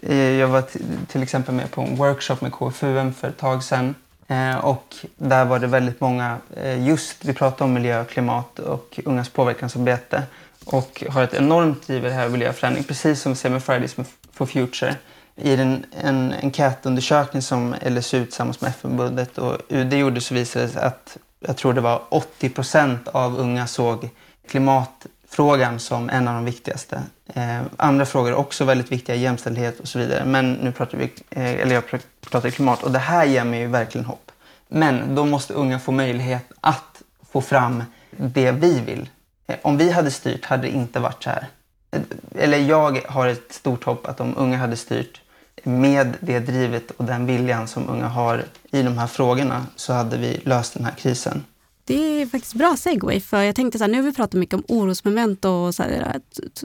Eh, 0.01 0.17
jag 0.17 0.49
var 0.49 0.65
till 1.07 1.23
exempel 1.23 1.55
med 1.55 1.71
på 1.71 1.81
en 1.81 1.97
workshop 1.97 2.37
med 2.41 2.53
KFUM 2.53 3.15
för 3.15 3.29
ett 3.29 3.39
tag 3.39 3.65
sedan. 3.65 3.95
Eh, 4.27 4.57
och 4.57 4.95
där 5.17 5.45
var 5.45 5.59
det 5.59 5.67
väldigt 5.67 6.01
många, 6.01 6.39
eh, 6.57 6.87
just 6.87 7.25
vi 7.25 7.33
pratade 7.33 7.65
om 7.65 7.73
miljö 7.73 8.01
och 8.01 8.09
klimat 8.09 8.59
och 8.59 9.01
ungas 9.05 9.29
påverkansarbete. 9.29 10.23
Och 10.67 11.05
har 11.11 11.23
ett 11.23 11.35
enormt 11.35 11.87
driv 11.87 12.05
i 12.05 12.09
det 12.09 12.15
här 12.15 12.29
miljöförändring, 12.29 12.85
precis 12.85 13.21
som 13.21 13.33
vi 13.33 13.37
ser 13.37 13.51
med 13.51 13.63
Fridays 13.63 13.97
for 14.33 14.47
Future. 14.47 14.97
I 15.37 15.57
den, 15.57 15.85
en 16.01 16.35
enkätundersökning 16.43 17.43
som 17.43 17.75
LSU 17.87 18.25
tillsammans 18.25 18.61
med 18.61 18.71
FN-bundet 18.71 19.39
och 19.39 19.59
UD 19.69 19.93
gjorde 19.93 20.21
så 20.21 20.35
visade 20.35 20.67
det 20.67 20.73
sig 20.73 20.83
att 20.83 21.17
jag 21.41 21.57
tror 21.57 21.73
det 21.73 21.81
var 21.81 22.03
80 22.09 22.49
procent 22.49 23.09
av 23.09 23.39
unga 23.39 23.67
såg 23.67 24.09
klimatfrågan 24.49 25.79
som 25.79 26.11
en 26.11 26.29
av 26.29 26.35
de 26.35 26.45
viktigaste. 26.45 27.03
Eh, 27.35 27.61
andra 27.77 28.07
frågor 28.07 28.31
är 28.31 28.35
också 28.35 28.65
väldigt 28.65 28.93
viktiga, 28.93 29.17
jämställdhet 29.17 29.81
och 29.81 29.89
så 29.89 29.99
vidare. 29.99 30.25
Men 30.25 30.53
nu 30.53 30.73
pratar 30.73 30.99
vi, 30.99 31.05
eh, 31.31 31.51
eller 31.51 31.75
jag 31.75 31.85
pratar 32.31 32.51
klimat 32.51 32.83
och 32.83 32.93
det 32.93 32.99
här 32.99 33.25
ger 33.25 33.45
mig 33.45 33.61
ju 33.61 33.67
verkligen 33.67 34.05
hopp. 34.05 34.33
Men 34.69 35.15
då 35.15 35.25
måste 35.25 35.55
unga 35.55 35.79
få 35.79 35.93
möjlighet 35.93 36.53
att 36.61 37.03
få 37.33 37.41
fram 37.41 37.85
det 38.11 38.53
vi 38.53 38.81
vill. 38.81 39.09
Eh, 39.47 39.57
om 39.63 39.77
vi 39.77 39.91
hade 39.91 40.11
styrt 40.11 40.45
hade 40.45 40.63
det 40.63 40.71
inte 40.71 41.01
varit 41.01 41.23
så 41.23 41.31
här. 41.31 41.47
Eh, 41.91 42.01
eller 42.35 42.59
jag 42.59 43.01
har 43.09 43.29
ett 43.29 43.53
stort 43.53 43.85
hopp 43.85 44.07
att 44.07 44.21
om 44.21 44.35
unga 44.37 44.57
hade 44.57 44.77
styrt 44.77 45.21
med 45.63 46.17
det 46.21 46.39
drivet 46.39 46.91
och 46.91 47.05
den 47.05 47.27
viljan 47.27 47.69
som 47.69 47.89
unga 47.89 48.09
har 48.09 48.45
i 48.71 48.83
de 48.83 48.99
här 48.99 49.07
frågorna 49.07 49.67
så 49.77 49.93
hade 49.93 50.17
vi 50.17 50.41
löst 50.45 50.75
den 50.75 50.85
här 50.85 50.95
krisen. 50.95 51.45
Det 51.89 52.23
är 52.23 52.27
faktiskt 52.27 52.55
bra 52.55 52.77
segway, 52.77 53.21
för 53.21 53.43
jag 53.43 53.55
tänkte 53.55 53.79
så 53.79 53.85
här, 53.85 53.91
nu 53.91 53.97
har 53.97 54.05
vi 54.05 54.13
pratat 54.13 54.41
mycket 54.41 54.55
om 54.55 54.65
orosmoment 54.69 55.45
och 55.45 55.75
så 55.75 55.83
här, 55.83 56.21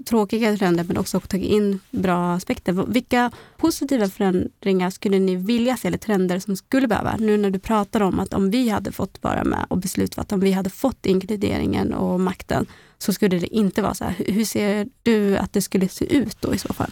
tråkiga 0.06 0.58
trender, 0.58 0.84
men 0.84 0.98
också 0.98 1.20
tagit 1.20 1.52
in 1.52 1.80
bra 1.92 2.34
aspekter. 2.34 2.86
Vilka 2.88 3.32
positiva 3.58 4.10
förändringar 4.10 4.90
skulle 4.90 5.20
ni 5.20 5.36
vilja 5.36 5.78
se, 5.78 5.88
eller 5.88 5.98
trender 5.98 6.40
som 6.40 6.56
skulle 6.56 6.88
behöva? 6.88 7.16
Nu 7.20 7.38
när 7.38 7.50
du 7.50 7.60
pratar 7.60 8.02
om 8.02 8.20
att 8.20 8.34
om 8.34 8.52
vi 8.52 8.70
hade 8.70 8.92
fått 8.92 9.18
vara 9.22 9.44
med 9.44 9.66
och 9.68 9.78
beslutat, 9.78 10.32
om 10.32 10.40
vi 10.40 10.52
hade 10.52 10.70
fått 10.70 11.06
inkluderingen 11.06 11.94
och 11.94 12.20
makten, 12.20 12.66
så 12.98 13.14
skulle 13.14 13.40
det 13.40 13.56
inte 13.56 13.82
vara 13.82 13.94
så 13.94 14.04
här. 14.04 14.16
Hur 14.28 14.46
ser 14.46 14.88
du 15.04 15.38
att 15.38 15.54
det 15.54 15.62
skulle 15.62 15.88
se 15.88 16.16
ut 16.16 16.42
då 16.42 16.54
i 16.54 16.58
så 16.58 16.74
fall? 16.74 16.92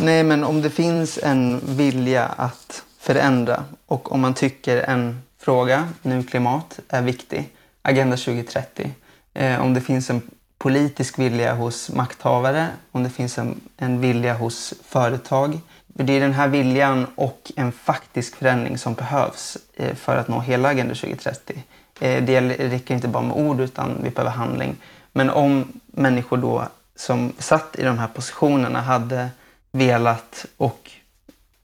Nej, 0.00 0.24
men 0.24 0.44
om 0.44 0.62
det 0.62 0.70
finns 0.70 1.18
en 1.22 1.60
vilja 1.64 2.26
att 2.26 2.82
förändra 2.98 3.64
och 3.86 4.12
om 4.12 4.20
man 4.20 4.34
tycker 4.34 4.76
en 4.76 5.20
fråga, 5.40 5.88
nu 6.02 6.22
klimat, 6.22 6.80
är 6.88 7.02
viktig. 7.02 7.48
Agenda 7.82 8.16
2030. 8.16 8.90
Eh, 9.34 9.60
om 9.60 9.74
det 9.74 9.80
finns 9.80 10.10
en 10.10 10.22
politisk 10.58 11.18
vilja 11.18 11.54
hos 11.54 11.90
makthavare, 11.90 12.68
om 12.92 13.02
det 13.02 13.10
finns 13.10 13.38
en, 13.38 13.60
en 13.76 14.00
vilja 14.00 14.34
hos 14.34 14.74
företag. 14.84 15.60
Det 15.86 16.12
är 16.12 16.20
den 16.20 16.32
här 16.32 16.48
viljan 16.48 17.06
och 17.14 17.52
en 17.56 17.72
faktisk 17.72 18.36
förändring 18.36 18.78
som 18.78 18.94
behövs 18.94 19.58
eh, 19.74 19.94
för 19.94 20.16
att 20.16 20.28
nå 20.28 20.40
hela 20.40 20.68
Agenda 20.68 20.94
2030. 20.94 21.62
Eh, 22.00 22.24
det 22.24 22.40
räcker 22.40 22.94
inte 22.94 23.08
bara 23.08 23.22
med 23.22 23.36
ord 23.36 23.60
utan 23.60 23.96
vi 24.02 24.10
behöver 24.10 24.30
handling. 24.30 24.76
Men 25.12 25.30
om 25.30 25.80
människor 25.86 26.36
då 26.36 26.68
som 26.96 27.32
satt 27.38 27.76
i 27.78 27.82
de 27.82 27.98
här 27.98 28.08
positionerna 28.08 28.80
hade 28.80 29.28
velat 29.70 30.46
och 30.56 30.90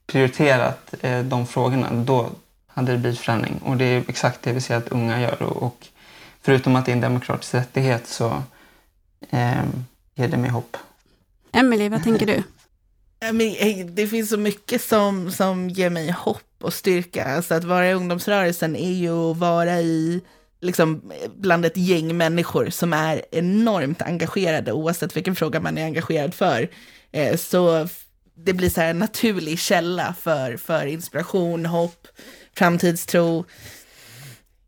prioriterat 0.07 0.95
eh, 1.01 1.21
de 1.21 1.47
frågorna, 1.47 1.91
då, 1.93 2.29
hade 2.75 2.93
det 2.93 2.99
blivit 2.99 3.21
förändring. 3.21 3.61
Och 3.65 3.77
det 3.77 3.85
är 3.85 4.05
exakt 4.09 4.43
det 4.43 4.53
vi 4.53 4.61
ser 4.61 4.77
att 4.77 4.89
unga 4.89 5.21
gör. 5.21 5.43
Och 5.43 5.87
förutom 6.43 6.77
att 6.77 6.87
det 6.87 6.93
är 6.93 6.95
en 6.97 7.01
demokratisk 7.01 7.55
rättighet 7.55 8.07
så 8.07 8.43
eh, 9.31 9.65
ger 10.15 10.29
det 10.29 10.37
mig 10.37 10.51
hopp. 10.51 10.77
Emelie, 11.53 11.89
vad 11.89 12.05
tänker 12.05 12.27
du? 12.27 12.43
Det 13.85 14.07
finns 14.07 14.31
så 14.31 14.37
mycket 14.37 14.83
som, 14.83 15.31
som 15.31 15.71
ger 15.71 15.91
mig 15.91 16.11
hopp 16.11 16.55
och 16.61 16.75
styrka. 16.75 17.25
Alltså 17.25 17.55
att 17.55 17.65
vara 17.65 17.91
i 17.91 17.95
ungdomsrörelsen 17.95 18.77
är 18.77 18.93
ju 18.93 19.31
att 19.31 19.37
vara 19.37 19.81
i, 19.81 20.21
liksom, 20.61 21.13
bland 21.37 21.65
ett 21.65 21.77
gäng 21.77 22.17
människor 22.17 22.71
som 22.71 22.93
är 22.93 23.23
enormt 23.31 24.03
engagerade, 24.03 24.73
oavsett 24.73 25.17
vilken 25.17 25.37
fråga 25.37 25.61
man 25.61 25.79
är 25.79 25.85
engagerad 25.85 26.35
för. 26.35 26.69
Eh, 27.13 27.37
så 27.37 27.89
det 28.35 28.53
blir 28.53 28.71
så 28.71 28.81
här 28.81 28.91
en 28.91 28.99
naturlig 28.99 29.59
källa 29.59 30.15
för, 30.21 30.57
för 30.57 30.87
inspiration, 30.87 31.67
hopp, 31.67 32.07
framtidstro. 32.57 33.45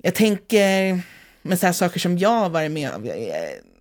Jag 0.02 0.14
tänker 0.14 1.00
med 1.42 1.58
så 1.58 1.66
här 1.66 1.72
saker 1.72 2.00
som 2.00 2.18
jag 2.18 2.30
har 2.40 2.48
varit 2.48 2.70
med 2.70 2.90
om. 2.94 3.10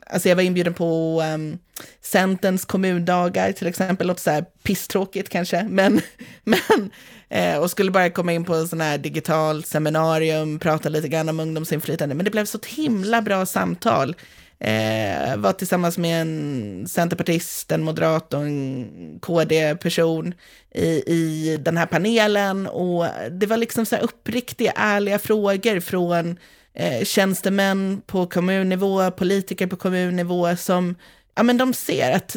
Alltså 0.07 0.29
jag 0.29 0.35
var 0.35 0.43
inbjuden 0.43 0.73
på 0.73 1.21
um, 1.33 1.57
Centerns 2.01 2.65
kommundagar 2.65 3.51
till 3.51 3.67
exempel, 3.67 4.07
låter 4.07 4.21
så 4.21 4.31
här 4.31 4.45
pisstråkigt 4.63 5.29
kanske, 5.29 5.63
men, 5.63 6.01
men 6.43 6.91
eh, 7.29 7.57
och 7.57 7.71
skulle 7.71 7.91
bara 7.91 8.09
komma 8.09 8.33
in 8.33 8.45
på 8.45 8.53
en 8.55 8.67
sån 8.67 8.81
här 8.81 8.97
digital 8.97 9.63
seminarium, 9.63 10.59
prata 10.59 10.89
lite 10.89 11.07
grann 11.07 11.29
om 11.29 11.39
ungdomsinflytande, 11.39 12.15
men 12.15 12.25
det 12.25 12.31
blev 12.31 12.45
så 12.45 12.59
himla 12.67 13.21
bra 13.21 13.45
samtal. 13.45 14.15
Eh, 14.59 15.37
var 15.37 15.53
tillsammans 15.53 15.97
med 15.97 16.21
en 16.21 16.87
centerpartist, 16.87 17.71
en 17.71 17.83
moderat 17.83 18.33
och 18.33 18.41
en 18.41 19.19
KD-person 19.21 20.33
i, 20.75 20.87
i 21.13 21.57
den 21.61 21.77
här 21.77 21.85
panelen. 21.85 22.67
Och 22.67 23.05
det 23.31 23.45
var 23.45 23.57
liksom 23.57 23.85
så 23.85 23.95
här 23.95 24.03
uppriktiga, 24.03 24.73
ärliga 24.75 25.19
frågor 25.19 25.79
från 25.79 26.37
eh, 26.73 27.03
tjänstemän 27.03 28.01
på 28.05 28.25
kommunnivå, 28.25 29.11
politiker 29.11 29.67
på 29.67 29.75
kommunnivå 29.75 30.55
som, 30.55 30.95
ja 31.35 31.43
men 31.43 31.57
de 31.57 31.73
ser 31.73 32.11
att 32.11 32.35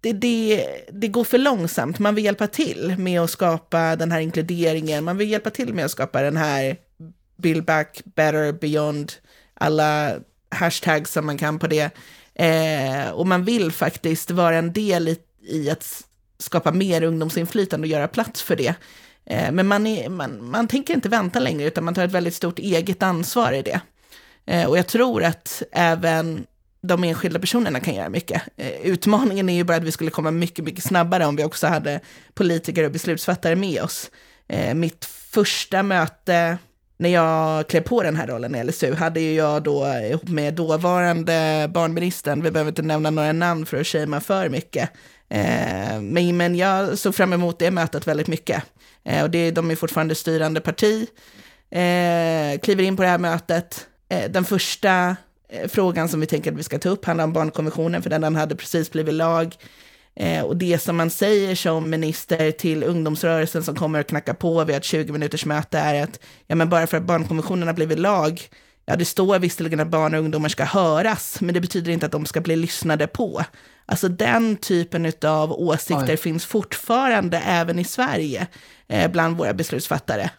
det, 0.00 0.12
det, 0.12 0.66
det 0.92 1.08
går 1.08 1.24
för 1.24 1.38
långsamt. 1.38 1.98
Man 1.98 2.14
vill 2.14 2.24
hjälpa 2.24 2.46
till 2.46 2.94
med 2.98 3.20
att 3.20 3.30
skapa 3.30 3.96
den 3.96 4.12
här 4.12 4.20
inkluderingen. 4.20 5.04
Man 5.04 5.16
vill 5.16 5.30
hjälpa 5.30 5.50
till 5.50 5.74
med 5.74 5.84
att 5.84 5.90
skapa 5.90 6.22
den 6.22 6.36
här 6.36 6.76
Build 7.36 7.64
Back 7.64 8.02
Better 8.04 8.52
Beyond 8.52 9.12
alla 9.54 10.14
hashtags 10.50 11.12
som 11.12 11.26
man 11.26 11.38
kan 11.38 11.58
på 11.58 11.66
det. 11.66 11.90
Eh, 12.34 13.10
och 13.10 13.26
man 13.26 13.44
vill 13.44 13.72
faktiskt 13.72 14.30
vara 14.30 14.56
en 14.56 14.72
del 14.72 15.08
i, 15.08 15.18
i 15.48 15.70
att 15.70 16.04
skapa 16.38 16.72
mer 16.72 17.02
ungdomsinflytande 17.02 17.84
och 17.84 17.90
göra 17.90 18.08
plats 18.08 18.42
för 18.42 18.56
det. 18.56 18.74
Eh, 19.26 19.52
men 19.52 19.66
man, 19.66 19.86
är, 19.86 20.08
man, 20.08 20.50
man 20.50 20.68
tänker 20.68 20.94
inte 20.94 21.08
vänta 21.08 21.38
längre, 21.38 21.66
utan 21.68 21.84
man 21.84 21.94
tar 21.94 22.04
ett 22.04 22.12
väldigt 22.12 22.34
stort 22.34 22.58
eget 22.58 23.02
ansvar 23.02 23.52
i 23.52 23.62
det. 23.62 23.80
Eh, 24.46 24.68
och 24.68 24.78
jag 24.78 24.86
tror 24.86 25.24
att 25.24 25.62
även 25.72 26.46
de 26.80 27.04
enskilda 27.04 27.38
personerna 27.38 27.80
kan 27.80 27.94
göra 27.94 28.08
mycket. 28.08 28.42
Eh, 28.56 28.80
utmaningen 28.82 29.48
är 29.48 29.54
ju 29.54 29.64
bara 29.64 29.76
att 29.76 29.82
vi 29.82 29.92
skulle 29.92 30.10
komma 30.10 30.30
mycket, 30.30 30.64
mycket 30.64 30.84
snabbare 30.84 31.26
om 31.26 31.36
vi 31.36 31.44
också 31.44 31.66
hade 31.66 32.00
politiker 32.34 32.84
och 32.84 32.90
beslutsfattare 32.90 33.56
med 33.56 33.82
oss. 33.82 34.10
Eh, 34.48 34.74
mitt 34.74 35.04
första 35.04 35.82
möte 35.82 36.58
när 36.98 37.08
jag 37.08 37.68
klev 37.68 37.80
på 37.80 38.02
den 38.02 38.16
här 38.16 38.26
rollen 38.26 38.54
i 38.54 38.64
LSU 38.64 38.94
hade 38.94 39.20
ju 39.20 39.34
jag 39.34 39.62
då 39.62 39.86
ihop 39.86 40.28
med 40.28 40.54
dåvarande 40.54 41.70
barnministern, 41.74 42.42
vi 42.42 42.50
behöver 42.50 42.68
inte 42.68 42.82
nämna 42.82 43.10
några 43.10 43.32
namn 43.32 43.66
för 43.66 43.80
att 43.80 43.86
shamea 43.86 44.20
för 44.20 44.48
mycket, 44.48 44.90
eh, 45.28 46.00
men, 46.00 46.36
men 46.36 46.56
jag 46.56 46.98
såg 46.98 47.14
fram 47.14 47.32
emot 47.32 47.58
det 47.58 47.70
mötet 47.70 48.06
väldigt 48.06 48.26
mycket. 48.26 48.62
Eh, 49.04 49.22
och 49.22 49.30
det, 49.30 49.50
de 49.50 49.70
är 49.70 49.76
fortfarande 49.76 50.14
styrande 50.14 50.60
parti, 50.60 51.06
eh, 51.70 52.60
kliver 52.60 52.82
in 52.82 52.96
på 52.96 53.02
det 53.02 53.08
här 53.08 53.18
mötet. 53.18 53.86
Eh, 54.08 54.30
den 54.30 54.44
första 54.44 55.16
eh, 55.48 55.68
frågan 55.68 56.08
som 56.08 56.20
vi 56.20 56.26
tänker 56.26 56.52
att 56.52 56.58
vi 56.58 56.62
ska 56.62 56.78
ta 56.78 56.88
upp 56.88 57.04
handlar 57.04 57.24
om 57.24 57.32
barnkonventionen, 57.32 58.02
för 58.02 58.10
den 58.10 58.36
hade 58.36 58.56
precis 58.56 58.90
blivit 58.92 59.14
lag. 59.14 59.54
Eh, 60.20 60.42
och 60.42 60.56
det 60.56 60.78
som 60.78 60.96
man 60.96 61.10
säger 61.10 61.54
som 61.54 61.90
minister 61.90 62.50
till 62.50 62.82
ungdomsrörelsen 62.82 63.64
som 63.64 63.74
kommer 63.74 64.00
att 64.00 64.06
knacka 64.06 64.34
på 64.34 64.64
vid 64.64 64.76
ett 64.76 64.84
20 64.84 65.12
minuters 65.12 65.44
möte 65.44 65.78
är 65.78 66.02
att 66.02 66.20
ja, 66.46 66.54
men 66.54 66.68
bara 66.68 66.86
för 66.86 66.96
att 66.96 67.02
barnkonventionen 67.02 67.68
har 67.68 67.74
blivit 67.74 67.98
lag, 67.98 68.48
ja 68.86 68.96
det 68.96 69.04
står 69.04 69.38
visserligen 69.38 69.80
att 69.80 69.88
barn 69.88 70.14
och 70.14 70.20
ungdomar 70.20 70.48
ska 70.48 70.64
höras, 70.64 71.40
men 71.40 71.54
det 71.54 71.60
betyder 71.60 71.92
inte 71.92 72.06
att 72.06 72.12
de 72.12 72.26
ska 72.26 72.40
bli 72.40 72.56
lyssnade 72.56 73.06
på. 73.06 73.44
Alltså 73.86 74.08
den 74.08 74.56
typen 74.56 75.12
av 75.24 75.52
åsikter 75.52 76.12
Oj. 76.12 76.16
finns 76.16 76.46
fortfarande 76.46 77.38
även 77.38 77.78
i 77.78 77.84
Sverige 77.84 78.46
eh, 78.88 79.10
bland 79.10 79.36
våra 79.36 79.54
beslutsfattare. 79.54 80.30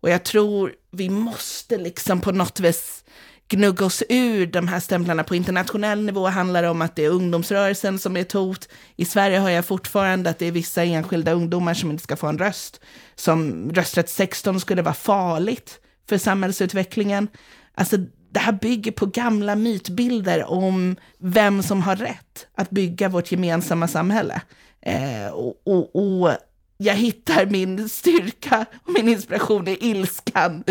Och 0.00 0.10
jag 0.10 0.24
tror 0.24 0.72
vi 0.90 1.10
måste 1.10 1.76
liksom 1.76 2.20
på 2.20 2.32
något 2.32 2.60
vis 2.60 3.03
gnugga 3.48 3.86
oss 3.86 4.02
ur 4.08 4.46
de 4.46 4.68
här 4.68 4.80
stämplarna 4.80 5.24
på 5.24 5.34
internationell 5.34 6.04
nivå 6.04 6.26
handlar 6.26 6.62
det 6.62 6.68
om 6.68 6.82
att 6.82 6.96
det 6.96 7.04
är 7.04 7.10
ungdomsrörelsen 7.10 7.98
som 7.98 8.16
är 8.16 8.20
ett 8.20 8.32
hot. 8.32 8.68
I 8.96 9.04
Sverige 9.04 9.38
hör 9.38 9.50
jag 9.50 9.64
fortfarande 9.64 10.30
att 10.30 10.38
det 10.38 10.46
är 10.46 10.52
vissa 10.52 10.84
enskilda 10.84 11.32
ungdomar 11.32 11.74
som 11.74 11.90
inte 11.90 12.02
ska 12.02 12.16
få 12.16 12.26
en 12.26 12.38
röst. 12.38 12.80
Som 13.14 13.70
rösträtt 13.72 14.08
16 14.08 14.60
skulle 14.60 14.82
vara 14.82 14.94
farligt 14.94 15.80
för 16.08 16.18
samhällsutvecklingen. 16.18 17.28
Alltså 17.74 17.96
det 18.30 18.40
här 18.40 18.52
bygger 18.52 18.92
på 18.92 19.06
gamla 19.06 19.54
mytbilder 19.56 20.44
om 20.44 20.96
vem 21.18 21.62
som 21.62 21.82
har 21.82 21.96
rätt 21.96 22.46
att 22.54 22.70
bygga 22.70 23.08
vårt 23.08 23.32
gemensamma 23.32 23.88
samhälle. 23.88 24.42
Eh, 24.80 25.32
och, 25.32 25.62
och, 25.64 25.96
och 25.96 26.36
jag 26.76 26.94
hittar 26.94 27.46
min 27.46 27.88
styrka 27.88 28.66
och 28.86 28.92
min 28.92 29.08
inspiration 29.08 29.68
i 29.68 29.78
ilskan. 29.80 30.64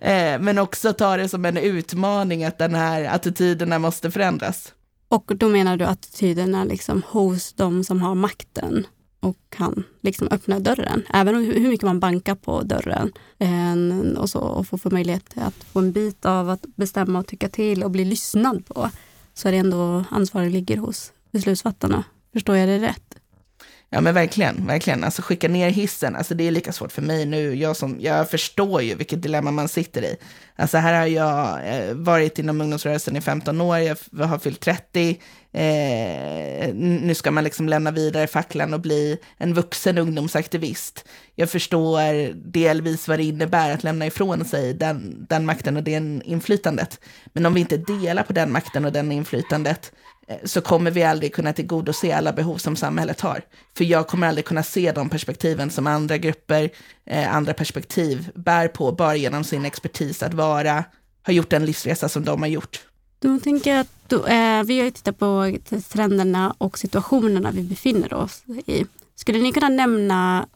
Eh, 0.00 0.40
men 0.40 0.58
också 0.58 0.92
ta 0.92 1.16
det 1.16 1.28
som 1.28 1.44
en 1.44 1.56
utmaning 1.56 2.44
att 2.44 2.58
den 2.58 2.74
här 2.74 3.04
attityderna 3.14 3.78
måste 3.78 4.10
förändras. 4.10 4.74
Och 5.08 5.32
då 5.36 5.48
menar 5.48 5.76
du 5.76 5.84
attityderna 5.84 6.64
liksom 6.64 7.02
hos 7.08 7.52
de 7.52 7.84
som 7.84 8.02
har 8.02 8.14
makten 8.14 8.86
och 9.20 9.36
kan 9.48 9.84
liksom 10.00 10.28
öppna 10.30 10.60
dörren. 10.60 11.02
Även 11.14 11.34
hur 11.34 11.68
mycket 11.68 11.86
man 11.86 12.00
bankar 12.00 12.34
på 12.34 12.62
dörren 12.62 13.12
en, 13.38 14.16
och, 14.16 14.30
så, 14.30 14.38
och 14.38 14.66
får, 14.66 14.78
får 14.78 14.90
möjlighet 14.90 15.32
att 15.34 15.54
få 15.54 15.78
en 15.78 15.92
bit 15.92 16.24
av 16.24 16.50
att 16.50 16.66
bestämma 16.76 17.18
och 17.18 17.26
tycka 17.26 17.48
till 17.48 17.82
och 17.82 17.90
bli 17.90 18.04
lyssnad 18.04 18.66
på, 18.66 18.90
så 19.34 19.48
är 19.48 19.52
det 19.52 19.58
ändå 19.58 20.04
ansvaret 20.10 20.52
ligger 20.52 20.76
hos 20.76 21.12
beslutsfattarna. 21.30 22.04
Förstår 22.32 22.56
jag 22.56 22.68
det 22.68 22.78
rätt? 22.78 23.19
Ja 23.92 24.00
men 24.00 24.14
verkligen, 24.14 24.66
verkligen. 24.66 25.04
Alltså 25.04 25.22
skicka 25.22 25.48
ner 25.48 25.70
hissen, 25.70 26.16
alltså 26.16 26.34
det 26.34 26.46
är 26.46 26.50
lika 26.50 26.72
svårt 26.72 26.92
för 26.92 27.02
mig 27.02 27.26
nu. 27.26 27.54
Jag, 27.54 27.76
som, 27.76 27.96
jag 28.00 28.30
förstår 28.30 28.82
ju 28.82 28.94
vilket 28.94 29.22
dilemma 29.22 29.50
man 29.50 29.68
sitter 29.68 30.02
i. 30.02 30.16
Alltså 30.56 30.78
här 30.78 30.98
har 31.00 31.06
jag 31.06 31.60
eh, 31.66 31.94
varit 31.94 32.38
inom 32.38 32.60
ungdomsrörelsen 32.60 33.16
i 33.16 33.20
15 33.20 33.60
år, 33.60 33.78
jag 33.78 33.96
har 34.26 34.38
fyllt 34.38 34.60
30. 34.60 35.20
Eh, 35.52 36.74
nu 36.74 37.14
ska 37.14 37.30
man 37.30 37.44
liksom 37.44 37.68
lämna 37.68 37.90
vidare 37.90 38.26
facklan 38.26 38.74
och 38.74 38.80
bli 38.80 39.18
en 39.36 39.54
vuxen 39.54 39.98
ungdomsaktivist. 39.98 41.04
Jag 41.34 41.50
förstår 41.50 42.32
delvis 42.52 43.08
vad 43.08 43.18
det 43.18 43.24
innebär 43.24 43.70
att 43.70 43.84
lämna 43.84 44.06
ifrån 44.06 44.44
sig 44.44 44.74
den, 44.74 45.26
den 45.28 45.46
makten 45.46 45.76
och 45.76 45.82
det 45.82 46.20
inflytandet. 46.24 47.00
Men 47.32 47.46
om 47.46 47.54
vi 47.54 47.60
inte 47.60 47.76
delar 47.76 48.22
på 48.22 48.32
den 48.32 48.52
makten 48.52 48.84
och 48.84 48.92
den 48.92 49.12
inflytandet, 49.12 49.92
Eh, 50.28 50.36
så 50.44 50.60
kommer 50.60 50.90
vi 50.90 51.02
aldrig 51.02 51.34
kunna 51.34 51.52
tillgodose 51.52 52.16
alla 52.16 52.32
behov 52.32 52.56
som 52.56 52.76
samhället 52.76 53.20
har. 53.20 53.44
För 53.76 53.84
jag 53.84 54.08
kommer 54.08 54.28
aldrig 54.28 54.44
kunna 54.44 54.62
se 54.62 54.92
de 54.92 55.08
perspektiven 55.08 55.70
som 55.70 55.86
andra 55.86 56.18
grupper, 56.18 56.70
eh, 57.06 57.34
andra 57.34 57.54
perspektiv 57.54 58.30
bär 58.34 58.68
på, 58.68 58.92
bara 58.92 59.16
genom 59.16 59.44
sin 59.44 59.64
expertis 59.64 60.22
att 60.22 60.34
vara, 60.34 60.84
ha 61.26 61.32
gjort 61.32 61.50
den 61.50 61.64
livsresa 61.64 62.08
som 62.08 62.24
de 62.24 62.42
har 62.42 62.48
gjort. 62.48 62.80
Då 63.18 63.38
tänker 63.38 63.70
jag 63.70 63.80
att 63.80 63.88
då, 64.08 64.26
eh, 64.26 64.62
vi 64.62 64.78
har 64.78 64.84
ju 64.84 64.90
tittat 64.90 65.18
på 65.18 65.56
trenderna 65.88 66.54
och 66.58 66.78
situationerna 66.78 67.50
vi 67.50 67.62
befinner 67.62 68.14
oss 68.14 68.42
i. 68.66 68.84
Skulle 69.14 69.38
ni 69.38 69.52
kunna 69.52 69.68
nämna 69.68 70.46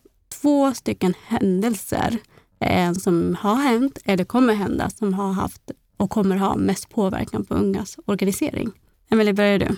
två 0.40 0.74
stycken 0.74 1.14
händelser 1.26 2.18
eh, 2.60 2.92
som 2.92 3.36
har 3.40 3.54
hänt 3.54 3.98
eller 4.04 4.24
kommer 4.24 4.54
hända 4.54 4.90
som 4.90 5.14
har 5.14 5.32
haft 5.32 5.70
och 5.96 6.10
kommer 6.10 6.36
ha 6.36 6.56
mest 6.56 6.90
påverkan 6.90 7.44
på 7.44 7.54
ungas 7.54 7.96
organisering? 8.04 8.72
Emelie, 9.14 9.32
börjar 9.32 9.58
du? 9.58 9.76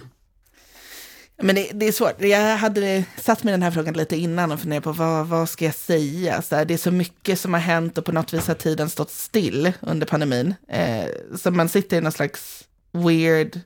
Men 1.43 1.55
det, 1.55 1.71
det, 1.75 1.89
är 1.89 1.93
svårt. 1.93 2.23
Jag 2.23 2.57
hade 2.57 3.05
satt 3.21 3.45
mig 3.45 3.53
den 3.53 3.63
här 3.63 3.71
frågan 3.71 3.95
lite 3.95 4.17
innan 4.17 4.53
och 4.53 4.61
funderat 4.61 4.85
på 4.85 4.93
vad, 4.93 5.27
vad 5.27 5.49
ska 5.49 5.65
jag 5.65 5.75
säga? 5.75 6.43
Så 6.43 6.57
här, 6.57 6.65
det 6.65 6.75
är 6.75 6.79
så 6.79 6.91
mycket 6.91 7.41
som 7.41 7.55
har 7.55 7.61
hänt 7.61 7.99
och 7.99 8.05
på 8.05 8.13
något 8.13 8.33
vis 8.33 8.47
har 8.47 8.55
tiden 8.55 8.91
stått 8.91 9.11
still 9.11 9.73
under 9.81 10.07
pandemin. 10.07 10.55
Eh, 10.69 11.07
så 11.39 11.51
man 11.51 11.69
sitter 11.69 11.97
i 11.97 12.01
någon 12.01 12.13
slags 12.13 12.65
weird 12.93 13.61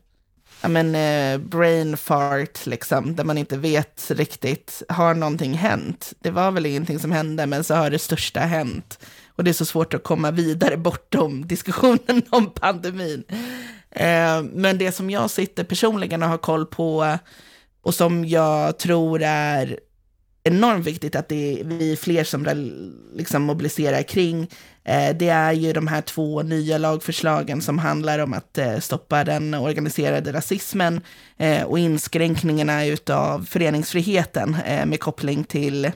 men, 0.68 0.94
eh, 0.94 1.38
brain 1.38 1.96
fart, 1.96 2.66
liksom, 2.66 3.16
där 3.16 3.24
man 3.24 3.38
inte 3.38 3.56
vet 3.56 4.10
riktigt, 4.10 4.82
har 4.88 5.14
någonting 5.14 5.54
hänt? 5.54 6.12
Det 6.20 6.30
var 6.30 6.50
väl 6.50 6.66
ingenting 6.66 6.98
som 6.98 7.12
hände, 7.12 7.46
men 7.46 7.64
så 7.64 7.74
har 7.74 7.90
det 7.90 7.98
största 7.98 8.40
hänt. 8.40 8.98
Och 9.36 9.44
det 9.44 9.50
är 9.50 9.52
så 9.52 9.64
svårt 9.64 9.94
att 9.94 10.04
komma 10.04 10.30
vidare 10.30 10.76
bortom 10.76 11.46
diskussionen 11.46 12.22
om 12.30 12.50
pandemin. 12.50 13.24
Eh, 13.90 14.42
men 14.42 14.78
det 14.78 14.92
som 14.92 15.10
jag 15.10 15.30
sitter 15.30 15.64
personligen 15.64 16.22
och 16.22 16.28
har 16.28 16.38
koll 16.38 16.66
på 16.66 17.18
och 17.82 17.94
som 17.94 18.24
jag 18.24 18.78
tror 18.78 19.22
är 19.22 19.80
enormt 20.44 20.86
viktigt 20.86 21.16
att 21.16 21.28
det 21.28 21.60
är 21.60 21.64
vi 21.64 21.96
fler 21.96 22.24
som 22.24 22.46
liksom 23.14 23.42
mobiliserar 23.42 24.02
kring, 24.02 24.50
eh, 24.84 25.16
det 25.16 25.28
är 25.28 25.52
ju 25.52 25.72
de 25.72 25.86
här 25.86 26.00
två 26.00 26.42
nya 26.42 26.78
lagförslagen 26.78 27.62
som 27.62 27.78
handlar 27.78 28.18
om 28.18 28.34
att 28.34 28.58
eh, 28.58 28.78
stoppa 28.78 29.24
den 29.24 29.54
organiserade 29.54 30.32
rasismen 30.32 31.00
och 31.66 31.78
inskränkningarna 31.78 32.86
utav 32.86 33.44
föreningsfriheten 33.44 34.56
med 34.86 35.00
koppling 35.00 35.44
till 35.44 35.90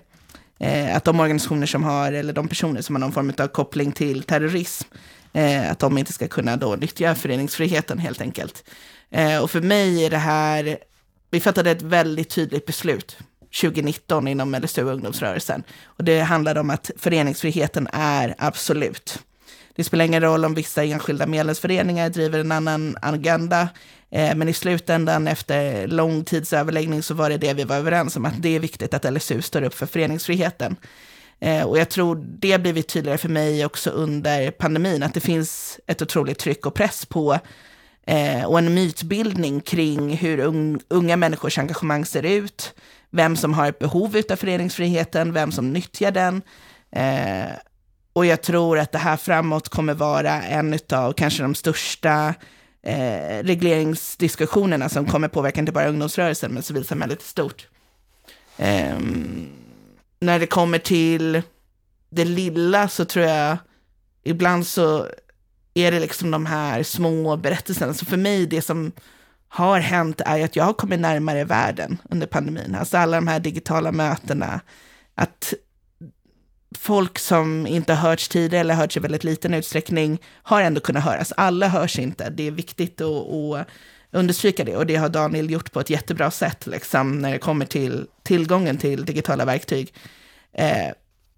att 0.95 1.05
de 1.05 1.20
organisationer 1.20 1.66
som 1.66 1.84
har, 1.84 2.12
eller 2.12 2.32
de 2.32 2.49
personer 2.49 2.80
som 2.80 2.95
har 2.95 3.01
någon 3.01 3.12
form 3.12 3.32
av 3.38 3.47
koppling 3.47 3.92
till 3.92 4.22
terrorism, 4.22 4.88
Eh, 5.35 5.70
att 5.70 5.78
de 5.78 5.99
inte 5.99 6.12
ska 6.12 6.28
kunna 6.28 6.57
då 6.57 6.76
nyttja 6.76 7.14
föreningsfriheten 7.14 7.99
helt 7.99 8.20
enkelt. 8.20 8.64
Eh, 9.11 9.43
och 9.43 9.51
för 9.51 9.61
mig 9.61 10.05
är 10.05 10.11
det 10.11 10.18
här, 10.18 10.78
vi 11.30 11.41
fattade 11.41 11.70
ett 11.70 11.82
väldigt 11.82 12.30
tydligt 12.30 12.66
beslut 12.66 13.18
2019 13.61 14.28
inom 14.28 14.55
LSU 14.55 14.82
ungdomsrörelsen. 14.82 15.62
Och 15.85 16.05
det 16.05 16.20
handlade 16.20 16.61
om 16.61 16.70
att 16.70 16.91
föreningsfriheten 16.97 17.89
är 17.93 18.35
absolut. 18.39 19.18
Det 19.76 19.85
spelar 19.85 20.05
ingen 20.05 20.22
roll 20.22 20.45
om 20.45 20.55
vissa 20.55 20.85
enskilda 20.85 21.26
medlemsföreningar 21.26 22.11
driver 22.11 22.39
en 22.39 22.53
annan 22.53 22.97
agenda, 23.03 23.68
eh, 24.11 24.35
men 24.35 24.49
i 24.49 24.53
slutändan 24.53 25.28
efter 25.28 25.87
lång 25.87 26.24
tids 26.24 26.53
överläggning 26.53 27.03
så 27.03 27.14
var 27.14 27.30
det 27.30 27.37
det 27.37 27.55
vi 27.55 27.64
var 27.64 27.76
överens 27.76 28.16
om, 28.16 28.24
att 28.24 28.43
det 28.43 28.57
är 28.57 28.61
viktigt 28.61 28.95
att 28.95 29.12
LSU 29.12 29.43
står 29.43 29.62
upp 29.62 29.74
för 29.74 29.87
föreningsfriheten. 29.87 30.76
Eh, 31.45 31.62
och 31.62 31.78
jag 31.78 31.88
tror 31.88 32.24
det 32.38 32.53
har 32.53 32.59
blivit 32.59 32.88
tydligare 32.88 33.18
för 33.18 33.28
mig 33.28 33.64
också 33.64 33.90
under 33.90 34.51
pandemin, 34.51 35.03
att 35.03 35.14
det 35.14 35.20
finns 35.20 35.80
ett 35.86 36.03
otroligt 36.03 36.38
tryck 36.38 36.66
och 36.66 36.74
press 36.74 37.07
på 37.07 37.38
eh, 38.07 38.45
och 38.45 38.59
en 38.59 38.74
mytbildning 38.74 39.61
kring 39.61 40.16
hur 40.16 40.40
unga 40.88 41.16
människors 41.16 41.59
engagemang 41.59 42.05
ser 42.05 42.22
ut, 42.22 42.74
vem 43.11 43.36
som 43.36 43.55
har 43.55 43.68
ett 43.68 43.78
behov 43.78 44.22
av 44.30 44.36
föreningsfriheten, 44.36 45.32
vem 45.32 45.53
som 45.53 45.72
nyttjar 45.72 46.11
den. 46.11 46.42
Eh, 46.92 47.53
och 48.12 48.26
jag 48.26 48.42
tror 48.42 48.78
att 48.78 48.92
det 48.92 48.99
här 48.99 49.16
framåt 49.16 49.68
kommer 49.68 49.95
vara 49.95 50.42
en 50.42 50.78
av 50.92 51.12
kanske 51.12 51.42
de 51.42 51.55
största 51.55 52.34
eh, 52.82 53.42
regleringsdiskussionerna 53.42 54.88
som 54.88 55.07
kommer 55.07 55.28
påverka 55.28 55.61
inte 55.61 55.72
bara 55.72 55.88
ungdomsrörelsen, 55.88 56.55
men 56.55 56.62
civilsamhället 56.62 57.22
i 57.22 57.24
stort. 57.24 57.68
Ehm, 58.59 59.63
när 60.24 60.38
det 60.38 60.46
kommer 60.46 60.78
till 60.78 61.42
det 62.10 62.24
lilla 62.24 62.88
så 62.88 63.04
tror 63.04 63.24
jag 63.24 63.56
ibland 64.22 64.66
så 64.66 65.08
är 65.74 65.90
det 65.90 66.00
liksom 66.00 66.30
de 66.30 66.46
här 66.46 66.82
små 66.82 67.36
berättelserna. 67.36 67.94
Så 67.94 68.04
för 68.04 68.16
mig, 68.16 68.46
det 68.46 68.62
som 68.62 68.92
har 69.48 69.80
hänt 69.80 70.20
är 70.26 70.44
att 70.44 70.56
jag 70.56 70.64
har 70.64 70.72
kommit 70.72 71.00
närmare 71.00 71.44
världen 71.44 71.98
under 72.10 72.26
pandemin. 72.26 72.74
Alltså 72.74 72.96
alla 72.96 73.16
de 73.16 73.28
här 73.28 73.40
digitala 73.40 73.92
mötena. 73.92 74.60
Att 75.14 75.54
folk 76.78 77.18
som 77.18 77.66
inte 77.66 77.94
har 77.94 78.08
hörts 78.08 78.28
tidigare 78.28 78.60
eller 78.60 78.74
hörts 78.74 78.96
i 78.96 79.00
väldigt 79.00 79.24
liten 79.24 79.54
utsträckning 79.54 80.18
har 80.42 80.62
ändå 80.62 80.80
kunnat 80.80 81.04
höras. 81.04 81.32
Alla 81.36 81.68
hörs 81.68 81.98
inte. 81.98 82.30
Det 82.30 82.46
är 82.46 82.50
viktigt 82.50 83.00
att, 83.00 83.10
att 83.10 83.68
understryka 84.14 84.64
det 84.64 84.76
och 84.76 84.86
det 84.86 84.96
har 84.96 85.08
Daniel 85.08 85.50
gjort 85.50 85.72
på 85.72 85.80
ett 85.80 85.90
jättebra 85.90 86.30
sätt 86.30 86.66
liksom, 86.66 87.18
när 87.18 87.32
det 87.32 87.38
kommer 87.38 87.66
till 87.66 88.06
tillgången 88.22 88.78
till 88.78 89.04
digitala 89.04 89.44
verktyg. 89.44 89.94
Eh, 90.52 90.88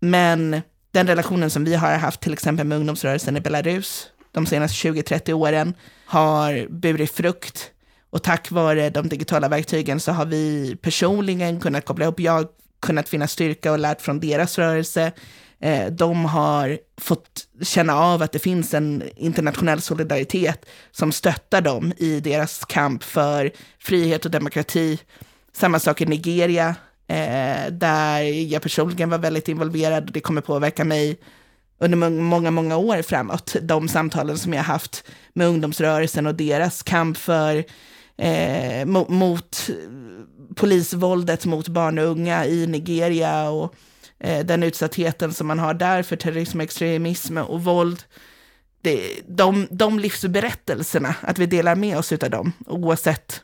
men 0.01 0.62
den 0.91 1.07
relationen 1.07 1.51
som 1.51 1.64
vi 1.64 1.74
har 1.74 1.97
haft 1.97 2.20
till 2.20 2.33
exempel 2.33 2.66
med 2.66 2.79
ungdomsrörelsen 2.79 3.37
i 3.37 3.41
Belarus 3.41 4.09
de 4.33 4.47
senaste 4.47 4.89
20-30 4.89 5.33
åren 5.33 5.74
har 6.07 6.66
burit 6.68 7.11
frukt. 7.11 7.70
Och 8.11 8.22
tack 8.22 8.51
vare 8.51 8.91
de 8.91 9.09
digitala 9.09 9.49
verktygen 9.49 10.01
så 10.01 10.12
har 10.12 10.27
vi 10.27 10.77
personligen 10.83 11.61
kunnat 11.61 11.85
koppla 11.85 12.05
ihop, 12.05 12.20
jag 12.20 12.49
kunnat 12.81 13.09
finna 13.09 13.29
styrka 13.29 13.72
och 13.72 13.79
lärt 13.79 14.01
från 14.01 14.20
deras 14.20 14.59
rörelse. 14.59 15.12
Eh, 15.61 15.87
de 15.87 16.25
har 16.25 16.79
fått 17.01 17.47
känna 17.63 17.95
av 17.95 18.23
att 18.23 18.33
det 18.33 18.39
finns 18.39 18.75
en 18.75 19.03
internationell 19.17 19.81
solidaritet 19.81 20.67
som 20.91 21.13
stöttar 21.13 21.61
dem 21.61 21.93
i 21.97 22.21
deras 22.21 22.65
kamp 22.65 23.03
för 23.03 23.51
frihet 23.79 24.25
och 24.25 24.31
demokrati. 24.31 24.99
Samma 25.53 25.79
sak 25.79 26.01
i 26.01 26.07
Nigeria, 26.07 26.75
eh, 27.09 27.73
där 27.73 28.21
jag 28.23 28.63
personligen 28.63 29.11
var 29.11 29.19
väldigt 29.19 29.49
involverad 29.49 30.07
och 30.07 30.13
det 30.13 30.21
kommer 30.21 30.41
påverka 30.41 30.85
mig 30.85 31.19
under 31.79 32.11
många, 32.11 32.51
många 32.51 32.77
år 32.77 33.03
framåt. 33.03 33.57
De 33.63 33.89
samtalen 33.89 34.39
som 34.39 34.53
jag 34.53 34.63
haft 34.63 35.05
med 35.33 35.47
ungdomsrörelsen 35.47 36.27
och 36.27 36.35
deras 36.35 36.83
kamp 36.83 37.17
för 37.17 37.65
eh, 38.17 38.87
mot, 38.87 39.09
mot 39.09 39.71
polisvåldet 40.55 41.47
mot 41.47 41.69
barn 41.69 41.99
och 41.99 42.05
unga 42.05 42.47
i 42.47 42.67
Nigeria 42.67 43.49
och 43.51 43.65
eh, 43.65 43.71
Eh, 44.19 44.47
den 44.47 44.62
utsattheten 44.62 45.33
som 45.33 45.47
man 45.47 45.59
har 45.59 45.75
där 45.75 46.03
för 46.03 46.17
terrorism, 46.17 46.61
extremism 46.61 47.39
och 47.39 47.64
våld. 47.64 48.03
Det, 48.83 49.21
de, 49.29 49.67
de 49.71 49.99
livsberättelserna, 49.99 51.14
att 51.21 51.39
vi 51.39 51.47
delar 51.47 51.75
med 51.75 51.99
oss 51.99 52.12
av 52.12 52.31
dem, 52.31 52.53
oavsett 52.67 53.43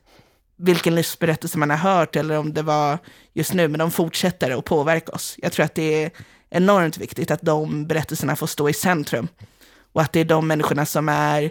vilken 0.56 0.94
livsberättelse 0.94 1.58
man 1.58 1.70
har 1.70 1.76
hört 1.76 2.16
eller 2.16 2.38
om 2.38 2.54
det 2.54 2.62
var 2.62 2.98
just 3.32 3.54
nu, 3.54 3.68
men 3.68 3.78
de 3.78 3.90
fortsätter 3.90 4.58
att 4.58 4.64
påverka 4.64 5.12
oss. 5.12 5.34
Jag 5.38 5.52
tror 5.52 5.64
att 5.64 5.74
det 5.74 6.04
är 6.04 6.10
enormt 6.50 6.98
viktigt 6.98 7.30
att 7.30 7.42
de 7.42 7.86
berättelserna 7.86 8.36
får 8.36 8.46
stå 8.46 8.68
i 8.68 8.72
centrum 8.72 9.28
och 9.92 10.02
att 10.02 10.12
det 10.12 10.20
är 10.20 10.24
de 10.24 10.48
människorna 10.48 10.86
som 10.86 11.08
är 11.08 11.50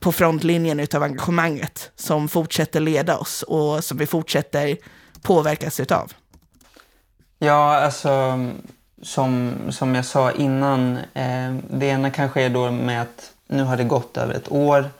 på 0.00 0.12
frontlinjen 0.12 0.86
av 0.94 1.02
engagemanget 1.02 1.90
som 1.96 2.28
fortsätter 2.28 2.80
leda 2.80 3.16
oss 3.18 3.42
och 3.42 3.84
som 3.84 3.98
vi 3.98 4.06
fortsätter 4.06 4.76
påverkas 5.22 5.80
utav. 5.80 6.12
Ja, 7.38 7.76
alltså 7.76 8.38
som, 9.02 9.54
som 9.70 9.94
jag 9.94 10.04
sa 10.04 10.32
innan, 10.32 10.96
eh, 10.96 11.54
det 11.70 11.86
ena 11.86 12.10
kanske 12.10 12.42
är 12.42 12.50
då 12.50 12.70
med 12.70 13.02
att 13.02 13.32
nu 13.46 13.62
har 13.62 13.76
det 13.76 13.84
gått 13.84 14.16
över 14.16 14.34
ett 14.34 14.52
år. 14.52 14.90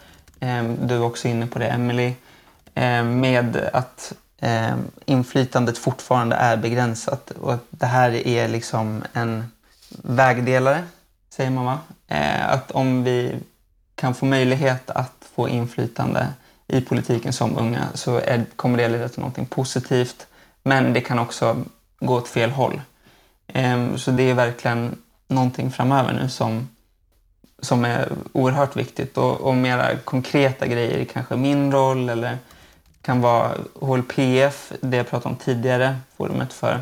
Eh, 0.41 0.64
du 0.64 0.99
var 0.99 1.07
också 1.07 1.28
inne 1.28 1.47
på 1.47 1.59
det, 1.59 1.66
Emily 1.66 2.14
eh, 2.74 3.05
med 3.05 3.70
att 3.72 4.12
eh, 4.39 4.74
inflytandet 5.05 5.78
fortfarande 5.78 6.37
är 6.37 6.57
begränsat. 6.57 7.30
Och 7.30 7.55
att 7.55 7.64
det 7.70 7.87
här 7.87 8.26
är 8.26 8.49
liksom 8.49 9.05
en 9.12 9.53
vägdelare, 10.03 10.84
säger 11.30 11.51
man 11.51 11.64
va? 11.64 11.78
Eh, 12.09 12.51
att 12.51 12.70
om 12.70 13.05
vi 13.05 13.34
kan 13.95 14.14
få 14.14 14.26
möjlighet 14.26 14.91
att 14.91 15.24
få 15.34 15.49
inflytande 15.49 16.28
i 16.68 16.80
politiken 16.80 17.32
som 17.32 17.59
unga 17.59 17.84
så 17.95 18.16
är, 18.16 18.45
kommer 18.57 18.78
det 18.78 18.89
leda 18.89 19.09
till 19.09 19.22
något 19.22 19.51
positivt. 19.51 20.26
Men 20.62 20.93
det 20.93 21.01
kan 21.01 21.18
också 21.18 21.64
gå 22.01 22.14
åt 22.14 22.28
fel 22.28 22.51
håll. 22.51 22.80
Ehm, 23.47 23.99
så 23.99 24.11
det 24.11 24.22
är 24.22 24.34
verkligen 24.34 25.03
någonting 25.28 25.70
framöver 25.70 26.12
nu 26.12 26.28
som, 26.28 26.68
som 27.62 27.84
är 27.84 28.12
oerhört 28.32 28.76
viktigt. 28.76 29.16
Och, 29.18 29.40
och 29.40 29.55
mera 29.55 29.97
konkreta 29.97 30.66
grejer, 30.66 31.05
kanske 31.05 31.36
min 31.36 31.72
roll 31.72 32.09
eller 32.09 32.38
kan 33.03 33.20
vara 33.20 33.53
HLPF, 33.80 34.72
det 34.80 34.97
jag 34.97 35.09
pratade 35.09 35.34
om 35.34 35.40
tidigare, 35.40 35.97
forumet 36.16 36.53
för 36.53 36.80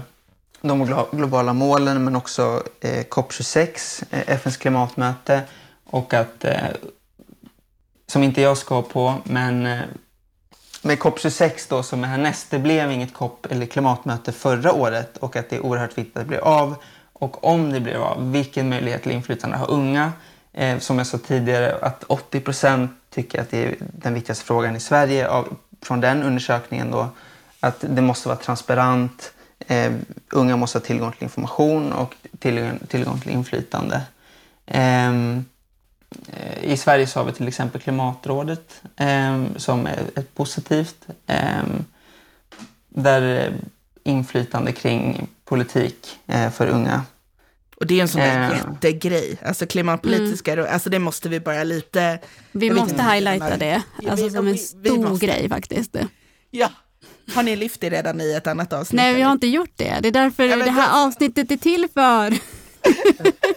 de 0.60 1.06
globala 1.12 1.52
målen, 1.52 2.04
men 2.04 2.16
också 2.16 2.62
eh, 2.80 3.04
COP26, 3.04 4.02
eh, 4.10 4.22
FNs 4.26 4.56
klimatmöte 4.56 5.42
och 5.84 6.14
att, 6.14 6.44
eh, 6.44 6.68
som 8.06 8.22
inte 8.22 8.40
jag 8.40 8.58
ska 8.58 8.82
på, 8.82 9.14
men 9.24 9.66
eh, 9.66 9.80
med 10.84 10.98
COP26 10.98 11.66
då 11.68 11.82
som 11.82 12.04
är 12.04 12.08
härnäst, 12.08 12.50
det 12.50 12.58
blev 12.58 12.90
inget 12.90 13.14
COP 13.14 13.46
eller 13.50 13.66
klimatmöte 13.66 14.32
förra 14.32 14.72
året 14.72 15.16
och 15.16 15.36
att 15.36 15.50
det 15.50 15.56
är 15.56 15.60
oerhört 15.60 15.98
viktigt 15.98 16.16
att 16.16 16.22
det 16.22 16.28
blir 16.28 16.44
av. 16.44 16.74
Och 17.12 17.44
om 17.44 17.72
det 17.72 17.80
blir 17.80 17.94
av, 17.94 18.32
vilken 18.32 18.68
möjlighet 18.68 19.02
till 19.02 19.12
inflytande 19.12 19.56
har 19.56 19.70
unga? 19.70 20.12
Eh, 20.52 20.78
som 20.78 20.98
jag 20.98 21.06
sa 21.06 21.18
tidigare, 21.18 21.76
att 21.82 22.04
80 22.04 22.40
procent 22.40 22.90
tycker 23.10 23.40
att 23.40 23.50
det 23.50 23.64
är 23.64 23.76
den 23.80 24.14
viktigaste 24.14 24.44
frågan 24.44 24.76
i 24.76 24.80
Sverige 24.80 25.28
av, 25.28 25.56
från 25.82 26.00
den 26.00 26.22
undersökningen 26.22 26.90
då, 26.90 27.08
att 27.60 27.76
det 27.80 28.02
måste 28.02 28.28
vara 28.28 28.38
transparent, 28.38 29.32
eh, 29.66 29.92
unga 30.32 30.56
måste 30.56 30.78
ha 30.78 30.84
tillgång 30.84 31.12
till 31.12 31.22
information 31.22 31.92
och 31.92 32.14
tillgång, 32.38 32.78
tillgång 32.88 33.20
till 33.20 33.30
inflytande. 33.30 34.02
Eh, 34.66 35.12
i 36.62 36.76
Sverige 36.76 37.06
så 37.06 37.20
har 37.20 37.26
vi 37.26 37.32
till 37.32 37.48
exempel 37.48 37.80
Klimatrådet 37.80 38.82
eh, 38.96 39.44
som 39.56 39.86
är 39.86 39.98
ett 40.16 40.34
positivt, 40.34 41.06
ehm, 41.26 41.84
där 42.88 43.52
inflytande 44.04 44.72
kring 44.72 45.28
politik 45.44 46.18
eh, 46.26 46.50
för 46.50 46.66
unga 46.66 47.02
och 47.76 47.86
det 47.86 47.98
är 47.98 48.02
en 48.02 48.08
sån 48.08 48.20
där 48.20 48.50
uh. 48.50 48.56
jättegrej. 48.56 49.38
Alltså 49.42 49.66
klimatpolitiska, 49.66 50.52
mm. 50.52 50.66
alltså 50.70 50.90
det 50.90 50.98
måste 50.98 51.28
vi 51.28 51.40
bara 51.40 51.64
lite... 51.64 52.18
Vi 52.52 52.70
måste 52.70 53.02
highlighta 53.02 53.56
det, 53.56 53.82
alltså 54.08 54.30
som 54.30 54.48
en 54.48 54.58
stor 54.58 55.18
grej 55.18 55.48
faktiskt. 55.48 55.96
Ja. 56.50 56.70
Har 57.34 57.42
ni 57.42 57.56
lyft 57.56 57.80
det 57.80 57.90
redan 57.90 58.20
i 58.20 58.34
ett 58.34 58.46
annat 58.46 58.72
avsnitt? 58.72 58.96
Nej, 58.96 59.14
vi 59.14 59.22
har 59.22 59.32
inte 59.32 59.46
gjort 59.46 59.72
det. 59.76 59.98
Det 60.02 60.08
är 60.08 60.12
därför 60.12 60.44
ja, 60.44 60.56
det 60.56 60.70
här 60.70 61.06
avsnittet 61.06 61.50
är 61.50 61.56
till 61.56 61.88
för. 61.94 62.30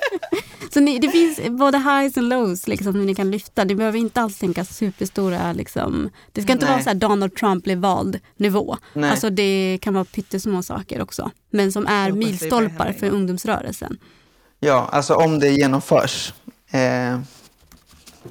så 0.78 0.82
ni, 0.82 1.00
det 1.00 1.10
finns 1.10 1.40
både 1.50 1.78
highs 1.78 2.18
och 2.18 2.24
lows 2.24 2.68
liksom, 2.68 2.94
som 2.94 3.06
ni 3.06 3.16
kan 3.16 3.32
lyfta. 3.32 3.64
Ni 3.64 3.76
behöver 3.76 4.00
inte 4.00 4.22
alls 4.22 4.40
tänka 4.40 4.66
superstora, 4.66 5.54
liksom. 5.54 6.10
det 6.32 6.42
ska 6.42 6.52
inte 6.52 6.66
Nej. 6.66 6.74
vara 6.74 6.84
så 6.84 6.90
här 6.90 6.96
Donald 6.96 7.36
Trump 7.36 7.64
blev 7.64 7.78
vald 7.78 8.20
nivå. 8.36 8.78
Nej. 8.94 9.10
Alltså 9.10 9.30
det 9.30 9.78
kan 9.82 9.94
vara 9.94 10.06
pyttesmå 10.06 10.64
saker 10.64 11.02
också. 11.02 11.32
Men 11.50 11.72
som 11.72 11.88
är 11.88 12.12
milstolpar 12.12 12.94
för 13.00 13.10
ungdomsrörelsen. 13.10 13.98
Ja, 14.60 14.90
alltså 14.92 15.16
om 15.16 15.40
det 15.40 15.50
genomförs. 15.50 16.34
Eh, 16.72 17.20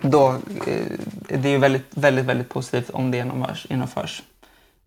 då, 0.01 0.28
eh, 0.66 0.99
det 1.28 1.49
är 1.49 1.59
väldigt, 1.59 1.86
väldigt, 1.90 2.24
väldigt 2.24 2.49
positivt 2.49 2.90
om 2.90 3.11
det 3.11 3.16
genomförs. 3.16 3.66
genomförs. 3.70 4.22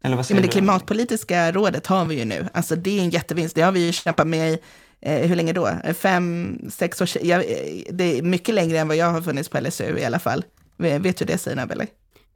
Eller 0.02 0.16
vad 0.16 0.26
säger 0.26 0.36
ja, 0.36 0.42
men 0.42 0.50
det 0.50 0.56
du? 0.56 0.60
klimatpolitiska 0.60 1.52
rådet 1.52 1.88
har 1.88 2.06
vi 2.06 2.20
ju 2.20 2.26
nu. 2.26 2.48
Alltså 2.54 2.76
det 2.76 3.00
är 3.00 3.04
en 3.04 3.10
jättevinst. 3.10 3.56
Det 3.56 3.62
har 3.62 3.72
vi 3.72 3.86
ju 3.86 3.92
kämpat 3.92 4.28
med 4.28 4.54
i 4.54 4.58
eh, 5.02 5.28
hur 5.28 5.36
länge 5.36 5.54
då? 5.54 5.70
Fem, 5.94 6.58
sex 6.72 7.02
år? 7.02 7.10
Ja, 7.22 7.44
det 7.92 8.18
är 8.18 8.22
mycket 8.22 8.56
längre 8.56 8.80
än 8.80 8.88
vad 8.88 8.98
jag 8.98 9.12
har 9.12 9.22
funnits 9.22 9.50
på 9.50 9.60
LSU 9.60 9.98
i 9.98 10.06
alla 10.06 10.20
fall. 10.20 10.46
Vet 10.78 11.18
du 11.18 11.26
det 11.26 11.38
Sina, 11.38 11.64
eller? 11.64 11.88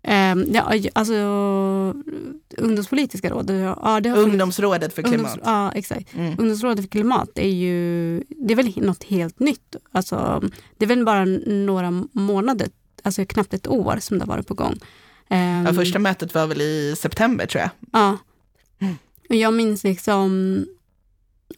Um, 0.08 0.46
ja, 0.54 0.74
alltså 0.94 1.14
ungdomspolitiska 2.58 3.30
rådet. 3.30 3.76
Ja, 3.82 4.00
det 4.00 4.10
har 4.10 4.18
Ungdomsrådet 4.18 4.94
för 4.94 5.02
klimat. 5.02 5.32
Ungdoms, 5.32 5.42
ja, 5.46 5.72
exakt. 5.72 6.14
Mm. 6.14 6.36
Ungdomsrådet 6.40 6.86
för 6.86 6.90
klimat 6.90 7.30
är 7.36 7.50
ju, 7.50 8.18
det 8.20 8.54
är 8.54 8.56
väl 8.56 8.74
något 8.76 9.04
helt 9.04 9.40
nytt. 9.40 9.76
Alltså, 9.92 10.44
det 10.78 10.86
är 10.86 10.90
väl 10.90 11.06
bara 11.06 11.26
några 11.46 12.06
månader, 12.12 12.70
alltså 13.04 13.26
knappt 13.26 13.54
ett 13.54 13.68
år 13.68 13.98
som 14.00 14.20
det 14.20 14.26
har 14.26 14.28
varit 14.28 14.48
på 14.48 14.54
gång. 14.54 14.80
Um, 15.30 15.66
ja, 15.66 15.74
första 15.74 16.00
mötet 16.00 16.34
var 16.34 16.48
väl 16.48 16.62
i 16.62 16.96
september 16.98 17.46
tror 17.46 17.62
jag. 17.62 17.70
Ja. 17.92 18.18
Mm. 18.80 18.96
Och 19.30 19.36
jag 19.36 19.54
minns 19.54 19.84
liksom, 19.84 20.66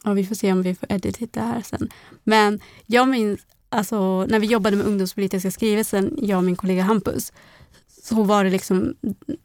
ja, 0.06 0.12
vi 0.12 0.26
får 0.26 0.34
se 0.34 0.52
om 0.52 0.62
vi 0.62 0.74
får 0.74 0.92
edit 0.92 1.32
det 1.32 1.40
här 1.40 1.62
sen. 1.62 1.88
Men 2.24 2.60
jag 2.86 3.08
minns, 3.08 3.40
alltså 3.68 4.26
när 4.26 4.38
vi 4.38 4.46
jobbade 4.46 4.76
med 4.76 4.86
ungdomspolitiska 4.86 5.50
skrivelsen, 5.50 6.18
jag 6.22 6.38
och 6.38 6.44
min 6.44 6.56
kollega 6.56 6.82
Hampus, 6.82 7.32
så 8.02 8.22
var 8.22 8.44
det 8.44 8.50
liksom, 8.50 8.94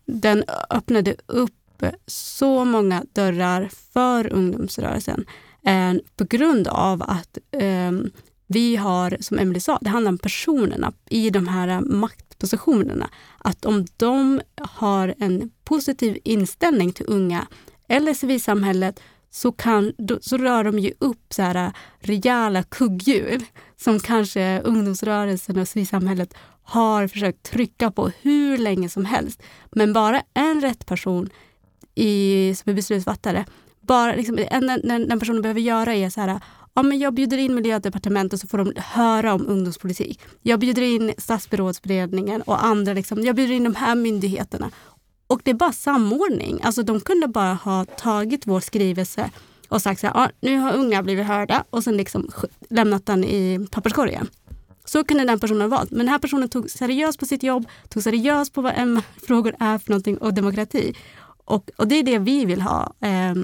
den 0.05 0.43
öppnade 0.69 1.15
upp 1.25 1.51
så 2.07 2.65
många 2.65 3.03
dörrar 3.13 3.69
för 3.93 4.33
ungdomsrörelsen 4.33 5.25
eh, 5.65 5.93
på 6.15 6.23
grund 6.23 6.67
av 6.67 7.03
att 7.03 7.37
eh, 7.51 7.91
vi 8.47 8.75
har, 8.75 9.17
som 9.19 9.39
Emelie 9.39 9.61
sa, 9.61 9.77
det 9.81 9.89
handlar 9.89 10.11
om 10.11 10.17
personerna 10.17 10.93
i 11.09 11.29
de 11.29 11.47
här 11.47 11.67
eh, 11.67 11.81
maktpositionerna. 11.81 13.09
Att 13.37 13.65
om 13.65 13.85
de 13.97 14.41
har 14.57 15.15
en 15.19 15.51
positiv 15.63 16.17
inställning 16.23 16.93
till 16.93 17.05
unga 17.07 17.47
eller 17.87 18.13
civilsamhället 18.13 18.99
så, 19.31 19.51
kan, 19.51 19.93
så 20.21 20.37
rör 20.37 20.63
de 20.63 20.79
ju 20.79 20.93
upp 20.99 21.33
så 21.33 21.41
här 21.41 21.55
äh, 21.55 21.71
rejäla 21.99 22.63
kugghjul 22.63 23.43
som 23.77 23.99
kanske 23.99 24.61
ungdomsrörelsen 24.61 25.59
och 25.59 25.67
civilsamhället 25.67 26.33
har 26.63 27.07
försökt 27.07 27.43
trycka 27.43 27.91
på 27.91 28.11
hur 28.21 28.57
länge 28.57 28.89
som 28.89 29.05
helst. 29.05 29.43
Men 29.71 29.93
bara 29.93 30.21
en 30.33 30.61
rätt 30.61 30.85
person 30.85 31.29
i, 31.95 32.55
som 32.55 32.69
är 32.69 32.73
beslutsfattare, 32.73 33.45
bara 33.81 34.15
liksom, 34.15 34.39
en, 34.51 34.67
den, 34.67 35.07
den 35.07 35.19
personen 35.19 35.41
behöver 35.41 35.61
göra 35.61 35.95
är 35.95 36.09
så 36.09 36.21
här, 36.21 36.27
äh, 36.27 36.37
ja, 36.73 36.83
men 36.83 36.99
jag 36.99 37.13
bjuder 37.13 37.37
in 37.37 37.55
miljödepartementet 37.55 38.41
så 38.41 38.47
får 38.47 38.57
de 38.57 38.73
höra 38.77 39.33
om 39.33 39.47
ungdomspolitik. 39.47 40.21
Jag 40.41 40.59
bjuder 40.59 40.81
in 40.81 41.13
statsrådsberedningen 41.17 42.41
och 42.41 42.63
andra, 42.65 42.93
liksom, 42.93 43.23
jag 43.23 43.35
bjuder 43.35 43.53
in 43.53 43.63
de 43.63 43.75
här 43.75 43.95
myndigheterna. 43.95 44.71
Och 45.31 45.41
det 45.43 45.51
är 45.51 45.55
bara 45.55 45.71
samordning. 45.71 46.59
Alltså 46.63 46.83
de 46.83 46.99
kunde 46.99 47.27
bara 47.27 47.53
ha 47.53 47.85
tagit 47.85 48.47
vår 48.47 48.59
skrivelse 48.59 49.29
och 49.69 49.81
sagt 49.81 50.01
så 50.01 50.07
här, 50.07 50.13
ah, 50.17 50.29
nu 50.39 50.57
har 50.57 50.73
unga 50.73 51.03
blivit 51.03 51.25
hörda 51.25 51.63
och 51.69 51.83
sen 51.83 51.97
liksom 51.97 52.29
lämnat 52.69 53.05
den 53.05 53.23
i 53.23 53.67
papperskorgen. 53.71 54.27
Så 54.85 55.03
kunde 55.03 55.25
den 55.25 55.39
personen 55.39 55.61
ha 55.61 55.67
valt. 55.67 55.91
Men 55.91 55.99
den 55.99 56.07
här 56.07 56.19
personen 56.19 56.49
tog 56.49 56.69
seriöst 56.69 57.19
på 57.19 57.25
sitt 57.25 57.43
jobb, 57.43 57.65
tog 57.89 58.03
seriöst 58.03 58.53
på 58.53 58.61
vad 58.61 58.73
MR-frågor 58.75 59.55
är 59.59 59.77
för 59.77 59.89
någonting 59.89 60.17
och 60.17 60.33
demokrati. 60.33 60.93
Och, 61.45 61.69
och 61.77 61.87
det 61.87 61.95
är 61.95 62.03
det 62.03 62.19
vi 62.19 62.45
vill 62.45 62.61
ha 62.61 62.93
eh, 63.01 63.35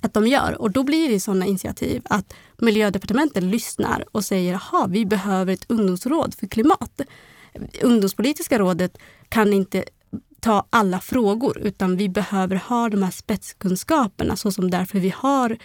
att 0.00 0.14
de 0.14 0.26
gör. 0.26 0.60
Och 0.60 0.70
då 0.70 0.82
blir 0.82 1.08
det 1.08 1.20
sådana 1.20 1.46
initiativ 1.46 2.02
att 2.04 2.34
miljödepartementet 2.58 3.42
lyssnar 3.42 4.04
och 4.12 4.24
säger, 4.24 4.52
jaha, 4.52 4.86
vi 4.86 5.06
behöver 5.06 5.52
ett 5.52 5.70
ungdomsråd 5.70 6.34
för 6.34 6.46
klimat. 6.46 7.00
Ungdomspolitiska 7.82 8.58
rådet 8.58 8.98
kan 9.28 9.52
inte 9.52 9.84
ta 10.42 10.66
alla 10.70 11.00
frågor 11.00 11.58
utan 11.58 11.96
vi 11.96 12.08
behöver 12.08 12.56
ha 12.56 12.88
de 12.88 13.02
här 13.02 13.10
spetskunskaperna 13.10 14.36
så 14.36 14.52
som 14.52 14.70
därför 14.70 14.98
vi 14.98 15.14
har 15.16 15.56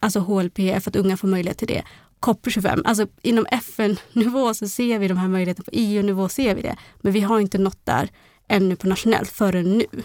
alltså 0.00 0.20
HLPF, 0.20 0.88
att 0.88 0.96
unga 0.96 1.16
får 1.16 1.28
möjlighet 1.28 1.58
till 1.58 1.68
det. 1.68 1.82
COP25, 2.20 2.82
alltså 2.84 3.06
inom 3.22 3.46
FN-nivå 3.50 4.54
så 4.54 4.68
ser 4.68 4.98
vi 4.98 5.08
de 5.08 5.16
här 5.18 5.28
möjligheterna, 5.28 5.64
på 5.64 5.70
EU-nivå 5.74 6.28
ser 6.28 6.54
vi 6.54 6.62
det. 6.62 6.76
Men 7.00 7.12
vi 7.12 7.20
har 7.20 7.40
inte 7.40 7.58
nått 7.58 7.86
där 7.86 8.08
ännu 8.48 8.76
på 8.76 8.86
nationellt 8.86 9.30
förrän 9.30 9.78
nu. 9.78 10.02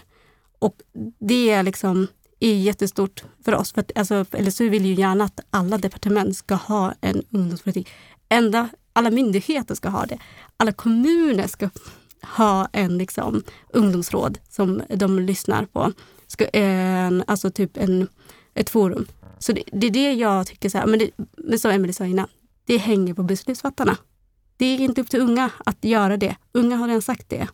Och 0.59 0.75
det 1.19 1.49
är 1.49 1.63
liksom 1.63 2.07
är 2.39 2.55
jättestort 2.55 3.23
för 3.45 3.55
oss. 3.55 3.73
För 3.73 3.81
att, 3.81 3.91
alltså, 3.97 4.25
LSU 4.31 4.69
vill 4.69 4.85
ju 4.85 4.93
gärna 4.93 5.23
att 5.23 5.39
alla 5.49 5.77
departement 5.77 6.37
ska 6.37 6.55
ha 6.55 6.93
en 7.01 7.23
ungdomspolitik. 7.29 7.89
Ända, 8.29 8.69
alla 8.93 9.11
myndigheter 9.11 9.75
ska 9.75 9.89
ha 9.89 10.05
det. 10.05 10.17
Alla 10.57 10.71
kommuner 10.71 11.47
ska 11.47 11.69
ha 12.23 12.67
en 12.73 12.97
liksom, 12.97 13.43
ungdomsråd 13.69 14.37
som 14.49 14.81
de 14.89 15.19
lyssnar 15.19 15.65
på. 15.65 15.91
Ska, 16.27 16.45
en, 16.45 17.23
alltså 17.27 17.51
typ 17.51 17.77
en, 17.77 18.07
ett 18.53 18.69
forum. 18.69 19.07
Så 19.39 19.51
det, 19.51 19.63
det 19.71 19.87
är 19.87 19.91
det 19.91 20.13
jag 20.13 20.47
tycker, 20.47 20.69
så 20.69 20.77
här, 20.77 20.85
men, 20.85 20.99
det, 20.99 21.09
men 21.37 21.59
som 21.59 21.71
Emelie 21.71 21.93
sa 21.93 22.05
innan, 22.05 22.27
det 22.65 22.77
hänger 22.77 23.13
på 23.13 23.23
beslutsfattarna. 23.23 23.97
Det 24.57 24.65
är 24.65 24.79
inte 24.79 25.01
upp 25.01 25.09
till 25.09 25.21
unga 25.21 25.49
att 25.65 25.77
göra 25.81 26.17
det. 26.17 26.35
Unga 26.51 26.75
har 26.75 26.87
redan 26.87 27.01
sagt 27.01 27.29
det. 27.29 27.47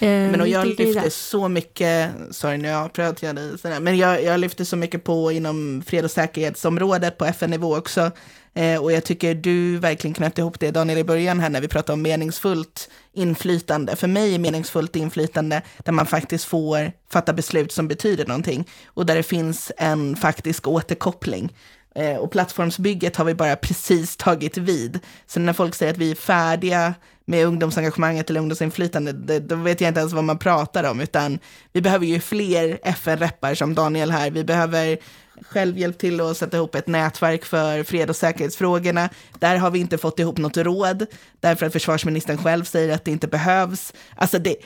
Eh, 0.00 0.30
men 0.30 0.40
och 0.40 0.48
jag 0.48 0.66
lyfter 0.66 1.10
så 1.10 1.48
mycket, 1.48 2.10
sorry 2.30 2.56
nu 2.56 2.72
avbröt 2.72 3.22
jag 3.22 3.36
dig, 3.36 3.80
men 3.80 3.96
jag, 3.98 4.22
jag 4.24 4.40
lyfter 4.40 4.64
så 4.64 4.76
mycket 4.76 5.04
på 5.04 5.32
inom 5.32 5.82
fred 5.86 6.04
och 6.04 6.10
säkerhetsområdet 6.10 7.18
på 7.18 7.24
FN-nivå 7.24 7.76
också. 7.76 8.10
Eh, 8.58 8.82
och 8.82 8.92
jag 8.92 9.04
tycker 9.04 9.34
du 9.34 9.78
verkligen 9.78 10.14
knöt 10.14 10.38
ihop 10.38 10.60
det 10.60 10.70
Daniel 10.70 10.98
i 10.98 11.04
början 11.04 11.40
här 11.40 11.50
när 11.50 11.60
vi 11.60 11.68
pratade 11.68 11.92
om 11.92 12.02
meningsfullt 12.02 12.90
inflytande. 13.12 13.96
För 13.96 14.06
mig 14.06 14.34
är 14.34 14.38
meningsfullt 14.38 14.96
inflytande 14.96 15.62
där 15.78 15.92
man 15.92 16.06
faktiskt 16.06 16.44
får 16.44 16.92
fatta 17.10 17.32
beslut 17.32 17.72
som 17.72 17.88
betyder 17.88 18.26
någonting 18.26 18.68
och 18.86 19.06
där 19.06 19.16
det 19.16 19.22
finns 19.22 19.72
en 19.76 20.16
faktisk 20.16 20.68
återkoppling. 20.68 21.52
Eh, 21.98 22.16
och 22.16 22.30
plattformsbygget 22.30 23.16
har 23.16 23.24
vi 23.24 23.34
bara 23.34 23.56
precis 23.56 24.16
tagit 24.16 24.56
vid. 24.56 25.00
Så 25.26 25.40
när 25.40 25.52
folk 25.52 25.74
säger 25.74 25.92
att 25.92 25.98
vi 25.98 26.10
är 26.10 26.14
färdiga 26.14 26.94
med 27.24 27.46
ungdomsengagemanget 27.46 28.30
eller 28.30 28.40
ungdomsinflytande, 28.40 29.12
det, 29.12 29.40
då 29.40 29.56
vet 29.56 29.80
jag 29.80 29.88
inte 29.90 30.00
ens 30.00 30.12
vad 30.12 30.24
man 30.24 30.38
pratar 30.38 30.90
om, 30.90 31.00
utan 31.00 31.38
vi 31.72 31.80
behöver 31.80 32.06
ju 32.06 32.20
fler 32.20 32.78
FN-reppar 32.82 33.54
som 33.54 33.74
Daniel 33.74 34.10
här. 34.10 34.30
Vi 34.30 34.44
behöver 34.44 34.98
själv 35.42 35.78
hjälpt 35.78 36.00
till 36.00 36.20
att 36.20 36.36
sätta 36.36 36.56
ihop 36.56 36.74
ett 36.74 36.86
nätverk 36.86 37.44
för 37.44 37.82
fred 37.82 38.10
och 38.10 38.16
säkerhetsfrågorna. 38.16 39.08
Där 39.38 39.56
har 39.56 39.70
vi 39.70 39.78
inte 39.78 39.98
fått 39.98 40.18
ihop 40.18 40.38
något 40.38 40.56
råd, 40.56 41.06
därför 41.40 41.66
att 41.66 41.72
försvarsministern 41.72 42.38
själv 42.38 42.64
säger 42.64 42.94
att 42.94 43.04
det 43.04 43.10
inte 43.10 43.28
behövs. 43.28 43.92
Alltså 44.16 44.38
det... 44.38 44.56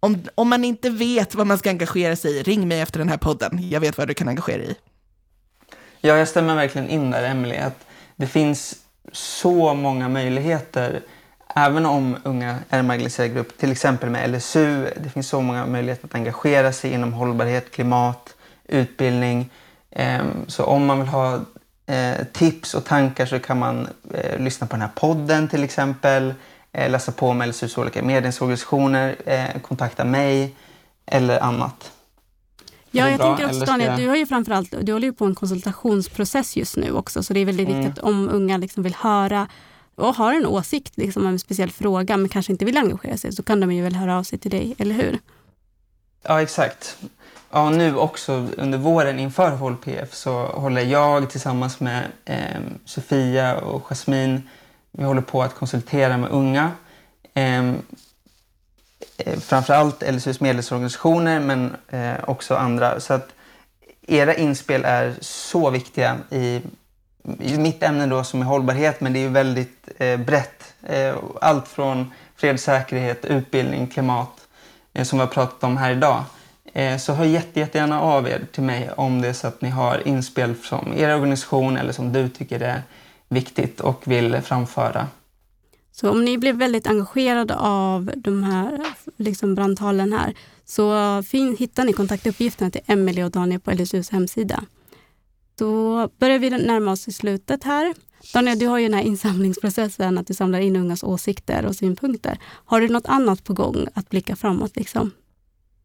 Om, 0.00 0.24
om 0.34 0.48
man 0.48 0.64
inte 0.64 0.90
vet 0.90 1.34
vad 1.34 1.46
man 1.46 1.58
ska 1.58 1.70
engagera 1.70 2.16
sig 2.16 2.36
i, 2.36 2.42
ring 2.42 2.68
mig 2.68 2.80
efter 2.80 2.98
den 2.98 3.08
här 3.08 3.16
podden. 3.16 3.68
Jag 3.70 3.80
vet 3.80 3.98
vad 3.98 4.08
du 4.08 4.14
kan 4.14 4.28
engagera 4.28 4.58
dig 4.58 4.70
i. 4.70 4.91
Ja, 6.04 6.16
jag 6.16 6.28
stämmer 6.28 6.54
verkligen 6.54 6.88
in 6.88 7.10
där, 7.10 7.22
Emelie. 7.22 7.64
Att 7.64 7.86
det 8.16 8.26
finns 8.26 8.74
så 9.12 9.74
många 9.74 10.08
möjligheter 10.08 11.02
Även 11.54 11.86
om 11.86 12.16
unga 12.22 12.58
är 12.68 12.78
en 12.78 12.86
marginaliserad 12.86 13.34
grupp, 13.34 13.58
till 13.58 13.72
exempel 13.72 14.10
med 14.10 14.30
LSU, 14.30 14.86
det 14.96 15.10
finns 15.10 15.28
så 15.28 15.40
många 15.40 15.66
möjligheter 15.66 16.06
att 16.06 16.14
engagera 16.14 16.72
sig 16.72 16.92
inom 16.92 17.12
hållbarhet, 17.12 17.72
klimat, 17.72 18.34
utbildning. 18.68 19.50
Ehm, 19.90 20.44
så 20.46 20.64
om 20.64 20.86
man 20.86 20.98
vill 20.98 21.08
ha 21.08 21.40
eh, 21.86 22.26
tips 22.32 22.74
och 22.74 22.84
tankar 22.84 23.26
så 23.26 23.38
kan 23.38 23.58
man 23.58 23.88
eh, 24.14 24.38
lyssna 24.38 24.66
på 24.66 24.72
den 24.72 24.80
här 24.80 24.90
podden 24.94 25.48
till 25.48 25.64
exempel, 25.64 26.34
eh, 26.72 26.90
läsa 26.90 27.12
på 27.12 27.28
om 27.28 27.42
LSUs 27.42 27.78
olika 27.78 28.02
medlemsorganisationer, 28.02 29.16
kontakta 29.62 30.04
mig 30.04 30.56
eller 31.06 31.40
annat. 31.40 31.92
Ja, 32.92 33.10
jag 33.10 33.20
tänker 33.20 33.46
också 33.46 33.64
Daniel, 33.64 33.96
du 33.96 34.08
har 34.08 34.16
ju 34.16 34.26
framförallt, 34.26 34.74
du 34.80 34.92
håller 34.92 35.06
ju 35.06 35.12
på 35.12 35.24
en 35.24 35.34
konsultationsprocess 35.34 36.56
just 36.56 36.76
nu 36.76 36.92
också, 36.92 37.22
så 37.22 37.32
det 37.32 37.40
är 37.40 37.44
väldigt 37.44 37.68
mm. 37.68 37.80
viktigt 37.80 37.98
om 37.98 38.28
unga 38.28 38.56
liksom 38.56 38.82
vill 38.82 38.94
höra 38.94 39.48
och 39.94 40.14
har 40.14 40.34
en 40.34 40.46
åsikt 40.46 40.96
liksom, 40.96 41.22
om 41.22 41.28
en 41.28 41.38
speciell 41.38 41.70
fråga 41.70 42.16
men 42.16 42.28
kanske 42.28 42.52
inte 42.52 42.64
vill 42.64 42.76
engagera 42.76 43.16
sig 43.16 43.32
så 43.32 43.42
kan 43.42 43.60
de 43.60 43.72
ju 43.72 43.82
väl 43.82 43.94
höra 43.94 44.18
av 44.18 44.22
sig 44.22 44.38
till 44.38 44.50
dig, 44.50 44.74
eller 44.78 44.94
hur? 44.94 45.18
Ja, 46.22 46.42
exakt. 46.42 46.96
Ja, 47.50 47.70
nu 47.70 47.96
också 47.96 48.48
under 48.56 48.78
våren 48.78 49.18
inför 49.18 49.50
HLPF 49.50 50.14
så 50.14 50.46
håller 50.46 50.82
jag 50.82 51.30
tillsammans 51.30 51.80
med 51.80 52.04
eh, 52.24 52.60
Sofia 52.84 53.56
och 53.56 53.82
Jasmin, 53.82 54.48
vi 54.90 55.04
håller 55.04 55.22
på 55.22 55.42
att 55.42 55.54
konsultera 55.54 56.16
med 56.16 56.30
unga. 56.30 56.70
Ehm, 57.34 57.68
eh, 57.68 57.74
Eh, 59.26 59.38
framförallt 59.38 60.02
LSUs 60.12 60.40
medlemsorganisationer 60.40 61.40
men 61.40 61.76
eh, 61.88 62.24
också 62.26 62.54
andra. 62.54 63.00
Så 63.00 63.14
att 63.14 63.28
era 64.06 64.34
inspel 64.34 64.84
är 64.84 65.14
så 65.20 65.70
viktiga 65.70 66.16
i, 66.30 66.62
i 67.40 67.58
mitt 67.58 67.82
ämne 67.82 68.06
då 68.06 68.24
som 68.24 68.40
är 68.40 68.46
hållbarhet 68.46 69.00
men 69.00 69.12
det 69.12 69.18
är 69.18 69.20
ju 69.20 69.28
väldigt 69.28 69.88
eh, 69.98 70.16
brett. 70.16 70.74
Eh, 70.82 71.14
allt 71.40 71.68
från 71.68 72.12
fred, 72.36 72.60
säkerhet, 72.60 73.24
utbildning, 73.24 73.86
klimat 73.86 74.32
eh, 74.92 75.04
som 75.04 75.18
vi 75.18 75.24
har 75.24 75.32
pratat 75.32 75.64
om 75.64 75.76
här 75.76 75.90
idag. 75.90 76.24
Eh, 76.72 76.98
så 76.98 77.12
hör 77.12 77.24
jätte, 77.24 77.60
jättegärna 77.60 78.00
av 78.00 78.28
er 78.28 78.40
till 78.52 78.62
mig 78.62 78.90
om 78.96 79.20
det 79.20 79.28
är 79.28 79.32
så 79.32 79.46
att 79.46 79.62
ni 79.62 79.68
har 79.68 80.08
inspel 80.08 80.54
från 80.54 80.94
er 80.96 81.14
organisation 81.14 81.76
eller 81.76 81.92
som 81.92 82.12
du 82.12 82.28
tycker 82.28 82.60
är 82.60 82.82
viktigt 83.28 83.80
och 83.80 84.02
vill 84.04 84.40
framföra. 84.40 85.06
Så 85.92 86.10
om 86.10 86.24
ni 86.24 86.38
blir 86.38 86.52
väldigt 86.52 86.86
engagerade 86.86 87.56
av 87.56 88.10
de 88.16 88.42
här 88.42 88.80
liksom 89.16 89.54
brandtalen 89.54 90.12
här 90.12 90.34
så 90.64 91.22
fin, 91.22 91.56
hittar 91.58 91.84
ni 91.84 91.92
kontaktuppgifterna 91.92 92.70
till 92.70 92.80
Emelie 92.86 93.24
och 93.24 93.30
Daniel 93.30 93.60
på 93.60 93.70
LSUs 93.70 94.10
hemsida. 94.10 94.64
Då 95.58 96.08
börjar 96.18 96.38
vi 96.38 96.50
närma 96.50 96.92
oss 96.92 97.16
slutet 97.16 97.64
här. 97.64 97.94
Daniel, 98.34 98.58
du 98.58 98.66
har 98.66 98.78
ju 98.78 98.88
den 98.88 98.98
här 98.98 99.04
insamlingsprocessen, 99.04 100.18
att 100.18 100.26
du 100.26 100.34
samlar 100.34 100.60
in 100.60 100.76
ungas 100.76 101.02
åsikter 101.02 101.66
och 101.66 101.76
synpunkter. 101.76 102.38
Har 102.44 102.80
du 102.80 102.88
något 102.88 103.06
annat 103.06 103.44
på 103.44 103.52
gång 103.52 103.86
att 103.94 104.08
blicka 104.08 104.36
framåt? 104.36 104.76
Liksom? 104.76 105.10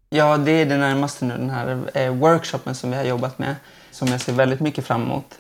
Ja, 0.09 0.37
det 0.37 0.51
är 0.51 0.65
det 0.65 0.77
närmaste 0.77 1.25
nu, 1.25 1.33
den 1.37 1.49
här 1.49 1.91
eh, 1.93 2.15
workshopen 2.15 2.75
som 2.75 2.91
vi 2.91 2.97
har 2.97 3.03
jobbat 3.03 3.39
med, 3.39 3.55
som 3.91 4.07
jag 4.07 4.21
ser 4.21 4.33
väldigt 4.33 4.59
mycket 4.59 4.85
fram 4.85 5.01
emot. 5.01 5.39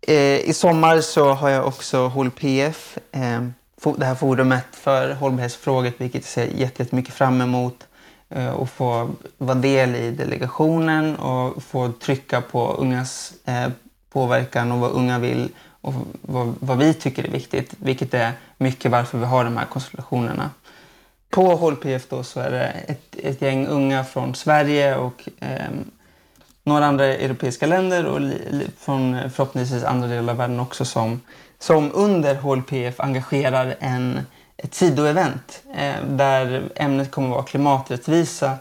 Eh, 0.00 0.38
I 0.38 0.52
sommar 0.54 1.00
så 1.00 1.32
har 1.32 1.50
jag 1.50 1.66
också 1.66 2.08
HLPF, 2.08 2.98
eh, 3.12 3.48
det 3.96 4.04
här 4.04 4.14
forumet 4.14 4.66
för 4.72 5.14
hållbarhetsfrågor, 5.14 5.92
vilket 5.98 6.22
jag 6.22 6.24
ser 6.24 6.46
jättemycket 6.46 7.14
fram 7.14 7.40
emot. 7.40 7.84
Eh, 8.30 8.50
och 8.50 8.70
få 8.70 9.10
vara 9.38 9.54
del 9.54 9.94
i 9.94 10.10
delegationen 10.10 11.16
och 11.16 11.62
få 11.62 11.92
trycka 11.92 12.40
på 12.40 12.72
ungas 12.72 13.32
eh, 13.44 13.68
påverkan 14.12 14.72
och 14.72 14.78
vad 14.78 14.92
unga 14.92 15.18
vill 15.18 15.48
och 15.80 15.94
vad, 16.22 16.54
vad 16.60 16.78
vi 16.78 16.94
tycker 16.94 17.24
är 17.24 17.30
viktigt, 17.30 17.74
vilket 17.78 18.14
är 18.14 18.32
mycket 18.56 18.90
varför 18.90 19.18
vi 19.18 19.24
har 19.24 19.44
de 19.44 19.56
här 19.56 19.66
konstellationerna. 19.66 20.50
På 21.30 21.56
HLPF 21.56 22.08
då 22.08 22.22
så 22.22 22.40
är 22.40 22.50
det 22.50 22.66
ett, 22.66 23.16
ett 23.22 23.42
gäng 23.42 23.66
unga 23.66 24.04
från 24.04 24.34
Sverige 24.34 24.96
och 24.96 25.28
eh, 25.40 25.70
några 26.64 26.86
andra 26.86 27.06
europeiska 27.06 27.66
länder 27.66 28.06
och 28.06 28.20
li, 28.20 28.38
li, 28.50 28.66
från 28.78 29.14
eh, 29.14 29.28
förhoppningsvis 29.28 29.84
andra 29.84 30.08
delar 30.08 30.32
av 30.32 30.38
världen 30.38 30.60
också 30.60 30.84
som, 30.84 31.20
som 31.58 31.90
under 31.94 32.34
HLPF 32.34 33.00
engagerar 33.00 33.76
en, 33.80 34.20
ett 34.56 34.74
sidoevent 34.74 35.62
eh, 35.74 36.04
där 36.04 36.72
ämnet 36.76 37.10
kommer 37.10 37.28
att 37.28 37.34
vara 37.34 37.44
klimaträttvisa. 37.44 38.54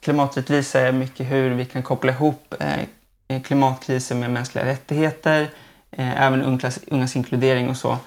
Klimaträttvisa 0.00 0.80
är 0.80 0.92
mycket 0.92 1.26
hur 1.26 1.50
vi 1.50 1.64
kan 1.64 1.82
koppla 1.82 2.12
ihop 2.12 2.54
eh, 2.60 3.42
klimatkrisen 3.42 4.20
med 4.20 4.30
mänskliga 4.30 4.64
rättigheter, 4.64 5.50
eh, 5.90 6.22
även 6.22 6.42
ungas, 6.42 6.78
ungas 6.86 7.16
inkludering 7.16 7.68
och 7.68 7.76
så. 7.76 7.98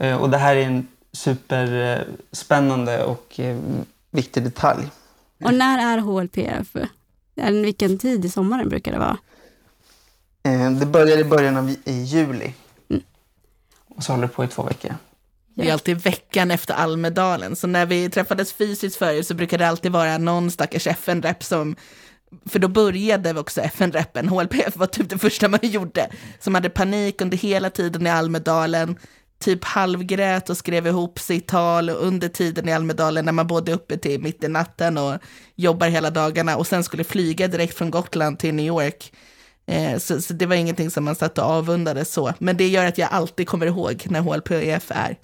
Eh, 0.00 0.16
och 0.16 0.30
det 0.30 0.38
här 0.38 0.56
är 0.56 0.62
en 0.62 0.88
superspännande 1.12 3.04
och 3.04 3.40
eh, 3.40 3.58
viktig 4.10 4.42
detalj. 4.42 4.86
Och 5.44 5.54
när 5.54 5.94
är 5.94 5.98
HLPF? 5.98 6.76
Vilken 7.34 7.98
tid 7.98 8.24
i 8.24 8.28
sommaren 8.28 8.68
brukar 8.68 8.92
det 8.92 8.98
vara? 8.98 9.18
Eh, 10.42 10.70
det 10.70 10.86
börjar 10.86 11.18
i 11.18 11.24
början 11.24 11.56
av 11.56 11.70
i 11.84 12.02
juli. 12.02 12.52
Och 13.98 14.04
så 14.04 14.12
håller 14.12 14.26
det 14.26 14.32
på 14.32 14.44
i 14.44 14.48
två 14.48 14.62
veckor. 14.62 14.94
Det 15.54 15.68
är 15.68 15.72
alltid 15.72 15.96
veckan 15.96 16.50
efter 16.50 16.74
Almedalen, 16.74 17.56
så 17.56 17.66
när 17.66 17.86
vi 17.86 18.10
träffades 18.10 18.52
fysiskt 18.52 18.96
förut 18.96 19.26
så 19.26 19.34
brukade 19.34 19.64
det 19.64 19.68
alltid 19.68 19.92
vara 19.92 20.18
någon 20.18 20.50
stackars 20.50 20.86
FN-rep 20.86 21.44
som 21.44 21.76
för 22.46 22.58
då 22.58 22.68
började 22.68 23.40
också 23.40 23.60
FN-reppen, 23.60 24.28
HLPF 24.28 24.76
var 24.76 24.86
typ 24.86 25.10
det 25.10 25.18
första 25.18 25.48
man 25.48 25.60
gjorde, 25.62 26.08
som 26.40 26.54
hade 26.54 26.70
panik 26.70 27.20
under 27.20 27.36
hela 27.36 27.70
tiden 27.70 28.06
i 28.06 28.10
Almedalen, 28.10 28.96
typ 29.40 29.64
halvgrät 29.64 30.50
och 30.50 30.56
skrev 30.56 30.86
ihop 30.86 31.18
sitt 31.18 31.46
tal 31.46 31.90
under 31.90 32.28
tiden 32.28 32.68
i 32.68 32.72
Almedalen 32.72 33.24
när 33.24 33.32
man 33.32 33.46
både 33.46 33.72
uppe 33.72 33.96
till 33.96 34.20
mitt 34.20 34.44
i 34.44 34.48
natten 34.48 34.98
och 34.98 35.18
jobbar 35.54 35.88
hela 35.88 36.10
dagarna. 36.10 36.56
Och 36.56 36.66
sen 36.66 36.84
skulle 36.84 37.04
flyga 37.04 37.48
direkt 37.48 37.78
från 37.78 37.90
Gotland 37.90 38.38
till 38.38 38.54
New 38.54 38.66
York. 38.66 39.12
Eh, 39.68 39.98
så, 39.98 40.20
så, 40.20 40.32
det 40.32 40.46
var 40.46 40.56
ingenting 40.56 40.90
som 40.90 41.04
man 41.04 41.14
satt 41.14 41.38
och 41.38 41.44
avundades 41.44 42.12
så, 42.12 42.32
men 42.38 42.56
det 42.56 42.68
gör 42.68 42.86
att 42.86 42.98
jag 42.98 43.08
alltid 43.12 43.48
kommer 43.48 43.66
ihåg 43.66 44.06
när 44.10 44.20
HLPF 44.20 44.90
är. 44.90 45.16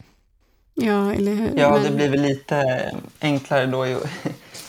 Ja, 0.75 1.13
eller 1.13 1.35
hur? 1.35 1.59
Ja, 1.59 1.79
det 1.79 1.91
blir 1.91 2.09
väl 2.09 2.23
lite 2.23 2.91
enklare 3.21 3.67
då 3.67 3.87
i, 3.87 3.97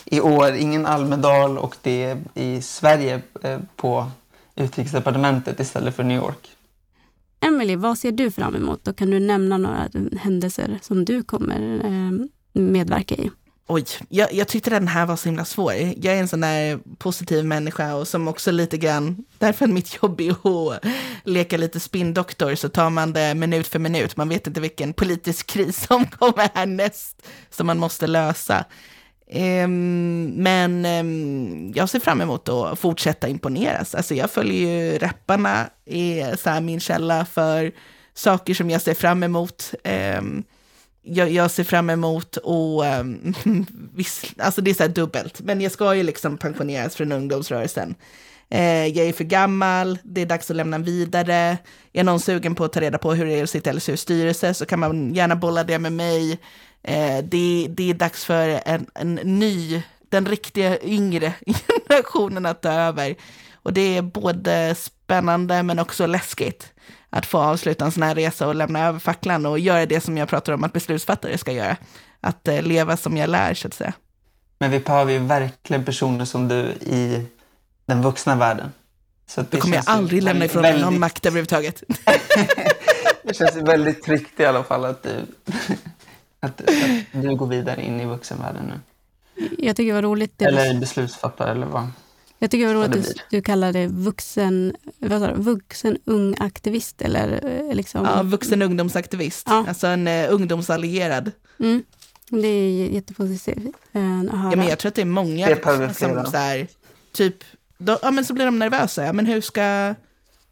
i 0.04 0.20
år. 0.20 0.54
Ingen 0.54 0.86
Almedal 0.86 1.58
och 1.58 1.76
det 1.82 2.04
är 2.04 2.18
i 2.34 2.62
Sverige 2.62 3.20
eh, 3.42 3.58
på 3.76 4.10
utrikesdepartementet 4.54 5.60
istället 5.60 5.96
för 5.96 6.04
New 6.04 6.16
York. 6.16 6.50
Emelie, 7.40 7.76
vad 7.76 7.98
ser 7.98 8.12
du 8.12 8.30
fram 8.30 8.54
emot? 8.54 8.84
Då 8.84 8.92
kan 8.92 9.10
du 9.10 9.20
nämna 9.20 9.58
några 9.58 9.88
händelser 10.20 10.78
som 10.82 11.04
du 11.04 11.22
kommer 11.22 11.80
eh, 11.84 12.26
medverka 12.62 13.14
i. 13.14 13.30
Oj, 13.68 13.84
jag, 14.08 14.32
jag 14.32 14.48
tyckte 14.48 14.70
den 14.70 14.88
här 14.88 15.06
var 15.06 15.16
så 15.16 15.28
himla 15.28 15.44
svår. 15.44 15.72
Jag 15.74 16.14
är 16.14 16.20
en 16.20 16.28
sån 16.28 16.40
där 16.40 16.78
positiv 16.98 17.44
människa 17.44 17.94
och 17.94 18.08
som 18.08 18.28
också 18.28 18.50
lite 18.50 18.78
grann, 18.78 19.24
därför 19.38 19.64
är 19.64 19.68
mitt 19.68 19.98
jobb 20.02 20.20
är 20.20 20.30
att 20.30 20.84
leka 21.24 21.56
lite 21.56 21.80
spindoktor 21.80 22.54
så 22.54 22.68
tar 22.68 22.90
man 22.90 23.12
det 23.12 23.34
minut 23.34 23.66
för 23.66 23.78
minut. 23.78 24.16
Man 24.16 24.28
vet 24.28 24.46
inte 24.46 24.60
vilken 24.60 24.92
politisk 24.92 25.46
kris 25.46 25.86
som 25.86 26.06
kommer 26.06 26.50
härnäst 26.54 27.26
som 27.50 27.66
man 27.66 27.78
måste 27.78 28.06
lösa. 28.06 28.64
Um, 29.34 30.24
men 30.26 30.86
um, 30.86 31.72
jag 31.74 31.88
ser 31.88 32.00
fram 32.00 32.20
emot 32.20 32.48
att 32.48 32.78
fortsätta 32.78 33.28
imponeras. 33.28 33.94
Alltså 33.94 34.14
jag 34.14 34.30
följer 34.30 34.92
ju 34.92 34.98
rapparna, 34.98 35.70
är 35.86 36.36
så 36.36 36.60
min 36.60 36.80
källa 36.80 37.26
för 37.26 37.72
saker 38.14 38.54
som 38.54 38.70
jag 38.70 38.82
ser 38.82 38.94
fram 38.94 39.22
emot. 39.22 39.74
Um, 40.18 40.44
jag, 41.06 41.30
jag, 41.30 41.50
ser 41.50 41.64
fram 41.64 41.90
emot 41.90 42.36
och 42.36 42.84
um, 43.00 43.34
alltså 44.38 44.60
det 44.60 44.70
är 44.70 44.74
så 44.74 44.82
här 44.82 44.90
dubbelt, 44.90 45.40
men 45.40 45.60
jag 45.60 45.72
ska 45.72 45.94
ju 45.94 46.02
liksom 46.02 46.38
pensioneras 46.38 46.96
från 46.96 47.12
ungdomsrörelsen. 47.12 47.94
Eh, 48.50 48.86
jag 48.86 49.06
är 49.06 49.12
för 49.12 49.24
gammal, 49.24 49.98
det 50.02 50.20
är 50.20 50.26
dags 50.26 50.50
att 50.50 50.56
lämna 50.56 50.78
vidare. 50.78 51.58
Är 51.92 52.04
någon 52.04 52.20
sugen 52.20 52.54
på 52.54 52.64
att 52.64 52.72
ta 52.72 52.80
reda 52.80 52.98
på 52.98 53.14
hur 53.14 53.26
det 53.26 53.32
är 53.32 53.42
att 53.42 53.50
sitta 53.50 53.70
i 53.70 53.72
LSUs 53.72 54.00
styrelse 54.00 54.54
så 54.54 54.66
kan 54.66 54.80
man 54.80 55.14
gärna 55.14 55.36
bolla 55.36 55.64
det 55.64 55.78
med 55.78 55.92
mig. 55.92 56.38
Eh, 56.82 57.24
det, 57.24 57.66
det 57.70 57.90
är 57.90 57.94
dags 57.94 58.24
för 58.24 58.60
en, 58.64 58.86
en 58.94 59.14
ny, 59.14 59.82
den 60.08 60.26
riktiga 60.26 60.80
yngre 60.82 61.32
generationen 61.88 62.46
att 62.46 62.62
ta 62.62 62.72
över. 62.72 63.14
Och 63.54 63.72
det 63.72 63.96
är 63.96 64.02
både 64.02 64.74
spännande 64.74 65.62
men 65.62 65.78
också 65.78 66.06
läskigt 66.06 66.72
att 67.18 67.26
få 67.26 67.38
avsluta 67.38 67.84
en 67.84 67.92
sån 67.92 68.02
här 68.02 68.14
resa 68.14 68.46
och 68.46 68.54
lämna 68.54 68.86
över 68.86 68.98
facklan 68.98 69.46
och 69.46 69.58
göra 69.58 69.86
det 69.86 70.00
som 70.00 70.16
jag 70.16 70.28
pratar 70.28 70.52
om 70.52 70.64
att 70.64 70.72
beslutsfattare 70.72 71.38
ska 71.38 71.52
göra. 71.52 71.76
Att 72.20 72.48
eh, 72.48 72.62
leva 72.62 72.96
som 72.96 73.16
jag 73.16 73.30
lär, 73.30 73.54
så 73.54 73.68
att 73.68 73.74
säga. 73.74 73.92
Men 74.58 74.70
vi 74.70 74.80
behöver 74.80 75.12
ju 75.12 75.18
verkligen 75.18 75.84
personer 75.84 76.24
som 76.24 76.48
du 76.48 76.56
i 76.80 77.26
den 77.86 78.02
vuxna 78.02 78.36
världen. 78.36 78.72
Så 79.26 79.44
Då 79.50 79.58
kommer 79.58 79.76
jag 79.76 79.84
aldrig 79.86 80.22
lämna 80.22 80.44
ifrån 80.44 80.62
mig 80.62 80.72
väldigt... 80.72 80.90
någon 80.90 81.00
makt 81.00 81.26
överhuvudtaget. 81.26 81.82
det 83.22 83.34
känns 83.34 83.56
väldigt 83.56 84.02
tryggt 84.02 84.40
i 84.40 84.44
alla 84.44 84.64
fall 84.64 84.84
att 84.84 85.02
du, 85.02 85.10
att, 86.40 86.60
att 86.60 86.66
du 87.12 87.36
går 87.36 87.46
vidare 87.46 87.82
in 87.82 88.00
i 88.00 88.04
vuxenvärlden 88.04 88.64
nu. 88.66 88.80
Jag 89.58 89.76
tycker 89.76 89.88
det 89.88 89.94
var 89.94 90.02
roligt. 90.02 90.42
Eller 90.42 90.80
beslutsfattare 90.80 91.50
eller 91.50 91.66
vad. 91.66 91.90
Jag 92.38 92.50
tycker 92.50 92.68
det 92.68 92.74
var 92.74 92.88
roligt 92.88 93.08
att 93.08 93.16
du, 93.30 93.42
kallar 93.42 93.72
det 93.72 93.86
vuxen, 93.86 94.76
vad 94.98 95.20
sa 95.20 95.26
du, 95.26 95.42
vuxen 95.42 95.98
ung 96.04 96.34
aktivist. 96.40 97.02
Eller, 97.02 97.40
eh, 97.44 97.74
liksom. 97.74 98.04
Ja, 98.04 98.22
vuxen 98.22 98.62
ungdomsaktivist. 98.62 99.46
Ja. 99.46 99.64
Alltså 99.68 99.86
en 99.86 100.08
uh, 100.08 100.34
ungdomsallierad. 100.34 101.32
Mm. 101.60 101.82
Det 102.30 102.48
är 102.48 102.86
jättepositivt 102.86 103.56
uh, 103.96 104.20
att 104.20 104.30
höra. 104.30 104.50
Ja, 104.50 104.56
men 104.56 104.66
jag 104.66 104.78
tror 104.78 104.88
att 104.88 104.94
det 104.94 105.00
är 105.00 105.06
många 105.06 105.46
det 105.46 105.94
som 105.94 106.26
så 106.26 106.36
här, 106.36 106.66
typ, 107.12 107.44
då, 107.78 107.98
ja, 108.02 108.10
men 108.10 108.24
så 108.24 108.34
blir 108.34 108.44
de 108.44 108.58
nervösa. 108.58 109.04
Ja, 109.04 109.12
men 109.12 109.26
hur 109.26 109.40
ska, 109.40 109.94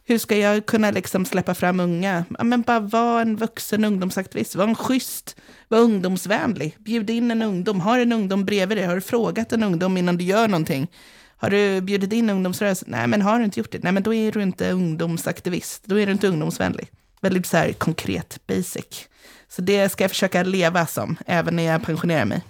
hur 0.04 0.18
ska 0.18 0.36
jag 0.36 0.66
kunna 0.66 0.90
liksom 0.90 1.24
släppa 1.24 1.54
fram 1.54 1.80
unga? 1.80 2.24
Ja, 2.38 2.44
men 2.44 2.62
bara 2.62 2.80
vara 2.80 3.22
en 3.22 3.36
vuxen 3.36 3.84
ungdomsaktivist, 3.84 4.54
var 4.54 4.68
en 4.68 4.74
schysst, 4.74 5.36
var 5.68 5.78
ungdomsvänlig. 5.78 6.76
Bjud 6.78 7.10
in 7.10 7.30
en 7.30 7.42
ungdom, 7.42 7.80
har 7.80 7.98
en 7.98 8.12
ungdom 8.12 8.44
bredvid 8.44 8.78
dig, 8.78 8.86
har 8.86 8.94
du 8.94 9.00
frågat 9.00 9.52
en 9.52 9.62
ungdom 9.62 9.96
innan 9.96 10.16
du 10.16 10.24
gör 10.24 10.48
någonting? 10.48 10.88
Har 11.36 11.50
du 11.50 11.80
bjudit 11.80 12.12
in 12.12 12.30
ungdomsrörelsen? 12.30 12.88
Nej, 12.90 13.06
men 13.06 13.22
har 13.22 13.38
du 13.38 13.44
inte 13.44 13.60
gjort 13.60 13.72
det? 13.72 13.82
Nej, 13.82 13.92
men 13.92 14.02
då 14.02 14.14
är 14.14 14.32
du 14.32 14.42
inte 14.42 14.70
ungdomsaktivist. 14.70 15.84
Då 15.84 16.00
är 16.00 16.06
du 16.06 16.12
inte 16.12 16.28
ungdomsvänlig. 16.28 16.90
Väldigt 17.20 17.46
så 17.46 17.56
här 17.56 17.72
konkret, 17.72 18.40
basic. 18.46 19.08
Så 19.48 19.62
det 19.62 19.88
ska 19.88 20.04
jag 20.04 20.10
försöka 20.10 20.42
leva 20.42 20.86
som, 20.86 21.16
även 21.26 21.56
när 21.56 21.62
jag 21.62 21.82
pensionerar 21.82 22.24
mig. 22.24 22.42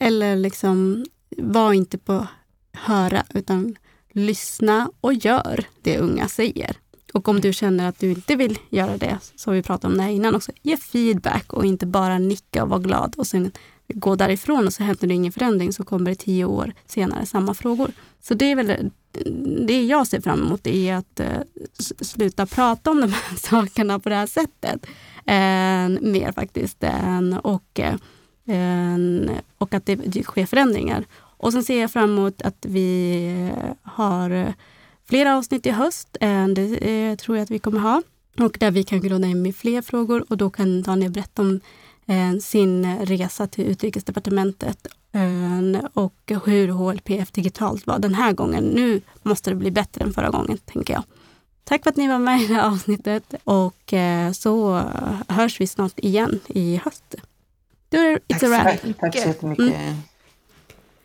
Eller 0.00 0.36
liksom, 0.36 1.04
var 1.36 1.72
inte 1.72 1.98
på 1.98 2.26
höra, 2.72 3.24
utan 3.34 3.76
lyssna 4.12 4.90
och 5.00 5.14
gör 5.14 5.64
det 5.82 5.98
unga 5.98 6.28
säger. 6.28 6.76
Och 7.12 7.28
om 7.28 7.40
du 7.40 7.52
känner 7.52 7.88
att 7.88 7.98
du 7.98 8.10
inte 8.10 8.36
vill 8.36 8.58
göra 8.70 8.96
det, 8.96 9.18
som 9.36 9.52
vi 9.52 9.62
pratade 9.62 9.92
om 9.92 9.98
det 9.98 10.02
här 10.02 10.10
innan 10.10 10.34
också, 10.34 10.52
ge 10.62 10.76
feedback 10.76 11.52
och 11.52 11.64
inte 11.64 11.86
bara 11.86 12.18
nicka 12.18 12.62
och 12.62 12.68
vara 12.68 12.80
glad 12.80 13.14
och 13.16 13.26
sen 13.26 13.52
gå 13.88 14.16
därifrån 14.16 14.66
och 14.66 14.72
så 14.72 14.82
händer 14.82 15.08
det 15.08 15.14
ingen 15.14 15.32
förändring 15.32 15.72
så 15.72 15.84
kommer 15.84 16.10
det 16.10 16.16
tio 16.16 16.44
år 16.44 16.72
senare 16.86 17.26
samma 17.26 17.54
frågor. 17.54 17.90
Så 18.20 18.34
det 18.34 18.44
är 18.44 18.56
väl 18.56 18.90
det 19.66 19.84
jag 19.84 20.06
ser 20.06 20.20
fram 20.20 20.42
emot 20.42 20.66
är 20.66 20.94
att 20.94 21.20
eh, 21.20 21.40
sluta 22.00 22.46
prata 22.46 22.90
om 22.90 23.00
de 23.00 23.12
här 23.12 23.36
sakerna 23.38 23.98
på 23.98 24.08
det 24.08 24.14
här 24.14 24.26
sättet. 24.26 24.86
Mer 26.00 26.32
faktiskt. 26.32 26.84
Och, 27.42 27.80
eh, 27.80 27.94
och 29.58 29.74
att 29.74 29.86
det 29.86 30.24
sker 30.24 30.46
förändringar. 30.46 31.04
Och 31.14 31.52
sen 31.52 31.62
ser 31.62 31.80
jag 31.80 31.90
fram 31.90 32.10
emot 32.10 32.42
att 32.42 32.66
vi 32.68 33.50
har 33.82 34.54
flera 35.08 35.36
avsnitt 35.36 35.66
i 35.66 35.70
höst. 35.70 36.16
det 36.54 36.76
eh, 36.76 37.16
tror 37.16 37.36
jag 37.36 37.44
att 37.44 37.50
vi 37.50 37.58
kommer 37.58 37.80
ha. 37.80 38.02
Och 38.38 38.56
där 38.60 38.70
vi 38.70 38.84
kan 38.84 39.00
groda 39.00 39.26
in 39.26 39.42
med 39.42 39.56
fler 39.56 39.82
frågor 39.82 40.24
och 40.28 40.36
då 40.36 40.50
kan 40.50 40.82
Daniel 40.82 41.12
berätta 41.12 41.42
om 41.42 41.60
sin 42.42 42.98
resa 43.06 43.46
till 43.46 43.64
Utrikesdepartementet 43.64 44.86
eh, 45.12 45.84
och 45.94 46.32
hur 46.44 46.68
HLPF 46.68 47.32
digitalt 47.32 47.86
var 47.86 47.98
den 47.98 48.14
här 48.14 48.32
gången. 48.32 48.64
Nu 48.64 49.00
måste 49.22 49.50
det 49.50 49.56
bli 49.56 49.70
bättre 49.70 50.04
än 50.04 50.12
förra 50.12 50.30
gången, 50.30 50.58
tänker 50.58 50.94
jag. 50.94 51.02
Tack 51.64 51.82
för 51.82 51.90
att 51.90 51.96
ni 51.96 52.08
var 52.08 52.18
med 52.18 52.42
i 52.42 52.46
det 52.46 52.54
här 52.54 52.66
avsnittet 52.66 53.34
och 53.44 53.92
eh, 53.92 54.32
så 54.32 54.82
hörs 55.28 55.60
vi 55.60 55.66
snart 55.66 55.98
igen 55.98 56.40
i 56.48 56.80
höst. 56.84 57.14
Då 57.88 58.18
Tack, 58.82 58.98
tack 59.00 59.18
så 59.18 59.28
jättemycket. 59.28 59.66
Mm. 59.66 59.96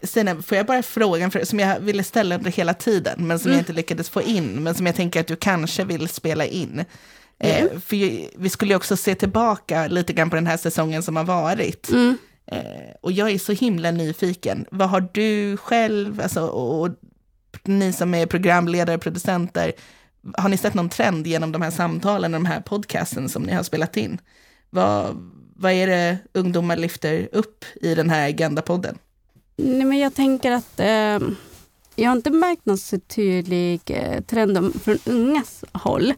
Stina, 0.04 0.42
får 0.42 0.58
jag 0.58 0.66
bara 0.66 0.84
fråga, 0.84 1.32
som 1.46 1.60
jag 1.60 1.80
ville 1.80 2.04
ställa 2.04 2.36
under 2.36 2.52
hela 2.52 2.74
tiden, 2.74 3.28
men 3.28 3.40
som 3.40 3.48
mm. 3.48 3.58
jag 3.58 3.62
inte 3.62 3.74
lyckades 3.74 4.10
få 4.10 4.22
in, 4.22 4.64
men 4.64 4.76
som 4.76 4.86
jag 4.86 4.96
tänker 4.96 5.20
att 5.20 5.28
du 5.28 5.36
kanske 5.36 5.84
vill 5.84 6.08
spela 6.08 6.46
in. 6.46 6.86
Eh, 7.40 7.62
mm. 7.62 7.82
för 7.82 7.96
vi 8.40 8.50
skulle 8.50 8.72
ju 8.72 8.76
också 8.76 8.98
se 8.98 9.16
tillbaka 9.16 9.88
lite 9.88 10.14
grann 10.14 10.30
på 10.30 10.36
den 10.36 10.48
här 10.48 10.58
säsongen 10.58 11.04
som 11.04 11.16
har 11.16 11.24
varit. 11.24 11.90
Mm. 11.90 12.18
Eh, 12.46 12.96
och 13.02 13.12
jag 13.12 13.32
är 13.32 13.40
så 13.40 13.52
himla 13.52 13.92
nyfiken. 13.92 14.66
Vad 14.72 14.90
har 14.90 15.10
du 15.12 15.58
själv, 15.58 16.22
alltså, 16.22 16.48
och, 16.48 16.82
och 16.82 16.90
ni 17.64 17.94
som 17.94 18.14
är 18.14 18.26
programledare, 18.26 18.98
producenter, 18.98 19.74
har 20.38 20.50
ni 20.50 20.58
sett 20.58 20.74
någon 20.74 20.90
trend 20.90 21.28
genom 21.28 21.52
de 21.52 21.62
här 21.62 21.72
samtalen 21.72 22.34
och 22.34 22.40
de 22.40 22.46
här 22.46 22.62
podcasten 22.62 23.30
som 23.30 23.44
ni 23.44 23.54
har 23.54 23.64
spelat 23.64 23.98
in? 23.98 24.18
Vad, 24.70 25.32
vad 25.56 25.72
är 25.72 25.88
det 25.88 26.18
ungdomar 26.34 26.76
lyfter 26.76 27.30
upp 27.32 27.66
i 27.82 27.96
den 27.96 28.10
här 28.10 28.30
Agenda-podden? 28.30 28.98
Nej, 29.56 29.86
men 29.86 29.98
jag 29.98 30.16
tänker 30.16 30.52
att 30.52 30.80
eh, 30.80 31.20
jag 31.96 32.10
har 32.10 32.16
inte 32.16 32.30
märkt 32.30 32.66
någon 32.66 32.78
så 32.78 33.00
tydlig 33.00 33.82
eh, 33.86 34.22
trend 34.22 34.82
från 34.84 34.98
ungas 35.06 35.64
håll 35.72 36.14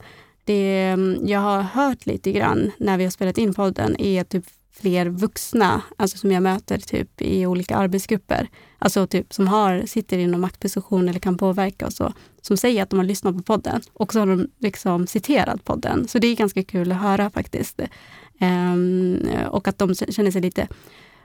det 0.49 0.83
mm, 0.83 1.27
jag 1.27 1.39
har 1.39 1.61
hört 1.61 2.05
lite 2.05 2.31
grann 2.31 2.71
när 2.77 2.97
vi 2.97 3.03
har 3.03 3.11
spelat 3.11 3.37
in 3.37 3.53
podden 3.53 4.01
är 4.01 4.23
typ 4.23 4.45
fler 4.71 5.05
vuxna, 5.09 5.81
alltså 5.97 6.17
som 6.17 6.31
jag 6.31 6.43
möter 6.43 6.77
typ 6.77 7.21
i 7.21 7.45
olika 7.45 7.75
arbetsgrupper, 7.75 8.49
alltså 8.79 9.07
typ 9.07 9.33
som 9.33 9.47
har, 9.47 9.83
sitter 9.85 10.17
inom 10.17 10.41
maktposition 10.41 11.09
eller 11.09 11.19
kan 11.19 11.37
påverka 11.37 11.85
och 11.85 11.93
så, 11.93 12.13
som 12.41 12.57
säger 12.57 12.83
att 12.83 12.89
de 12.89 12.99
har 12.99 13.05
lyssnat 13.05 13.37
på 13.37 13.43
podden 13.43 13.81
och 13.93 14.13
så 14.13 14.19
har 14.19 14.27
de 14.27 14.49
liksom 14.57 15.07
citerat 15.07 15.63
podden. 15.63 16.07
Så 16.07 16.19
det 16.19 16.27
är 16.27 16.35
ganska 16.35 16.63
kul 16.63 16.91
att 16.91 17.01
höra 17.01 17.29
faktiskt. 17.29 17.79
Um, 18.41 19.29
och 19.49 19.67
att 19.67 19.77
de 19.77 19.95
känner 19.95 20.31
sig 20.31 20.41
lite 20.41 20.67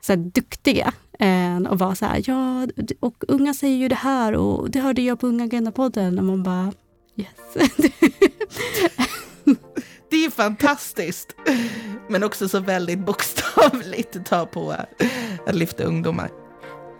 så 0.01 0.13
här, 0.13 0.17
duktiga 0.17 0.93
um, 1.21 1.67
och 1.67 1.79
vara 1.79 1.95
så 1.95 2.07
här, 2.07 2.23
ja, 2.27 2.67
och 3.01 3.25
unga 3.29 3.55
säger 3.55 3.77
ju 3.77 3.89
det 3.89 3.95
här 3.95 4.35
och 4.35 4.71
det 4.71 4.81
hörde 4.81 5.03
jag 5.03 5.21
på 5.21 5.27
Unga 5.27 5.45
Agenda-podden 5.45 6.19
och 6.19 6.25
man 6.25 6.43
bara 6.43 6.73
Yes. 7.17 7.71
det 10.11 10.25
är 10.25 10.31
fantastiskt. 10.31 11.37
men 12.09 12.25
också 12.25 12.49
så 12.49 12.61
väldigt 12.61 12.99
bokstavligt 12.99 14.27
ta 14.27 14.47
på 14.47 14.77
att 15.47 15.55
lyfta 15.55 15.85
ungdomar. 15.85 16.31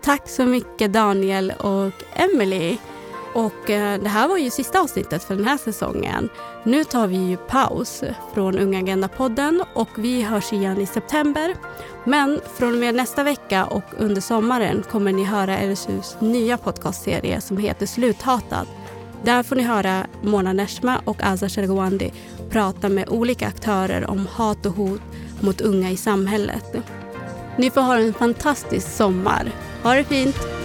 Tack 0.03 0.29
så 0.29 0.45
mycket 0.45 0.93
Daniel 0.93 1.51
och 1.51 1.93
Emily. 2.13 2.77
Och 3.33 3.69
eh, 3.69 4.01
det 4.01 4.09
här 4.09 4.27
var 4.27 4.37
ju 4.37 4.49
sista 4.49 4.81
avsnittet 4.81 5.23
för 5.23 5.35
den 5.35 5.45
här 5.45 5.57
säsongen. 5.57 6.29
Nu 6.63 6.83
tar 6.83 7.07
vi 7.07 7.17
ju 7.17 7.37
paus 7.37 8.03
från 8.33 8.59
Unga 8.59 8.79
Agenda-podden 8.79 9.63
och 9.73 9.89
vi 9.97 10.21
hörs 10.21 10.53
igen 10.53 10.81
i 10.81 10.85
september. 10.85 11.55
Men 12.03 12.39
från 12.57 12.73
och 12.73 12.79
med 12.79 12.95
nästa 12.95 13.23
vecka 13.23 13.65
och 13.65 13.83
under 13.97 14.21
sommaren 14.21 14.83
kommer 14.91 15.11
ni 15.11 15.23
höra 15.23 15.61
LSUs 15.61 16.17
nya 16.19 16.57
podcastserie 16.57 17.41
som 17.41 17.57
heter 17.57 17.85
Sluthatad. 17.85 18.65
Där 19.23 19.43
får 19.43 19.55
ni 19.55 19.63
höra 19.63 20.07
Mona 20.21 20.53
Neshma 20.53 21.01
och 21.05 21.23
Azar 21.23 21.49
Shergwandi 21.49 22.11
prata 22.49 22.89
med 22.89 23.09
olika 23.09 23.47
aktörer 23.47 24.09
om 24.09 24.27
hat 24.27 24.65
och 24.65 24.73
hot 24.73 25.01
mot 25.39 25.61
unga 25.61 25.91
i 25.91 25.97
samhället. 25.97 26.75
Ni 27.57 27.69
får 27.69 27.81
ha 27.81 27.97
en 27.97 28.13
fantastisk 28.13 28.87
sommar. 28.87 29.51
Ha 29.83 29.93
det 29.93 30.03
fint! 30.03 30.64